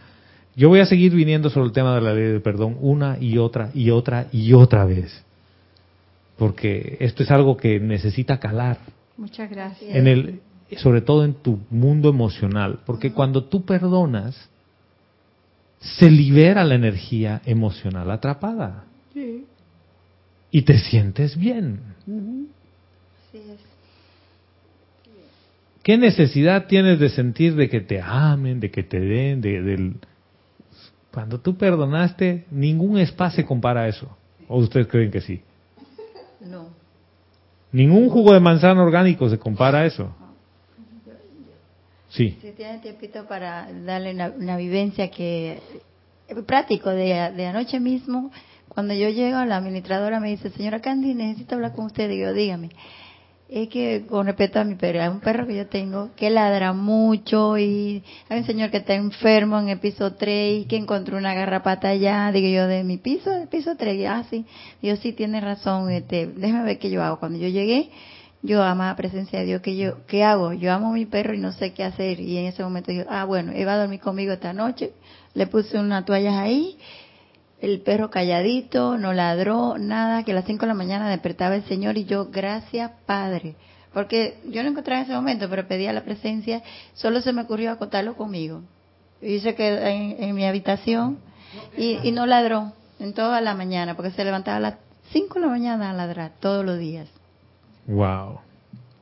[0.57, 3.39] yo voy a seguir viniendo sobre el tema de la ley de perdón una y
[3.39, 5.25] otra y otra y otra vez,
[6.37, 8.79] porque esto es algo que necesita calar.
[9.17, 9.95] Muchas gracias.
[9.95, 10.41] En el,
[10.77, 14.51] sobre todo en tu mundo emocional, porque cuando tú perdonas,
[15.81, 18.85] se libera la energía emocional atrapada.
[20.51, 21.81] Y te sientes bien.
[25.83, 29.97] ¿Qué necesidad tienes de sentir de que te amen, de que te den, de, del...
[31.11, 34.17] Cuando tú perdonaste, ningún espacio se compara a eso.
[34.49, 35.41] ¿O ustedes creen que sí?
[36.41, 36.69] No.
[37.73, 40.15] Ningún jugo de manzana orgánico se compara a eso.
[42.11, 42.39] Sí.
[42.41, 45.61] Si tiene tiempito para darle una, vivencia que
[46.47, 47.15] práctico de,
[47.47, 48.31] anoche mismo,
[48.69, 52.11] cuando yo llego, la administradora me dice, señora Candy, necesito hablar con usted.
[52.11, 52.71] Y yo, dígame.
[53.49, 56.75] Es que con respecto a mi perro, hay un perro que yo tengo que ladra
[56.75, 61.17] mucho y hay un señor que está enfermo en el piso 3 y que encontró
[61.17, 64.45] una garrapata allá, digo yo, de mi piso, del piso 3, ah, sí,
[64.83, 67.19] yo sí tiene razón, este, déjame ver qué yo hago.
[67.19, 67.89] Cuando yo llegué,
[68.43, 70.53] yo amaba presencia de Dios, ¿qué, yo, ¿qué hago?
[70.53, 72.21] Yo amo a mi perro y no sé qué hacer.
[72.21, 74.93] Y en ese momento yo, ah, bueno, iba a dormir conmigo esta noche,
[75.35, 76.79] le puse una toalla ahí,
[77.61, 81.65] el perro calladito, no ladró, nada, que a las 5 de la mañana despertaba el
[81.65, 83.57] Señor y yo, gracias Padre.
[83.93, 86.63] Porque yo no encontraba en ese momento, pero pedía la presencia,
[86.95, 88.63] solo se me ocurrió acotarlo conmigo.
[89.21, 91.19] Y se quedó en, en mi habitación
[91.77, 94.75] y, y no ladró en toda la mañana, porque se levantaba a las
[95.11, 97.09] 5 de la mañana a ladrar todos los días.
[97.89, 98.41] Wow.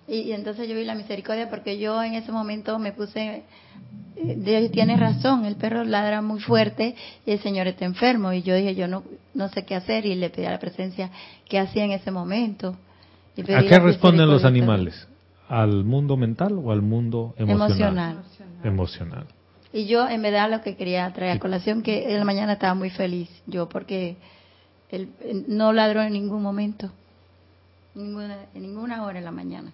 [0.09, 3.43] Y, entonces yo vi la misericordia porque yo en ese momento me puse,
[4.17, 6.95] eh, Dios tiene razón, el perro ladra muy fuerte
[7.27, 8.33] y el Señor está enfermo.
[8.33, 9.03] Y yo dije, yo no,
[9.35, 11.11] no sé qué hacer y le pedí a la presencia
[11.49, 12.77] qué hacía en ese momento.
[13.37, 15.09] ¿A qué responden los animales?
[15.49, 18.19] ¿Al mundo mental o al mundo emocional?
[18.19, 18.65] Emocional.
[18.65, 19.27] Emocional.
[19.73, 22.75] Y yo en verdad lo que quería traer a colación, que en la mañana estaba
[22.75, 24.17] muy feliz, yo porque
[24.91, 25.11] él
[25.49, 26.91] no ladró en ningún momento
[27.97, 29.73] ninguna, en ninguna hora en la mañana.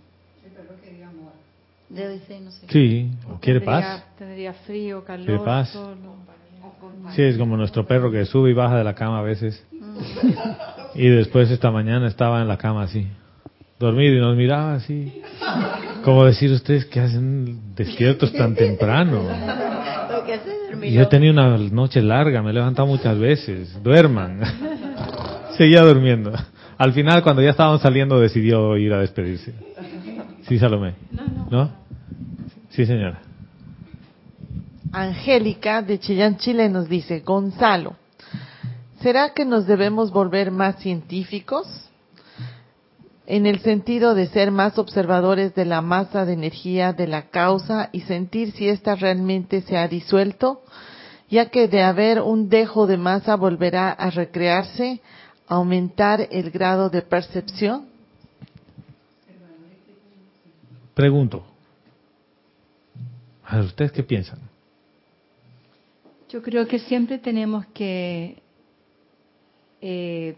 [1.89, 2.67] Debe ser, no sé.
[2.71, 4.03] Sí, o quiere paz.
[4.17, 5.27] Tendría frío, calor.
[5.27, 5.79] Quiere paz.
[7.15, 9.63] Sí, es como nuestro perro que sube y baja de la cama a veces.
[9.73, 10.99] Mm.
[10.99, 13.07] Y después esta mañana estaba en la cama así,
[13.79, 15.23] dormido y nos miraba así.
[16.05, 19.29] Como decir ustedes que hacen despiertos tan temprano.
[20.83, 23.83] Y yo he tenido una noche larga, me he levantado muchas veces.
[23.83, 24.41] Duerman.
[25.57, 26.33] Seguía durmiendo.
[26.83, 29.55] Al final, cuando ya estábamos saliendo, decidió ir a despedirse.
[30.49, 30.97] Sí, Salomé.
[31.49, 31.71] ¿No?
[32.71, 33.23] Sí, señora.
[34.91, 37.95] Angélica de Chillán, Chile nos dice, Gonzalo,
[39.01, 41.69] ¿será que nos debemos volver más científicos?
[43.27, 47.91] En el sentido de ser más observadores de la masa de energía de la causa
[47.93, 50.63] y sentir si ésta realmente se ha disuelto,
[51.31, 55.01] ya que de haber un dejo de masa volverá a recrearse
[55.57, 57.87] aumentar el grado de percepción?
[60.95, 61.45] Pregunto.
[63.45, 64.39] A ¿ustedes qué piensan?
[66.31, 68.39] Yo creo que siempre tenemos que
[69.83, 70.37] eh,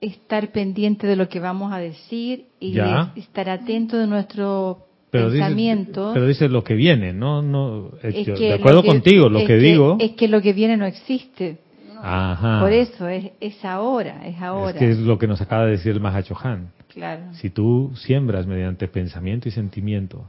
[0.00, 2.78] estar pendiente de lo que vamos a decir y
[3.16, 6.10] estar atento de nuestro pensamiento.
[6.12, 7.92] pero dice lo que viene, no, no.
[8.02, 9.96] de acuerdo contigo, lo que, digo.
[9.98, 11.63] Es que lo que viene no existe.
[12.06, 12.60] Ajá.
[12.60, 14.70] Por eso es, es ahora, es ahora.
[14.72, 16.70] Es que es lo que nos acaba de decir el Mahachohan.
[16.88, 17.32] Claro.
[17.34, 20.24] Si tú siembras mediante pensamiento y sentimiento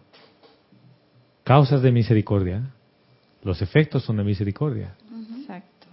[1.43, 2.63] causas de misericordia,
[3.43, 4.95] los efectos son de misericordia.
[5.39, 5.87] Exacto.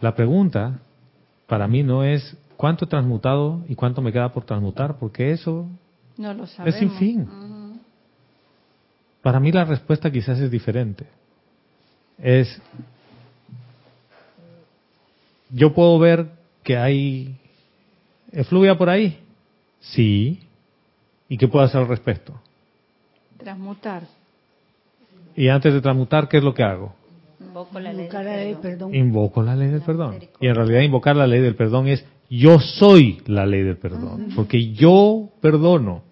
[0.00, 0.78] La pregunta
[1.46, 5.66] para mí no es cuánto he transmutado y cuánto me queda por transmutar, porque eso
[6.16, 6.74] No lo sabemos.
[6.74, 7.28] es sin fin.
[9.22, 11.04] Para mí la respuesta quizás es diferente.
[12.16, 12.60] Es,
[15.52, 16.26] yo puedo ver
[16.62, 17.36] que hay
[18.32, 19.18] efluvia por ahí.
[19.80, 20.40] Sí.
[21.28, 22.40] ¿Y qué puedo hacer al respecto?
[23.38, 24.02] Transmutar.
[25.36, 26.94] Y antes de transmutar, ¿qué es lo que hago?
[27.40, 28.62] Invoco la ley Invocar del la ley, perdón.
[28.62, 28.94] perdón.
[28.94, 30.18] Invoco la ley del perdón.
[30.40, 34.28] Y en realidad invocar la ley del perdón es yo soy la ley del perdón.
[34.36, 36.02] Porque yo perdono.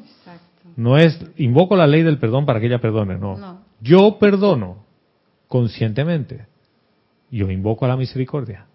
[0.00, 0.68] Exacto.
[0.76, 3.36] No es invoco la ley del perdón para que ella perdone, no.
[3.36, 3.62] No.
[3.80, 4.84] Yo perdono
[5.48, 6.46] conscientemente.
[7.30, 8.66] Yo invoco a la misericordia.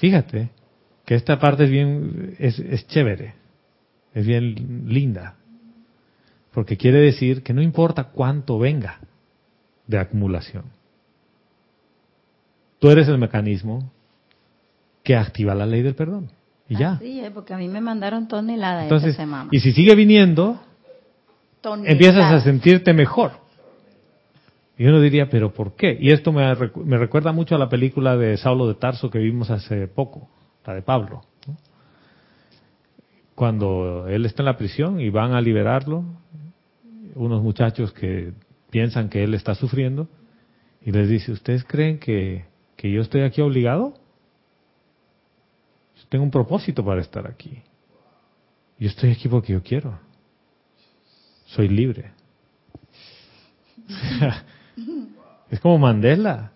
[0.00, 0.48] Fíjate
[1.04, 3.34] que esta parte es bien, es, es chévere,
[4.14, 5.36] es bien linda,
[6.52, 8.98] porque quiere decir que no importa cuánto venga
[9.86, 10.64] de acumulación.
[12.78, 13.92] Tú eres el mecanismo
[15.02, 16.30] que activa la ley del perdón.
[16.66, 16.98] Y ya.
[17.02, 19.48] Es, porque a mí me mandaron toneladas Entonces, esta semana.
[19.52, 20.62] y si sigue viniendo,
[21.60, 21.92] Toneladas.
[21.92, 23.32] empiezas a sentirte mejor.
[24.80, 25.98] Y uno diría, ¿pero por qué?
[26.00, 29.18] Y esto me, recu- me recuerda mucho a la película de Saulo de Tarso que
[29.18, 30.30] vimos hace poco,
[30.64, 31.20] la de Pablo.
[33.34, 36.02] Cuando él está en la prisión y van a liberarlo,
[37.14, 38.32] unos muchachos que
[38.70, 40.08] piensan que él está sufriendo,
[40.80, 43.92] y les dice, ¿ustedes creen que, que yo estoy aquí obligado?
[45.96, 47.60] Yo tengo un propósito para estar aquí.
[48.78, 49.98] Yo estoy aquí porque yo quiero
[51.44, 52.12] soy libre.
[55.50, 56.52] es como Mandela.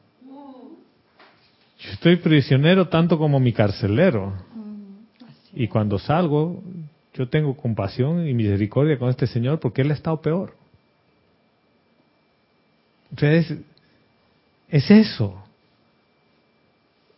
[1.80, 4.32] Yo estoy prisionero tanto como mi carcelero.
[5.52, 6.62] Y cuando salgo,
[7.12, 10.54] yo tengo compasión y misericordia con este señor porque él ha estado peor.
[13.10, 13.58] Entonces,
[14.68, 15.44] es eso.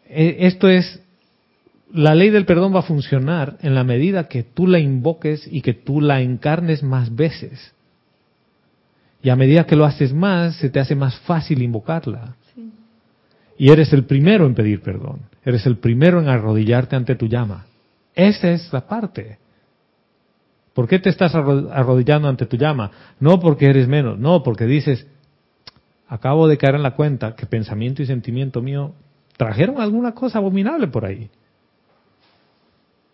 [0.08, 1.00] E- Esto es,
[1.92, 5.62] la ley del perdón va a funcionar en la medida que tú la invoques y
[5.62, 7.72] que tú la encarnes más veces.
[9.22, 12.36] Y a medida que lo haces más, se te hace más fácil invocarla.
[13.58, 15.20] Y eres el primero en pedir perdón.
[15.44, 17.66] Eres el primero en arrodillarte ante tu llama.
[18.14, 19.38] Esa es la parte.
[20.74, 22.90] ¿Por qué te estás arro- arrodillando ante tu llama?
[23.18, 25.06] No porque eres menos, no, porque dices,
[26.06, 28.92] acabo de caer en la cuenta que pensamiento y sentimiento mío
[29.38, 31.30] trajeron alguna cosa abominable por ahí.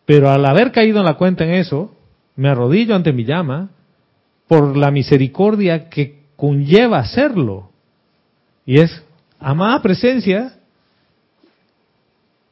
[0.07, 1.97] Pero al haber caído en la cuenta en eso,
[2.35, 3.71] me arrodillo ante mi llama
[4.53, 7.71] por la misericordia que conlleva hacerlo.
[8.67, 9.03] Y es,
[9.39, 10.59] amada presencia,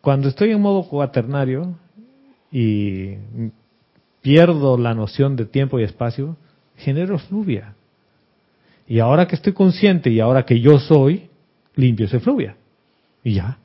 [0.01, 1.75] cuando estoy en modo cuaternario
[2.51, 3.17] y
[4.23, 6.39] pierdo la noción de tiempo y espacio,
[6.79, 7.75] genero fluvia.
[8.89, 11.29] Y ahora que estoy consciente y ahora que yo soy,
[11.77, 12.57] limpio ese fluvia.
[13.23, 13.59] Y ya.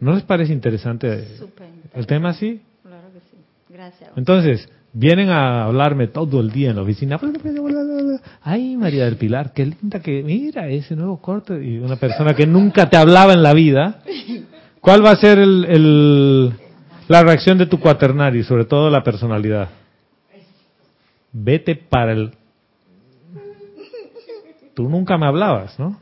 [0.00, 1.28] ¿No les parece interesante
[1.92, 2.62] el tema así?
[2.82, 3.36] Claro que sí.
[3.68, 4.10] Gracias.
[4.16, 7.18] Entonces, vienen a hablarme todo el día en la oficina.
[8.42, 11.62] Ay, María del Pilar, qué linda que, mira ese nuevo corte.
[11.62, 14.00] Y una persona que nunca te hablaba en la vida.
[14.80, 16.52] ¿Cuál va a ser el, el-
[17.08, 19.68] la reacción de tu cuaternario sobre todo la personalidad?
[21.32, 22.32] Vete para el...
[24.74, 26.00] Tú nunca me hablabas, ¿no?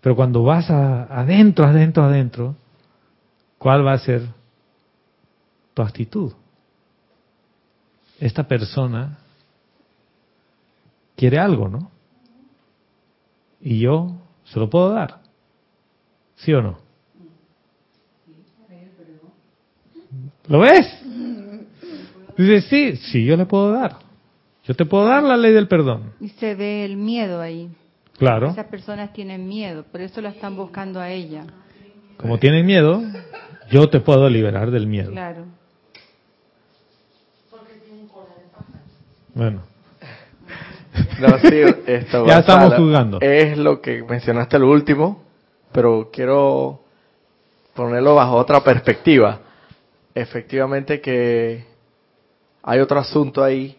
[0.00, 2.54] Pero cuando vas a- adentro, adentro, adentro,
[3.58, 4.22] ¿cuál va a ser
[5.74, 6.32] tu actitud?
[8.20, 9.18] Esta persona
[11.16, 11.90] quiere algo, ¿no?
[13.60, 15.20] Y yo se lo puedo dar.
[16.36, 16.78] ¿Sí o no?
[20.48, 20.86] ¿Lo ves?
[22.36, 23.98] Dice, sí, sí, yo le puedo dar.
[24.64, 26.12] Yo te puedo dar la ley del perdón.
[26.20, 27.70] Y se ve el miedo ahí.
[28.18, 28.50] Claro.
[28.50, 31.44] Esas personas tienen miedo, por eso la están buscando a ella.
[32.16, 33.02] Como tienen miedo,
[33.70, 35.10] yo te puedo liberar del miedo.
[35.10, 35.44] Claro.
[39.36, 39.60] Bueno,
[41.20, 43.20] No, sí, esto, Ya estamos juzgando.
[43.20, 45.22] Es lo que mencionaste el último,
[45.72, 46.80] pero quiero
[47.74, 49.40] ponerlo bajo otra perspectiva.
[50.14, 51.64] Efectivamente que
[52.62, 53.76] hay otro asunto ahí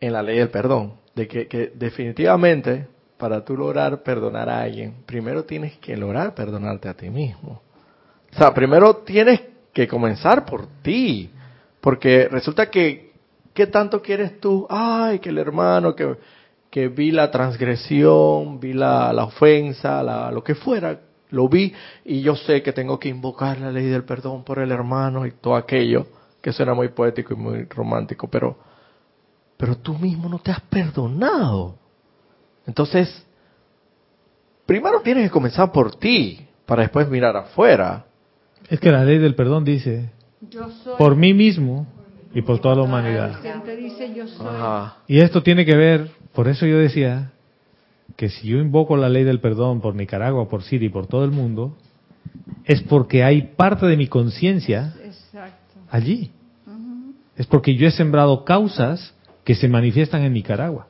[0.00, 5.04] en la ley del perdón, de que, que definitivamente para tú lograr perdonar a alguien,
[5.06, 7.62] primero tienes que lograr perdonarte a ti mismo.
[8.34, 9.40] O sea, primero tienes
[9.72, 11.30] que comenzar por ti,
[11.86, 13.12] porque resulta que,
[13.54, 14.66] ¿qué tanto quieres tú?
[14.68, 16.16] Ay, que el hermano, que,
[16.68, 20.98] que vi la transgresión, vi la, la ofensa, la, lo que fuera,
[21.30, 21.72] lo vi
[22.04, 25.30] y yo sé que tengo que invocar la ley del perdón por el hermano y
[25.30, 26.08] todo aquello,
[26.42, 28.58] que suena muy poético y muy romántico, pero,
[29.56, 31.76] pero tú mismo no te has perdonado.
[32.66, 33.24] Entonces,
[34.66, 38.06] primero tienes que comenzar por ti, para después mirar afuera.
[38.68, 40.10] Es que la ley del perdón dice,
[40.98, 41.86] por mí mismo
[42.34, 43.40] y por toda la humanidad.
[43.76, 44.46] dice yo soy.
[45.06, 47.32] Y esto tiene que ver, por eso yo decía,
[48.16, 51.24] que si yo invoco la ley del perdón por Nicaragua, por Siria y por todo
[51.24, 51.76] el mundo,
[52.64, 54.94] es porque hay parte de mi conciencia
[55.90, 56.30] allí.
[57.36, 59.14] Es porque yo he sembrado causas
[59.44, 60.86] que se manifiestan en Nicaragua.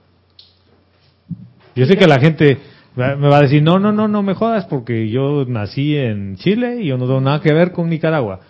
[1.75, 2.59] Yo sé que la gente
[2.95, 6.81] me va a decir, no, no, no, no me jodas porque yo nací en Chile
[6.81, 8.41] y yo no tengo nada que ver con Nicaragua.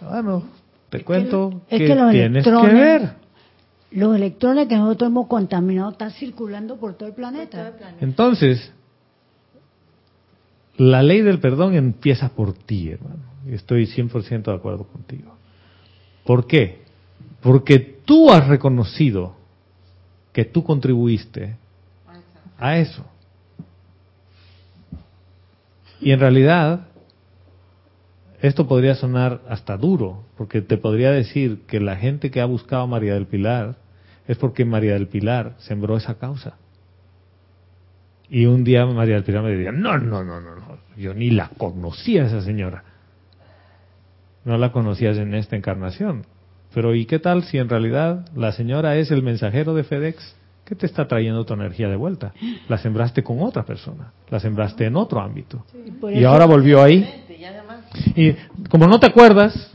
[0.00, 0.44] Bueno,
[0.90, 3.26] te cuento que, tienes que ver
[3.90, 7.72] los electrones que nosotros hemos contaminado están circulando por todo el planeta.
[8.00, 8.72] Entonces,
[10.76, 13.22] la ley del perdón empieza por ti, hermano.
[13.48, 15.34] Estoy 100% de acuerdo contigo.
[16.24, 16.82] ¿Por qué?
[17.40, 19.36] Porque tú has reconocido
[20.32, 21.56] que tú contribuiste
[22.58, 23.04] a eso.
[26.00, 26.88] Y en realidad,
[28.42, 32.82] esto podría sonar hasta duro, porque te podría decir que la gente que ha buscado
[32.82, 33.76] a María del Pilar
[34.28, 36.56] es porque María del Pilar sembró esa causa.
[38.28, 41.30] Y un día María del Pilar me decía, no, no, no, no, no, yo ni
[41.30, 42.84] la conocía esa señora.
[44.44, 46.24] No la conocías en esta encarnación.
[46.74, 50.74] Pero ¿y qué tal si en realidad la señora es el mensajero de FedEx que
[50.74, 52.32] te está trayendo tu energía de vuelta?
[52.68, 55.64] La sembraste con otra persona, la sembraste en otro ámbito.
[56.12, 57.24] y ahora volvió ahí.
[58.14, 58.32] Y
[58.68, 59.72] como no te acuerdas,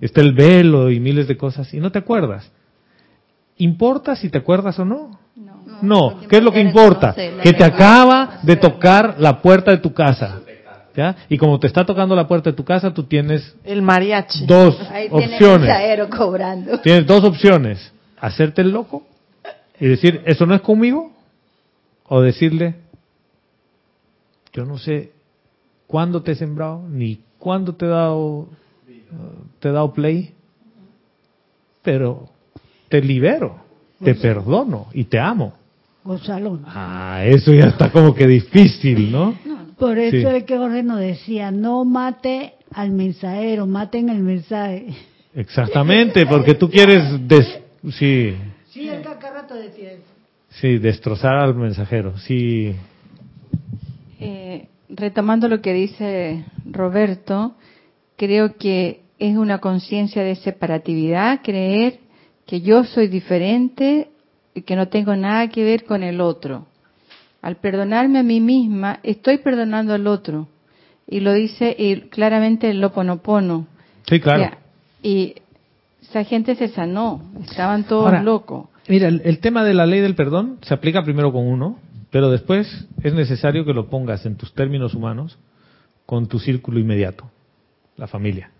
[0.00, 2.50] está el velo y miles de cosas, y no te acuerdas.
[3.58, 5.18] ¿Importa si te acuerdas o no?
[5.82, 6.20] No.
[6.28, 7.14] ¿Qué es lo que importa?
[7.14, 10.40] Que te acaba de tocar la puerta de tu casa.
[10.94, 11.16] ¿Ya?
[11.30, 14.44] Y como te está tocando la puerta de tu casa, tú tienes el mariachi.
[14.44, 14.78] Dos
[15.10, 15.70] opciones.
[16.10, 16.80] cobrando.
[16.80, 19.06] Tienes dos opciones: hacerte el loco
[19.80, 21.10] y decir eso no es conmigo,
[22.08, 22.74] o decirle
[24.52, 25.11] yo no sé
[25.92, 28.48] cuándo te he sembrado ni cuándo te he dado
[29.60, 30.32] te he dado play,
[31.82, 32.30] pero
[32.88, 33.58] te libero,
[34.02, 35.52] te perdono y te amo.
[36.02, 36.60] Gonzalo.
[36.64, 39.36] Ah, eso ya está como que difícil, ¿no?
[39.78, 44.86] Por eso es que Jorge nos decía, no mate al mensajero, maten el mensaje.
[45.34, 47.04] Exactamente, porque tú quieres,
[47.90, 48.34] sí.
[48.70, 50.02] Sí, el cacarrato decía eso.
[50.48, 52.74] Sí, destrozar al mensajero, sí.
[54.94, 57.54] Retomando lo que dice Roberto,
[58.16, 62.00] creo que es una conciencia de separatividad, creer
[62.46, 64.08] que yo soy diferente
[64.54, 66.66] y que no tengo nada que ver con el otro.
[67.40, 70.48] Al perdonarme a mí misma, estoy perdonando al otro.
[71.08, 71.76] Y lo dice
[72.10, 73.66] claramente el Loponopono.
[74.06, 74.56] Sí, claro.
[75.02, 75.36] y
[76.02, 78.66] esa gente se sanó, estaban todos locos.
[78.88, 81.78] Mira, el, tema de la ley del perdón se aplica primero con uno,
[82.12, 85.38] pero después es necesario que lo pongas en tus términos humanos
[86.04, 87.30] con tu círculo inmediato,
[87.96, 88.50] la familia.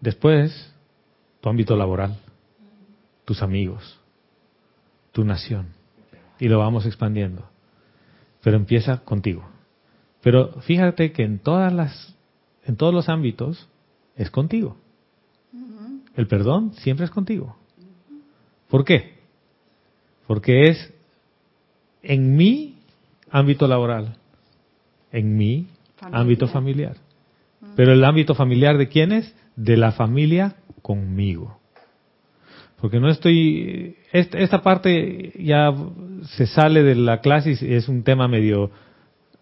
[0.00, 0.72] Después,
[1.42, 2.16] tu ámbito laboral,
[3.26, 4.00] tus amigos,
[5.12, 5.66] tu nación.
[6.40, 7.44] Y lo vamos expandiendo.
[8.42, 9.46] Pero empieza contigo.
[10.22, 12.16] Pero fíjate que en todas las,
[12.64, 13.68] en todos los ámbitos
[14.16, 14.78] es contigo.
[16.16, 17.54] El perdón siempre es contigo.
[18.70, 19.17] ¿Por qué?
[20.28, 20.92] Porque es
[22.02, 22.76] en mi
[23.30, 24.18] ámbito laboral,
[25.10, 25.66] en mi
[26.00, 26.96] ámbito familiar.
[27.74, 29.34] Pero el ámbito familiar de quién es?
[29.56, 31.58] De la familia conmigo.
[32.78, 35.74] Porque no estoy, esta, parte ya
[36.36, 38.70] se sale de la clase y es un tema medio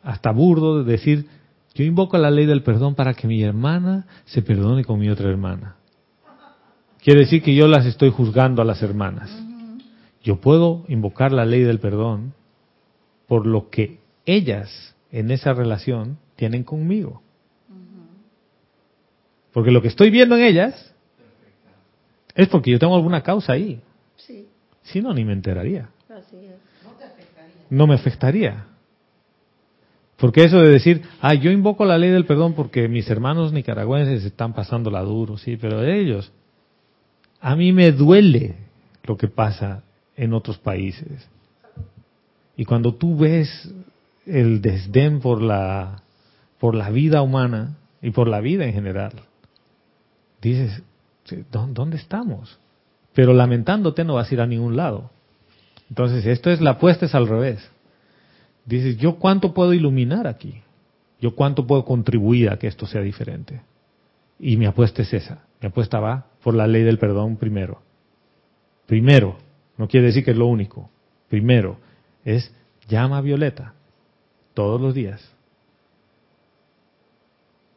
[0.04, 1.26] hasta burdo de decir,
[1.74, 5.28] yo invoco la ley del perdón para que mi hermana se perdone con mi otra
[5.28, 5.74] hermana.
[7.02, 9.45] Quiere decir que yo las estoy juzgando a las hermanas.
[10.26, 12.34] Yo puedo invocar la ley del perdón
[13.28, 17.22] por lo que ellas en esa relación tienen conmigo.
[19.52, 20.92] Porque lo que estoy viendo en ellas
[22.34, 23.80] es porque yo tengo alguna causa ahí.
[24.16, 24.48] Sí.
[24.82, 25.90] Si no, ni me enteraría.
[26.08, 26.56] Así es.
[26.82, 27.54] No te afectaría.
[27.70, 28.66] No me afectaría.
[30.16, 34.24] Porque eso de decir, ah, yo invoco la ley del perdón porque mis hermanos nicaragüenses
[34.24, 36.32] están pasando la duro, sí, pero ellos,
[37.40, 38.56] a mí me duele
[39.04, 39.84] lo que pasa
[40.16, 41.28] en otros países.
[42.56, 43.72] Y cuando tú ves
[44.24, 46.02] el desdén por la,
[46.58, 49.12] por la vida humana y por la vida en general,
[50.40, 50.82] dices,
[51.50, 52.58] ¿dónde estamos?
[53.14, 55.10] Pero lamentándote no vas a ir a ningún lado.
[55.88, 57.70] Entonces, esto es la apuesta es al revés.
[58.64, 60.62] Dices, ¿yo cuánto puedo iluminar aquí?
[61.20, 63.60] ¿Yo cuánto puedo contribuir a que esto sea diferente?
[64.38, 65.44] Y mi apuesta es esa.
[65.60, 67.80] Mi apuesta va por la ley del perdón primero.
[68.86, 69.36] Primero,
[69.76, 70.90] no quiere decir que es lo único.
[71.28, 71.78] Primero,
[72.24, 72.52] es
[72.88, 73.74] llama Violeta
[74.54, 75.22] todos los días.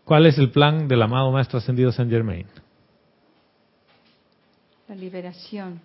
[0.05, 2.47] ¿Cuál es el plan del amado Maestro Ascendido San Germain?
[4.87, 5.81] La liberación.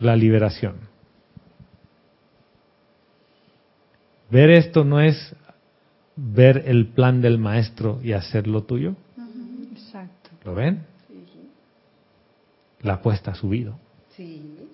[0.00, 0.76] La liberación.
[4.30, 5.34] Ver esto no es
[6.16, 8.94] ver el plan del maestro y hacerlo tuyo.
[9.72, 10.30] Exacto.
[10.44, 10.84] ¿Lo ven?
[12.80, 13.78] La apuesta ha subido.
[14.16, 14.67] Sí.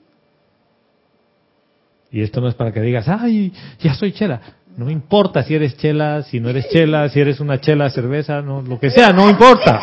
[2.14, 4.40] Y esto no es para que digas, ay, ya soy chela.
[4.76, 8.40] No me importa si eres chela, si no eres chela, si eres una chela, cerveza,
[8.40, 9.80] no, lo que sea, no importa.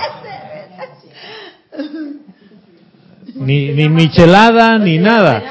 [3.36, 5.44] Ni, ni michelada, ni nada.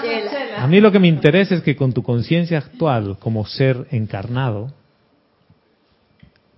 [0.57, 4.73] A mí lo que me interesa es que con tu conciencia actual como ser encarnado,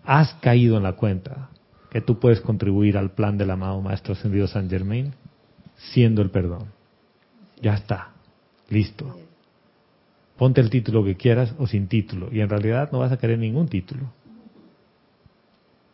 [0.04, 1.48] has caído en la cuenta
[1.90, 5.14] que tú puedes contribuir al plan del amado Maestro Ascendido San Germain
[5.76, 6.66] siendo el perdón.
[7.60, 8.10] Ya está,
[8.68, 9.16] listo.
[10.42, 12.28] Ponte el título que quieras o sin título.
[12.32, 14.12] Y en realidad no vas a querer ningún título.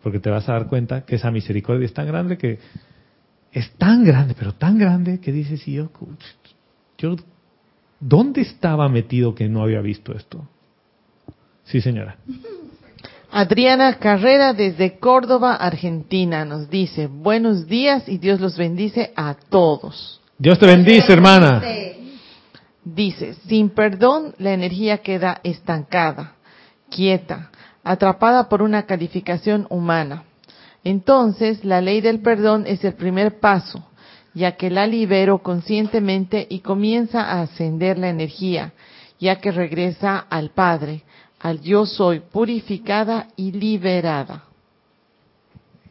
[0.03, 2.59] Porque te vas a dar cuenta que esa misericordia es tan grande que
[3.53, 5.91] es tan grande, pero tan grande que dices, y yo,
[6.97, 7.17] yo,
[8.01, 10.49] ¿dónde estaba metido que no había visto esto?
[11.65, 12.17] Sí, señora.
[13.31, 20.23] Adriana Carrera desde Córdoba, Argentina, nos dice, buenos días y Dios los bendice a todos.
[20.39, 21.61] Dios te bendice, hermana.
[22.95, 26.37] Dice, sin perdón la energía queda estancada,
[26.89, 27.51] quieta,
[27.85, 30.25] atrapada por una calificación humana.
[30.85, 33.87] Entonces, la ley del perdón es el primer paso,
[34.33, 38.73] ya que la libero conscientemente y comienza a ascender la energía,
[39.21, 41.03] ya que regresa al Padre,
[41.41, 44.45] al yo soy purificada y liberada.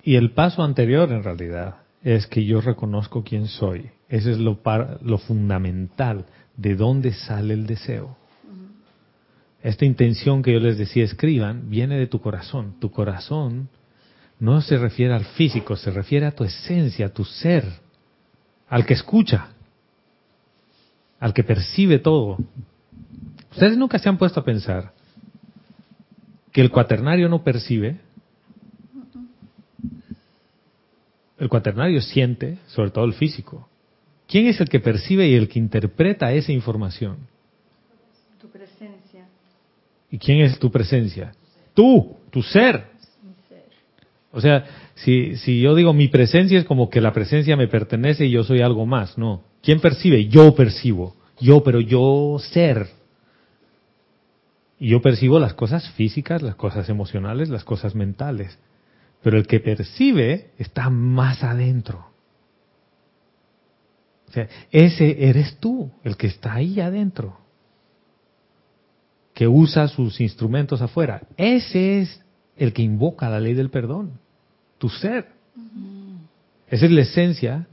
[0.02, 3.92] Y el paso anterior, en realidad, es que yo reconozco quién soy.
[4.10, 4.60] Ese es lo,
[5.02, 6.26] lo fundamental
[6.58, 8.18] de dónde sale el deseo.
[9.64, 12.76] Esta intención que yo les decía, escriban, viene de tu corazón.
[12.80, 13.70] Tu corazón
[14.40, 17.66] no se refiere al físico, se refiere a tu esencia, a tu ser,
[18.68, 19.50] al que escucha,
[21.20, 22.38] al que percibe todo.
[23.52, 24.94] Ustedes nunca se han puesto a pensar
[26.52, 28.00] que el cuaternario no percibe.
[31.38, 33.67] El cuaternario siente, sobre todo el físico.
[34.28, 37.18] ¿Quién es el que percibe y el que interpreta esa información?
[38.40, 39.28] Tu presencia.
[40.12, 41.32] ¿Y quién es tu presencia?
[41.74, 42.86] Tú, tu ser.
[44.32, 48.26] O sea, si, si yo digo mi presencia es como que la presencia me pertenece
[48.26, 49.44] y yo soy algo más, no.
[49.64, 50.28] ¿Quién percibe?
[50.28, 51.16] Yo percibo.
[51.40, 52.88] Yo, pero yo ser.
[54.80, 58.60] Y yo percibo las cosas físicas, las cosas emocionales, las cosas mentales.
[59.24, 62.06] Pero el que percibe está más adentro.
[64.28, 67.38] O sea, ese eres tú, el que está ahí adentro,
[69.34, 71.22] que usa sus instrumentos afuera.
[71.38, 72.22] Ese es
[72.58, 74.20] el que invoca la ley del perdón,
[74.78, 75.28] tu ser.
[76.70, 77.68] Esa es la esencia,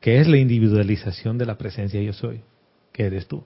[0.00, 2.42] que es la individualización de la presencia yo soy,
[2.92, 3.42] que eres tú.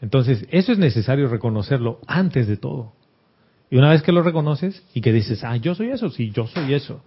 [0.00, 2.92] Entonces, eso es necesario reconocerlo antes de todo.
[3.70, 6.46] Y una vez que lo reconoces y que dices, ah, yo soy eso, sí, yo
[6.46, 7.02] soy eso,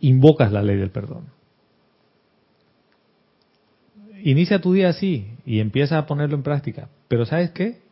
[0.00, 1.26] invocas la ley del perdón.
[4.26, 6.88] Inicia tu día así y empieza a ponerlo en práctica.
[7.08, 7.82] Pero ¿sabes qué?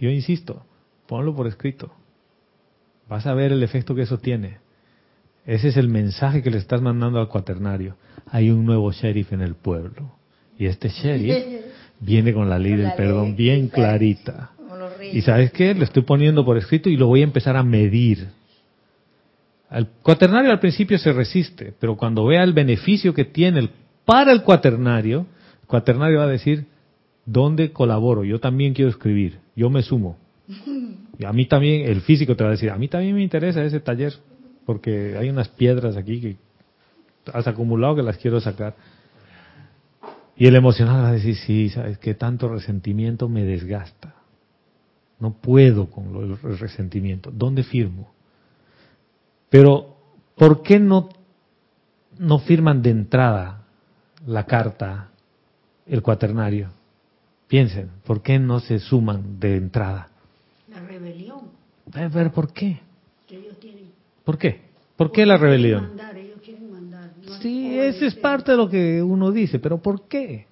[0.00, 0.66] Yo insisto,
[1.06, 1.92] ponlo por escrito.
[3.08, 4.58] Vas a ver el efecto que eso tiene.
[5.46, 7.94] Ese es el mensaje que le estás mandando al cuaternario.
[8.32, 10.10] Hay un nuevo sheriff en el pueblo.
[10.58, 11.64] Y este sheriff
[12.00, 14.50] viene con la ley del perdón bien clarita.
[15.12, 15.72] Y sabes qué?
[15.72, 18.26] Lo estoy poniendo por escrito y lo voy a empezar a medir.
[19.70, 23.68] El cuaternario al principio se resiste, pero cuando vea el beneficio que tiene
[24.04, 25.26] para el cuaternario,
[25.66, 26.66] cuaternario va a decir,
[27.24, 28.24] ¿dónde colaboro?
[28.24, 30.16] Yo también quiero escribir, yo me sumo.
[31.18, 33.64] Y a mí también, el físico te va a decir, a mí también me interesa
[33.64, 34.12] ese taller,
[34.66, 36.36] porque hay unas piedras aquí que
[37.32, 38.74] has acumulado que las quiero sacar.
[40.36, 44.14] Y el emocional va a decir, sí, sabes que tanto resentimiento me desgasta.
[45.18, 47.30] No puedo con el resentimiento.
[47.32, 48.12] ¿Dónde firmo?
[49.48, 49.96] Pero,
[50.34, 51.08] ¿por qué no,
[52.18, 53.62] no firman de entrada
[54.26, 55.12] la carta
[55.86, 56.70] el cuaternario.
[57.48, 60.08] Piensen, ¿por qué no se suman de entrada?
[60.68, 61.40] La rebelión.
[61.92, 62.80] A ver, ¿por qué?
[63.26, 63.90] Que ellos tienen.
[64.24, 64.62] ¿Por qué?
[64.96, 65.88] ¿Por qué la rebelión?
[65.88, 67.10] Mandar, ellos quieren mandar.
[67.24, 70.46] no Sí, eso es parte de lo que uno dice, pero ¿por qué?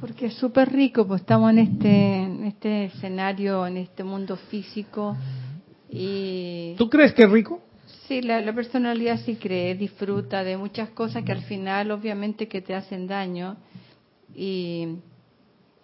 [0.00, 5.16] Porque es súper rico, pues estamos en este, en este escenario, en este mundo físico.
[5.90, 7.60] y ¿Tú crees que es rico?
[8.08, 12.60] Sí, la, la personalidad sí cree, disfruta de muchas cosas que al final obviamente que
[12.60, 13.56] te hacen daño
[14.34, 14.96] y,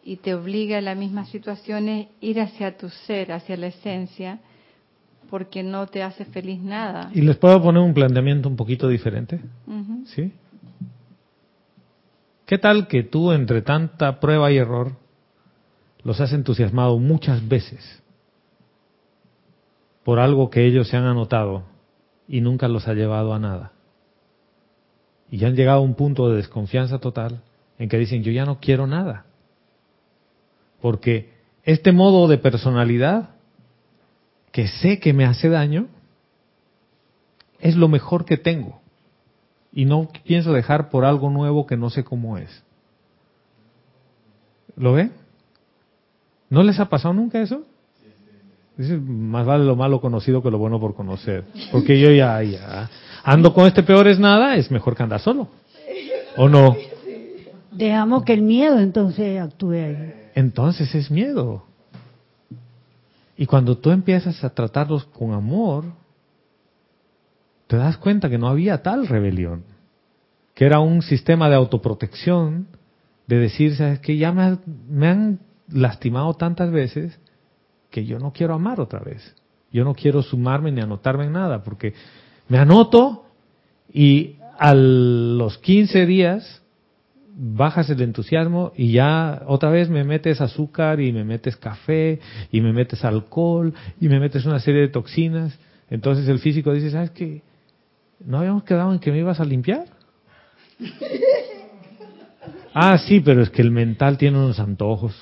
[0.03, 4.41] y te obliga a las mismas situaciones ir hacia tu ser, hacia la esencia,
[5.31, 7.11] porque no te hace feliz nada.
[7.15, 9.41] ¿Y les puedo poner un planteamiento un poquito diferente?
[10.07, 10.33] ¿Sí?
[12.47, 14.93] ¿Qué tal que tú, entre tanta prueba y error,
[16.03, 18.03] los has entusiasmado muchas veces
[20.03, 21.65] por algo que ellos se han anotado
[22.29, 23.73] y nunca los ha llevado a nada?
[25.31, 27.43] Y ya han llegado a un punto de desconfianza total
[27.79, 29.25] en que dicen, yo ya no quiero nada.
[30.81, 31.33] Porque
[31.65, 33.31] este modo de personalidad,
[34.53, 35.89] que sé que me hace daño,
[37.61, 38.81] es lo mejor que tengo
[39.73, 42.65] y no pienso dejar por algo nuevo que no sé cómo es.
[44.77, 45.13] ¿Lo ven?
[46.49, 47.63] ¿No les ha pasado nunca eso?
[48.79, 51.45] Dice, más vale lo malo conocido que lo bueno por conocer.
[51.73, 52.89] Porque yo ya, ya
[53.25, 55.49] ando con este peor es nada, es mejor que andar solo.
[56.37, 56.77] ¿O no?
[57.73, 60.15] Dejamos que el miedo entonces actúe ahí.
[60.35, 61.65] Entonces es miedo.
[63.37, 65.85] Y cuando tú empiezas a tratarlos con amor,
[67.67, 69.65] te das cuenta que no había tal rebelión,
[70.55, 72.67] que era un sistema de autoprotección,
[73.27, 75.39] de decir, sabes que ya me, ha- me han
[75.69, 77.19] lastimado tantas veces
[77.91, 79.35] que yo no quiero amar otra vez.
[79.73, 81.95] Yo no quiero sumarme ni anotarme en nada, porque
[82.49, 83.27] me anoto
[83.93, 86.63] y a los 15 días
[87.41, 92.19] bajas el entusiasmo y ya otra vez me metes azúcar y me metes café
[92.51, 95.57] y me metes alcohol y me metes una serie de toxinas.
[95.89, 97.43] Entonces el físico dice, ¿sabes qué?
[98.25, 99.85] ¿No habíamos quedado en que me ibas a limpiar?
[102.75, 105.15] ah, sí, pero es que el mental tiene unos antojos.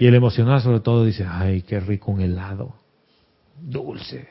[0.00, 2.72] Y el emocional sobre todo dice, ay, qué rico un helado.
[3.60, 4.30] Dulce.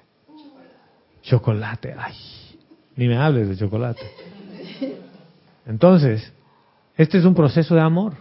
[1.22, 1.94] Chocolate.
[1.96, 2.16] Ay,
[2.96, 4.02] ni me hables de chocolate.
[5.68, 6.34] Entonces,
[6.98, 8.16] este es un proceso de amor.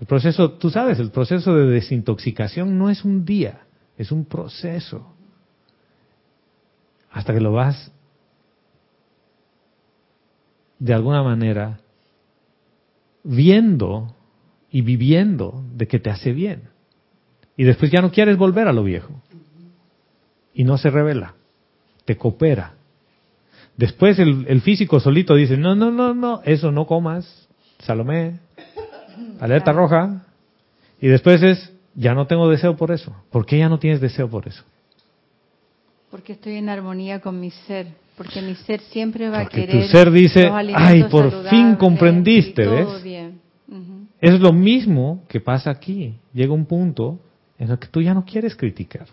[0.00, 3.66] El proceso, tú sabes, el proceso de desintoxicación no es un día,
[3.98, 5.14] es un proceso.
[7.10, 7.92] Hasta que lo vas,
[10.78, 11.80] de alguna manera,
[13.22, 14.15] viendo
[14.76, 16.64] y viviendo de que te hace bien.
[17.56, 19.22] Y después ya no quieres volver a lo viejo.
[20.52, 21.32] Y no se revela,
[22.04, 22.74] te coopera.
[23.78, 27.48] Después el, el físico solito dice, no, no, no, no, eso no comas,
[27.78, 28.38] Salomé,
[29.40, 30.26] alerta roja.
[31.00, 33.16] Y después es, ya no tengo deseo por eso.
[33.30, 34.62] ¿Por qué ya no tienes deseo por eso?
[36.10, 37.86] Porque estoy en armonía con mi ser.
[38.14, 39.86] Porque mi ser siempre va Porque a querer.
[39.86, 43.02] tu ser dice, "Ay, por fin comprendiste", ¿ves?
[43.02, 43.35] bien.
[44.20, 46.18] Es lo mismo que pasa aquí.
[46.32, 47.20] Llega un punto
[47.58, 49.06] en el que tú ya no quieres criticar.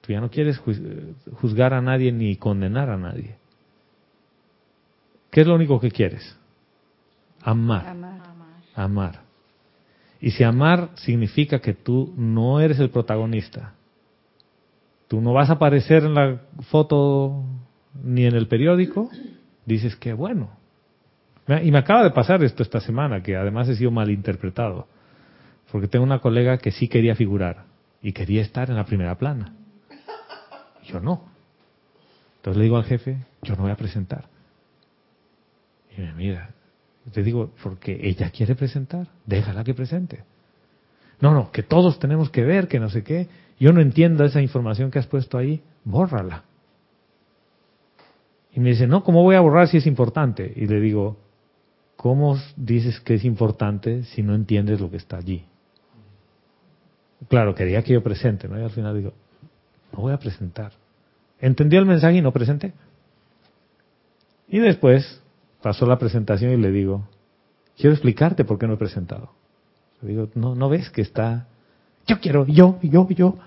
[0.00, 3.36] Tú ya no quieres eh, juzgar a nadie ni condenar a nadie.
[5.30, 6.36] ¿Qué es lo único que quieres?
[7.40, 7.86] Amar.
[7.88, 8.20] Amar.
[8.74, 9.20] Amar.
[10.20, 13.74] Y si amar significa que tú no eres el protagonista,
[15.08, 16.40] tú no vas a aparecer en la
[16.70, 17.44] foto
[18.04, 19.10] ni en el periódico,
[19.66, 20.61] dices que bueno.
[21.46, 24.86] Y me acaba de pasar esto esta semana, que además he sido malinterpretado,
[25.70, 27.64] porque tengo una colega que sí quería figurar
[28.00, 29.54] y quería estar en la primera plana.
[30.84, 31.24] Yo no.
[32.36, 34.26] Entonces le digo al jefe, yo no voy a presentar.
[35.96, 36.50] Y me mira,
[37.12, 40.24] te digo, porque ella quiere presentar, déjala que presente.
[41.20, 43.28] No, no, que todos tenemos que ver, que no sé qué.
[43.58, 46.44] Yo no entiendo esa información que has puesto ahí, bórrala.
[48.52, 50.52] Y me dice, no, ¿cómo voy a borrar si es importante?
[50.56, 51.16] Y le digo,
[52.02, 55.44] ¿cómo dices que es importante si no entiendes lo que está allí?
[57.28, 58.58] Claro, quería que yo presente, ¿no?
[58.58, 59.12] Y al final digo,
[59.92, 60.72] no voy a presentar.
[61.40, 62.72] Entendió el mensaje y no presenté.
[64.48, 65.22] Y después
[65.62, 67.06] pasó la presentación y le digo,
[67.76, 69.30] quiero explicarte por qué no he presentado.
[70.02, 71.46] Le digo, no, no ves que está,
[72.08, 73.38] yo quiero, yo, yo, yo.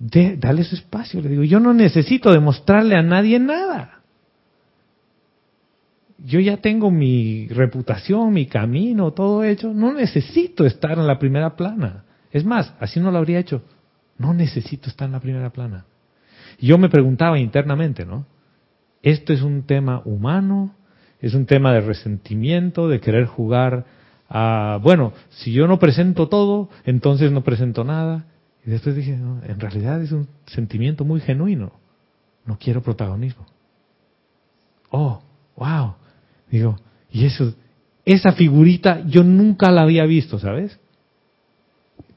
[0.00, 1.20] De- dale su espacio.
[1.20, 4.01] Le digo, yo no necesito demostrarle a nadie nada.
[6.24, 9.72] Yo ya tengo mi reputación, mi camino, todo hecho.
[9.74, 12.04] No necesito estar en la primera plana.
[12.30, 13.62] Es más, así no lo habría hecho.
[14.18, 15.84] No necesito estar en la primera plana.
[16.60, 18.26] Yo me preguntaba internamente, ¿no?
[19.02, 20.74] Esto es un tema humano,
[21.20, 23.84] es un tema de resentimiento, de querer jugar
[24.28, 28.26] a, bueno, si yo no presento todo, entonces no presento nada.
[28.64, 31.72] Y después dije, no, en realidad es un sentimiento muy genuino.
[32.46, 33.44] No quiero protagonismo.
[34.90, 35.20] Oh,
[35.56, 35.94] wow.
[36.52, 36.78] Digo,
[37.10, 37.54] y eso,
[38.04, 40.78] esa figurita yo nunca la había visto, ¿sabes?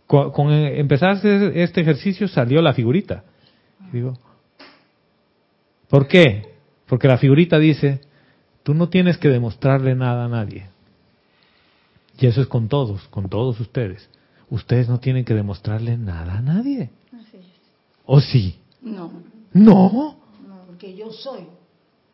[0.05, 3.23] Con, con empezar a hacer este ejercicio salió la figurita.
[3.93, 4.19] Digo,
[5.87, 6.53] ¿por qué?
[6.85, 8.01] Porque la figurita dice,
[8.63, 10.67] tú no tienes que demostrarle nada a nadie.
[12.19, 14.09] Y eso es con todos, con todos ustedes.
[14.49, 16.89] Ustedes no tienen que demostrarle nada a nadie.
[18.05, 18.59] ¿O sí?
[18.81, 19.11] No.
[19.53, 20.17] No.
[20.67, 21.47] Porque yo soy.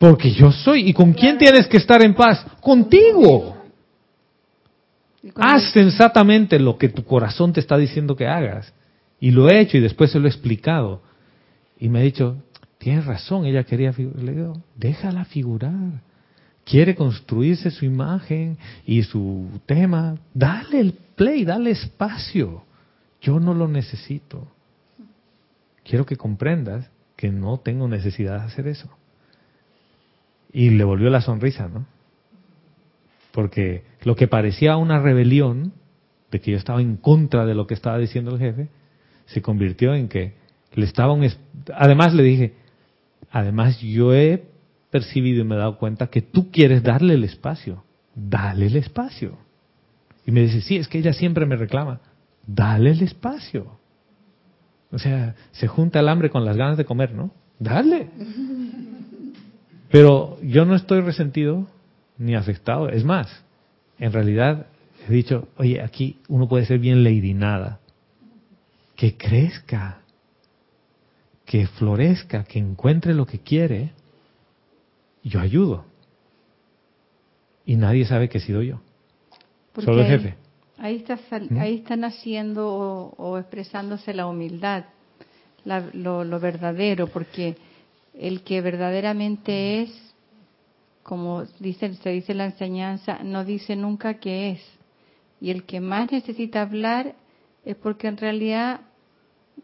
[0.02, 0.90] Porque yo soy.
[0.90, 2.44] ¿Y con quién tienes que estar en paz?
[2.60, 3.56] Contigo.
[5.36, 8.74] Haz sensatamente lo que tu corazón te está diciendo que hagas.
[9.20, 11.04] Y lo he hecho y después se lo he explicado.
[11.80, 12.42] Y me ha dicho,
[12.80, 14.24] tienes razón, ella quería figurar.
[14.24, 16.02] Le digo, déjala figurar.
[16.66, 18.58] Quiere construirse su imagen
[18.88, 20.18] y su tema.
[20.34, 22.64] Dale el play, dale espacio.
[23.22, 24.48] Yo no lo necesito.
[25.84, 28.90] Quiero que comprendas que no tengo necesidad de hacer eso.
[30.54, 31.86] Y le volvió la sonrisa, ¿no?
[33.32, 35.74] Porque lo que parecía una rebelión,
[36.32, 38.68] de que yo estaba en contra de lo que estaba diciendo el jefe,
[39.26, 40.34] se convirtió en que
[40.74, 41.28] le estaba un...
[41.74, 42.54] Además le dije,
[43.32, 44.44] además yo he
[44.90, 47.84] percibido y me he dado cuenta que tú quieres darle el espacio.
[48.14, 49.38] Dale el espacio.
[50.26, 52.02] Y me dice, sí, es que ella siempre me reclama.
[52.46, 53.80] Dale el espacio.
[54.92, 57.32] O sea, se junta el hambre con las ganas de comer, ¿no?
[57.60, 58.10] Dale.
[59.92, 61.68] Pero yo no estoy resentido
[62.18, 62.90] ni afectado.
[62.90, 63.28] Es más,
[64.00, 64.68] en realidad
[65.08, 67.80] he dicho, oye, aquí uno puede ser bien lady nada.
[68.96, 70.02] Que crezca,
[71.46, 73.92] que florezca, que encuentre lo que quiere.
[75.24, 75.86] Yo ayudo.
[77.66, 78.80] Y nadie sabe que he sido yo.
[79.76, 80.36] Solo el ahí- jefe.
[80.78, 81.20] Ahí está,
[81.60, 84.86] ahí está naciendo o, o expresándose la humildad,
[85.64, 87.56] la- lo, lo verdadero, porque
[88.18, 90.14] el que verdaderamente es,
[91.04, 94.62] como dice, se dice la enseñanza, no dice nunca que es.
[95.40, 97.16] Y el que más necesita hablar
[97.66, 98.82] es porque en realidad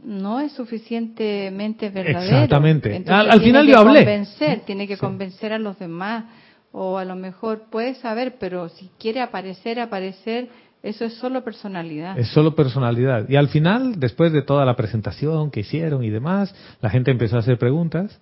[0.03, 2.19] no es suficientemente verdadero.
[2.35, 2.95] Exactamente.
[2.95, 3.99] Entonces Al- final yo hablé.
[3.99, 4.99] Convencer, tiene que Sí.
[4.99, 6.25] convencer a los demás.
[6.71, 10.49] O a lo mejor puede saber, pero si quiere aparecer, aparecer,
[10.83, 12.19] eso es solo personalidad.
[12.19, 13.27] Es solo personalidad.
[13.29, 17.37] Y al final, después de toda la presentación que hicieron y demás, la gente empezó
[17.37, 18.19] a hacer preguntas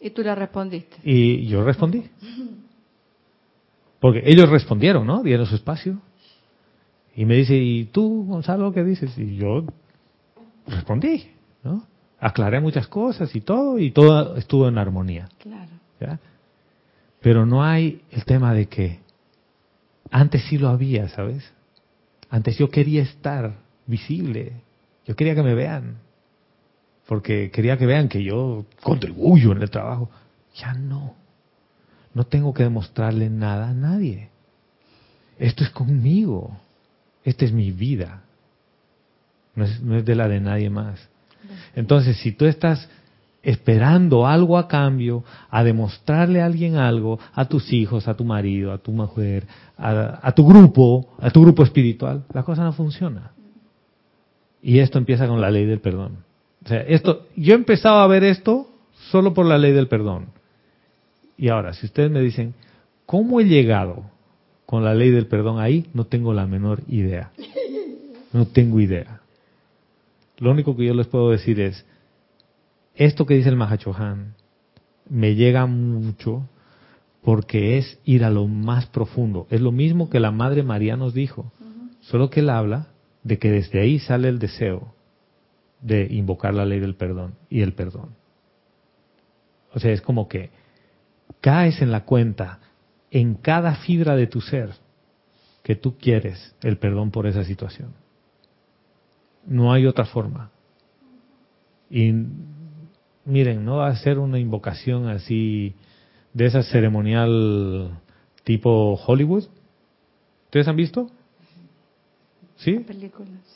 [0.00, 0.96] Y tú le respondiste.
[1.04, 2.04] y yo respondí.
[4.00, 5.22] Porque ellos respondieron, ¿no?
[5.22, 6.00] Dieron su espacio.
[7.14, 9.16] Y me dice, ¿y tú, Gonzalo, qué dices?
[9.18, 9.64] Y yo
[10.66, 11.28] respondí,
[11.62, 11.84] ¿no?
[12.18, 15.28] Aclaré muchas cosas y todo, y todo estuvo en armonía.
[15.38, 15.70] Claro.
[16.00, 16.18] ¿ya?
[17.20, 19.00] Pero no hay el tema de que
[20.10, 21.52] antes sí lo había, ¿sabes?
[22.30, 23.54] Antes yo quería estar
[23.86, 24.52] visible,
[25.06, 25.98] yo quería que me vean,
[27.10, 30.08] porque quería que vean que yo contribuyo en el trabajo.
[30.54, 31.16] Ya no,
[32.14, 34.28] no tengo que demostrarle nada a nadie.
[35.36, 36.56] Esto es conmigo,
[37.24, 38.22] esta es mi vida,
[39.56, 41.08] no es, de la de nadie más.
[41.74, 42.88] Entonces, si tú estás
[43.42, 48.70] esperando algo a cambio, a demostrarle a alguien algo, a tus hijos, a tu marido,
[48.70, 53.32] a tu mujer, a tu grupo, a tu grupo espiritual, la cosa no funciona.
[54.62, 56.29] Y esto empieza con la ley del perdón.
[56.64, 58.68] O sea, esto, yo empezaba a ver esto
[59.10, 60.26] solo por la ley del perdón.
[61.36, 62.54] Y ahora, si ustedes me dicen,
[63.06, 64.04] ¿cómo he llegado
[64.66, 65.86] con la ley del perdón ahí?
[65.94, 67.30] No tengo la menor idea.
[68.32, 69.20] No tengo idea.
[70.38, 71.84] Lo único que yo les puedo decir es,
[72.94, 74.34] esto que dice el Mahachohan
[75.08, 76.48] me llega mucho
[77.22, 79.46] porque es ir a lo más profundo.
[79.50, 81.52] Es lo mismo que la Madre María nos dijo,
[82.00, 82.88] solo que él habla
[83.24, 84.94] de que desde ahí sale el deseo
[85.80, 88.14] de invocar la ley del perdón y el perdón.
[89.72, 90.50] O sea, es como que
[91.40, 92.60] caes en la cuenta
[93.10, 94.70] en cada fibra de tu ser
[95.62, 97.92] que tú quieres el perdón por esa situación.
[99.46, 100.50] No hay otra forma.
[101.88, 102.12] Y
[103.24, 105.74] miren, no va a ser una invocación así
[106.32, 108.00] de esa ceremonial
[108.44, 109.44] tipo Hollywood.
[110.46, 111.10] ¿Ustedes han visto?
[112.56, 112.84] ¿Sí?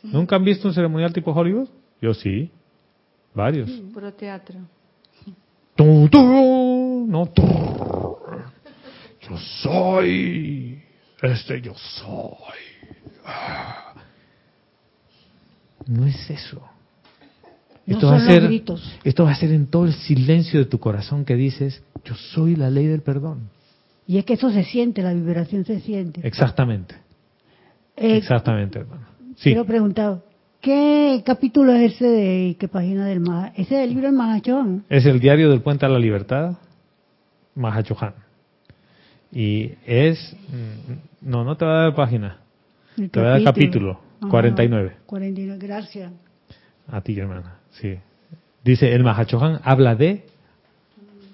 [0.04, 1.68] ¿Nunca han visto un ceremonial tipo Hollywood?
[2.04, 2.50] Yo sí.
[3.34, 3.70] Varios.
[3.94, 4.56] Puro teatro.
[5.74, 7.42] Tu, tu, no, tu.
[9.22, 10.82] Yo soy.
[11.22, 12.60] Este yo soy.
[13.24, 13.94] Ah.
[15.86, 16.60] No es eso.
[17.86, 18.98] No Esto va a ser, gritos.
[19.02, 22.54] esto va a ser en todo el silencio de tu corazón que dices, yo soy
[22.54, 23.48] la ley del perdón.
[24.06, 26.20] Y es que eso se siente, la vibración se siente.
[26.22, 26.96] Exactamente,
[27.96, 29.06] Eh, exactamente, hermano.
[29.36, 30.22] Sí, Quiero preguntar,
[30.64, 33.52] ¿qué capítulo es ese de qué página del Maha?
[33.54, 34.84] Ese del libro del Mahachón.
[34.88, 36.56] es el diario del puente a la libertad,
[37.54, 38.14] Mahachohan.
[39.30, 40.34] Y es...
[40.48, 42.38] mm, No, no te va a dar página.
[42.96, 44.00] Te va a dar capítulo.
[44.20, 44.30] Ajá.
[44.30, 44.96] 49.
[45.06, 46.12] 49, gracias.
[46.88, 47.58] A ti, hermana.
[47.72, 47.98] Sí.
[48.62, 50.24] Dice, el Mahachohan habla de,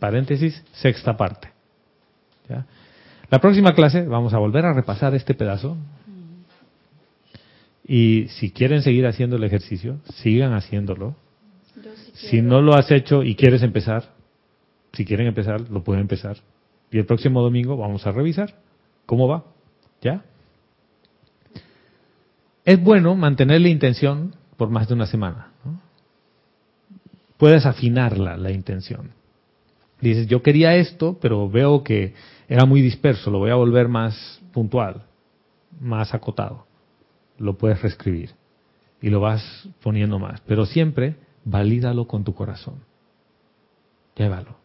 [0.00, 1.48] paréntesis, sexta parte.
[2.48, 2.66] ¿Ya?
[3.30, 5.76] La próxima clase vamos a volver a repasar este pedazo.
[7.92, 11.16] Y si quieren seguir haciendo el ejercicio, sigan haciéndolo.
[12.14, 14.14] Si no lo has hecho y quieres empezar,
[14.92, 16.36] si quieren empezar, lo pueden empezar.
[16.92, 18.54] Y el próximo domingo vamos a revisar
[19.06, 19.42] cómo va.
[20.00, 20.22] ¿Ya?
[22.64, 25.48] Es bueno mantener la intención por más de una semana.
[25.64, 25.80] ¿no?
[27.38, 29.10] Puedes afinarla, la intención.
[30.00, 32.14] Dices, yo quería esto, pero veo que
[32.48, 35.02] era muy disperso, lo voy a volver más puntual,
[35.80, 36.69] más acotado.
[37.40, 38.30] Lo puedes reescribir
[39.02, 39.42] y lo vas
[39.82, 42.74] poniendo más, pero siempre valídalo con tu corazón.
[44.14, 44.56] Llévalo.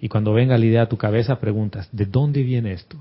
[0.00, 2.96] Y cuando venga la idea a tu cabeza, preguntas, ¿de dónde viene esto?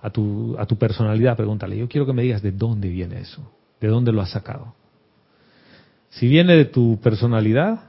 [0.00, 3.42] A tu, a tu personalidad, pregúntale, yo quiero que me digas de dónde viene eso,
[3.80, 4.74] de dónde lo has sacado.
[6.10, 7.80] Si viene de tu personalidad,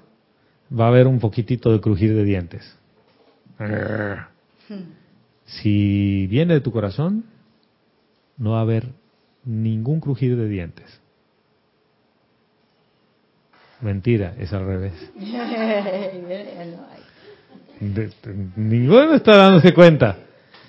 [0.77, 2.77] va a haber un poquitito de crujir de dientes.
[5.45, 7.25] Si viene de tu corazón,
[8.37, 8.89] no va a haber
[9.49, 11.01] ningún crujir de dientes.
[13.81, 14.93] Mentira, es al revés.
[17.79, 18.13] De- de-
[18.57, 20.17] ninguno está dándose cuenta.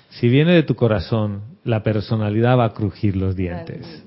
[0.09, 4.03] Si viene de tu corazón, la personalidad va a crujir los dientes.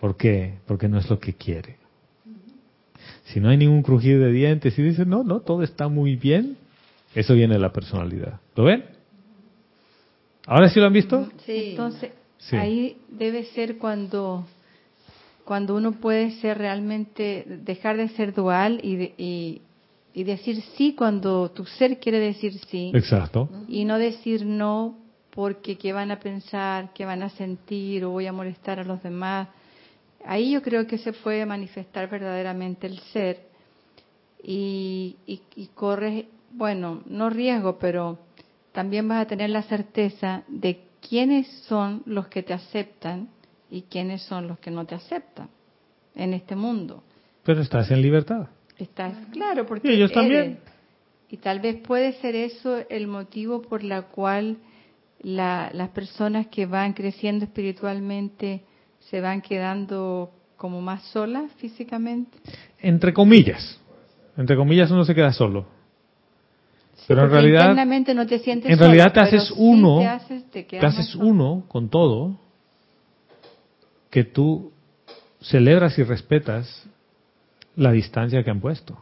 [0.00, 0.58] ¿Por qué?
[0.66, 1.76] Porque no es lo que quiere.
[3.26, 6.56] Si no hay ningún crujir de dientes y dices, no, no, todo está muy bien,
[7.14, 8.40] eso viene de la personalidad.
[8.54, 8.84] ¿Lo ven?
[10.46, 11.28] ¿Ahora sí lo han visto?
[11.70, 12.10] Entonces,
[12.50, 12.56] Sí.
[12.56, 14.44] ahí debe ser cuando
[15.44, 19.62] cuando uno puede ser realmente dejar de ser dual y, de- y,
[20.12, 23.48] y decir sí cuando tu ser quiere decir sí Exacto.
[23.68, 24.96] y no decir no
[25.30, 29.02] porque qué van a pensar, qué van a sentir o voy a molestar a los
[29.02, 29.48] demás.
[30.24, 33.42] Ahí yo creo que se puede manifestar verdaderamente el ser
[34.42, 38.18] y, y, y corres, bueno, no riesgo, pero
[38.72, 43.28] también vas a tener la certeza de quiénes son los que te aceptan
[43.70, 45.48] y quiénes son los que no te aceptan
[46.14, 47.02] en este mundo.
[47.44, 48.48] Pero estás en libertad.
[48.78, 50.22] Estás claro, porque Y ellos eres.
[50.22, 50.58] también.
[51.30, 54.58] Y tal vez puede ser eso el motivo por la cual
[55.22, 58.62] la- las personas que van creciendo espiritualmente
[59.10, 62.38] se van quedando como más solas físicamente.
[62.80, 63.80] Entre comillas.
[64.36, 65.66] Entre comillas uno se queda solo.
[67.06, 70.06] Pero en realidad, internamente no te sientes en solo, realidad te haces sí uno, te
[70.06, 70.78] haces, te te
[71.18, 72.38] uno con todo,
[74.10, 74.72] que tú
[75.40, 76.88] celebras y respetas
[77.76, 78.98] la distancia que han puesto.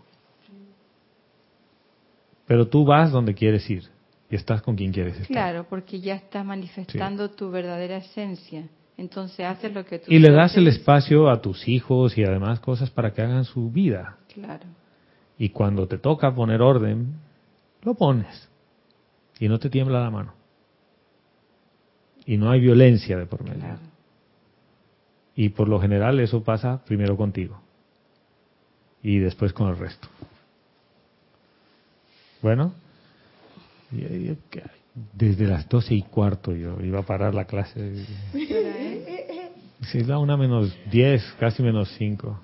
[2.47, 3.85] Pero tú vas donde quieres ir
[4.31, 5.29] y estás con quien quieres estar.
[5.29, 8.69] Claro, porque ya estás manifestando tu verdadera esencia.
[8.97, 12.61] Entonces haces lo que tú Y le das el espacio a tus hijos y además
[12.61, 14.19] cosas para que hagan su vida.
[14.33, 14.65] Claro.
[15.37, 17.15] Y cuando te toca poner orden,
[17.85, 18.49] lo pones.
[19.39, 20.35] Y no te tiembla la mano.
[22.27, 23.61] Y no hay violencia de por medio.
[23.61, 23.81] Claro.
[25.37, 27.61] Y por lo general eso pasa primero contigo.
[29.03, 30.09] Y después con el resto.
[32.41, 32.73] Bueno.
[35.13, 38.07] Desde las doce y cuarto yo iba a parar la clase.
[39.91, 42.41] Sí, da una menos diez, casi menos cinco.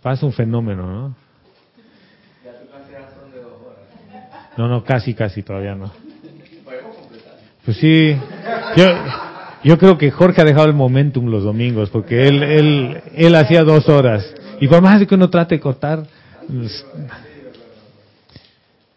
[0.00, 1.16] Pasa un fenómeno, ¿no?
[4.56, 5.90] No, no, casi, casi, todavía no.
[7.64, 8.14] Pues sí,
[8.76, 8.84] yo,
[9.64, 13.62] yo creo que Jorge ha dejado el momentum los domingos, porque él, él, él hacía
[13.64, 14.34] dos horas.
[14.60, 16.06] Y por más que uno trate de cortar,
[16.46, 16.86] pues,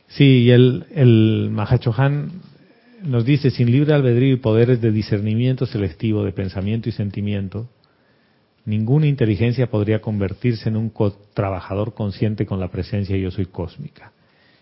[0.09, 2.31] sí, y el, el Mahachohan
[3.03, 7.67] nos dice, sin libre albedrío y poderes de discernimiento selectivo de pensamiento y sentimiento,
[8.65, 10.91] ninguna inteligencia podría convertirse en un
[11.33, 14.11] trabajador consciente con la presencia yo soy cósmica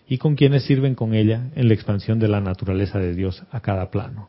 [0.08, 3.60] y con quienes sirven con ella en la expansión de la naturaleza de Dios a
[3.60, 4.28] cada plano.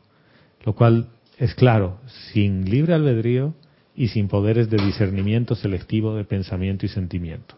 [0.64, 2.00] Lo cual es claro,
[2.32, 3.54] sin libre albedrío
[3.94, 7.56] y sin poderes de discernimiento selectivo de pensamiento y sentimiento.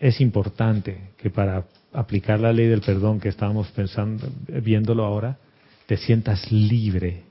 [0.00, 5.38] Es importante que para aplicar la ley del perdón que estábamos pensando, viéndolo ahora,
[5.86, 7.22] te sientas libre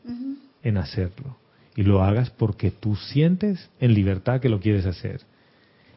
[0.63, 1.37] en hacerlo.
[1.75, 5.21] Y lo hagas porque tú sientes en libertad que lo quieres hacer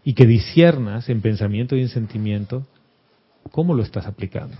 [0.06, 2.64] y que disiernas en pensamiento y en sentimiento
[3.50, 4.56] cómo lo estás aplicando.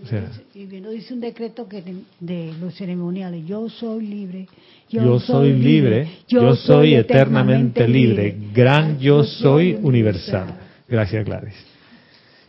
[0.00, 4.46] O sea, Y bien, dice un decreto que de, de los ceremoniales, yo soy libre,
[4.88, 10.54] yo soy libre, yo soy eternamente libre, gran yo soy universal.
[10.88, 11.56] Gracias, Gladys.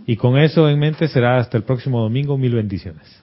[0.06, 2.38] Y con eso en mente será hasta el próximo domingo.
[2.38, 3.23] Mil bendiciones.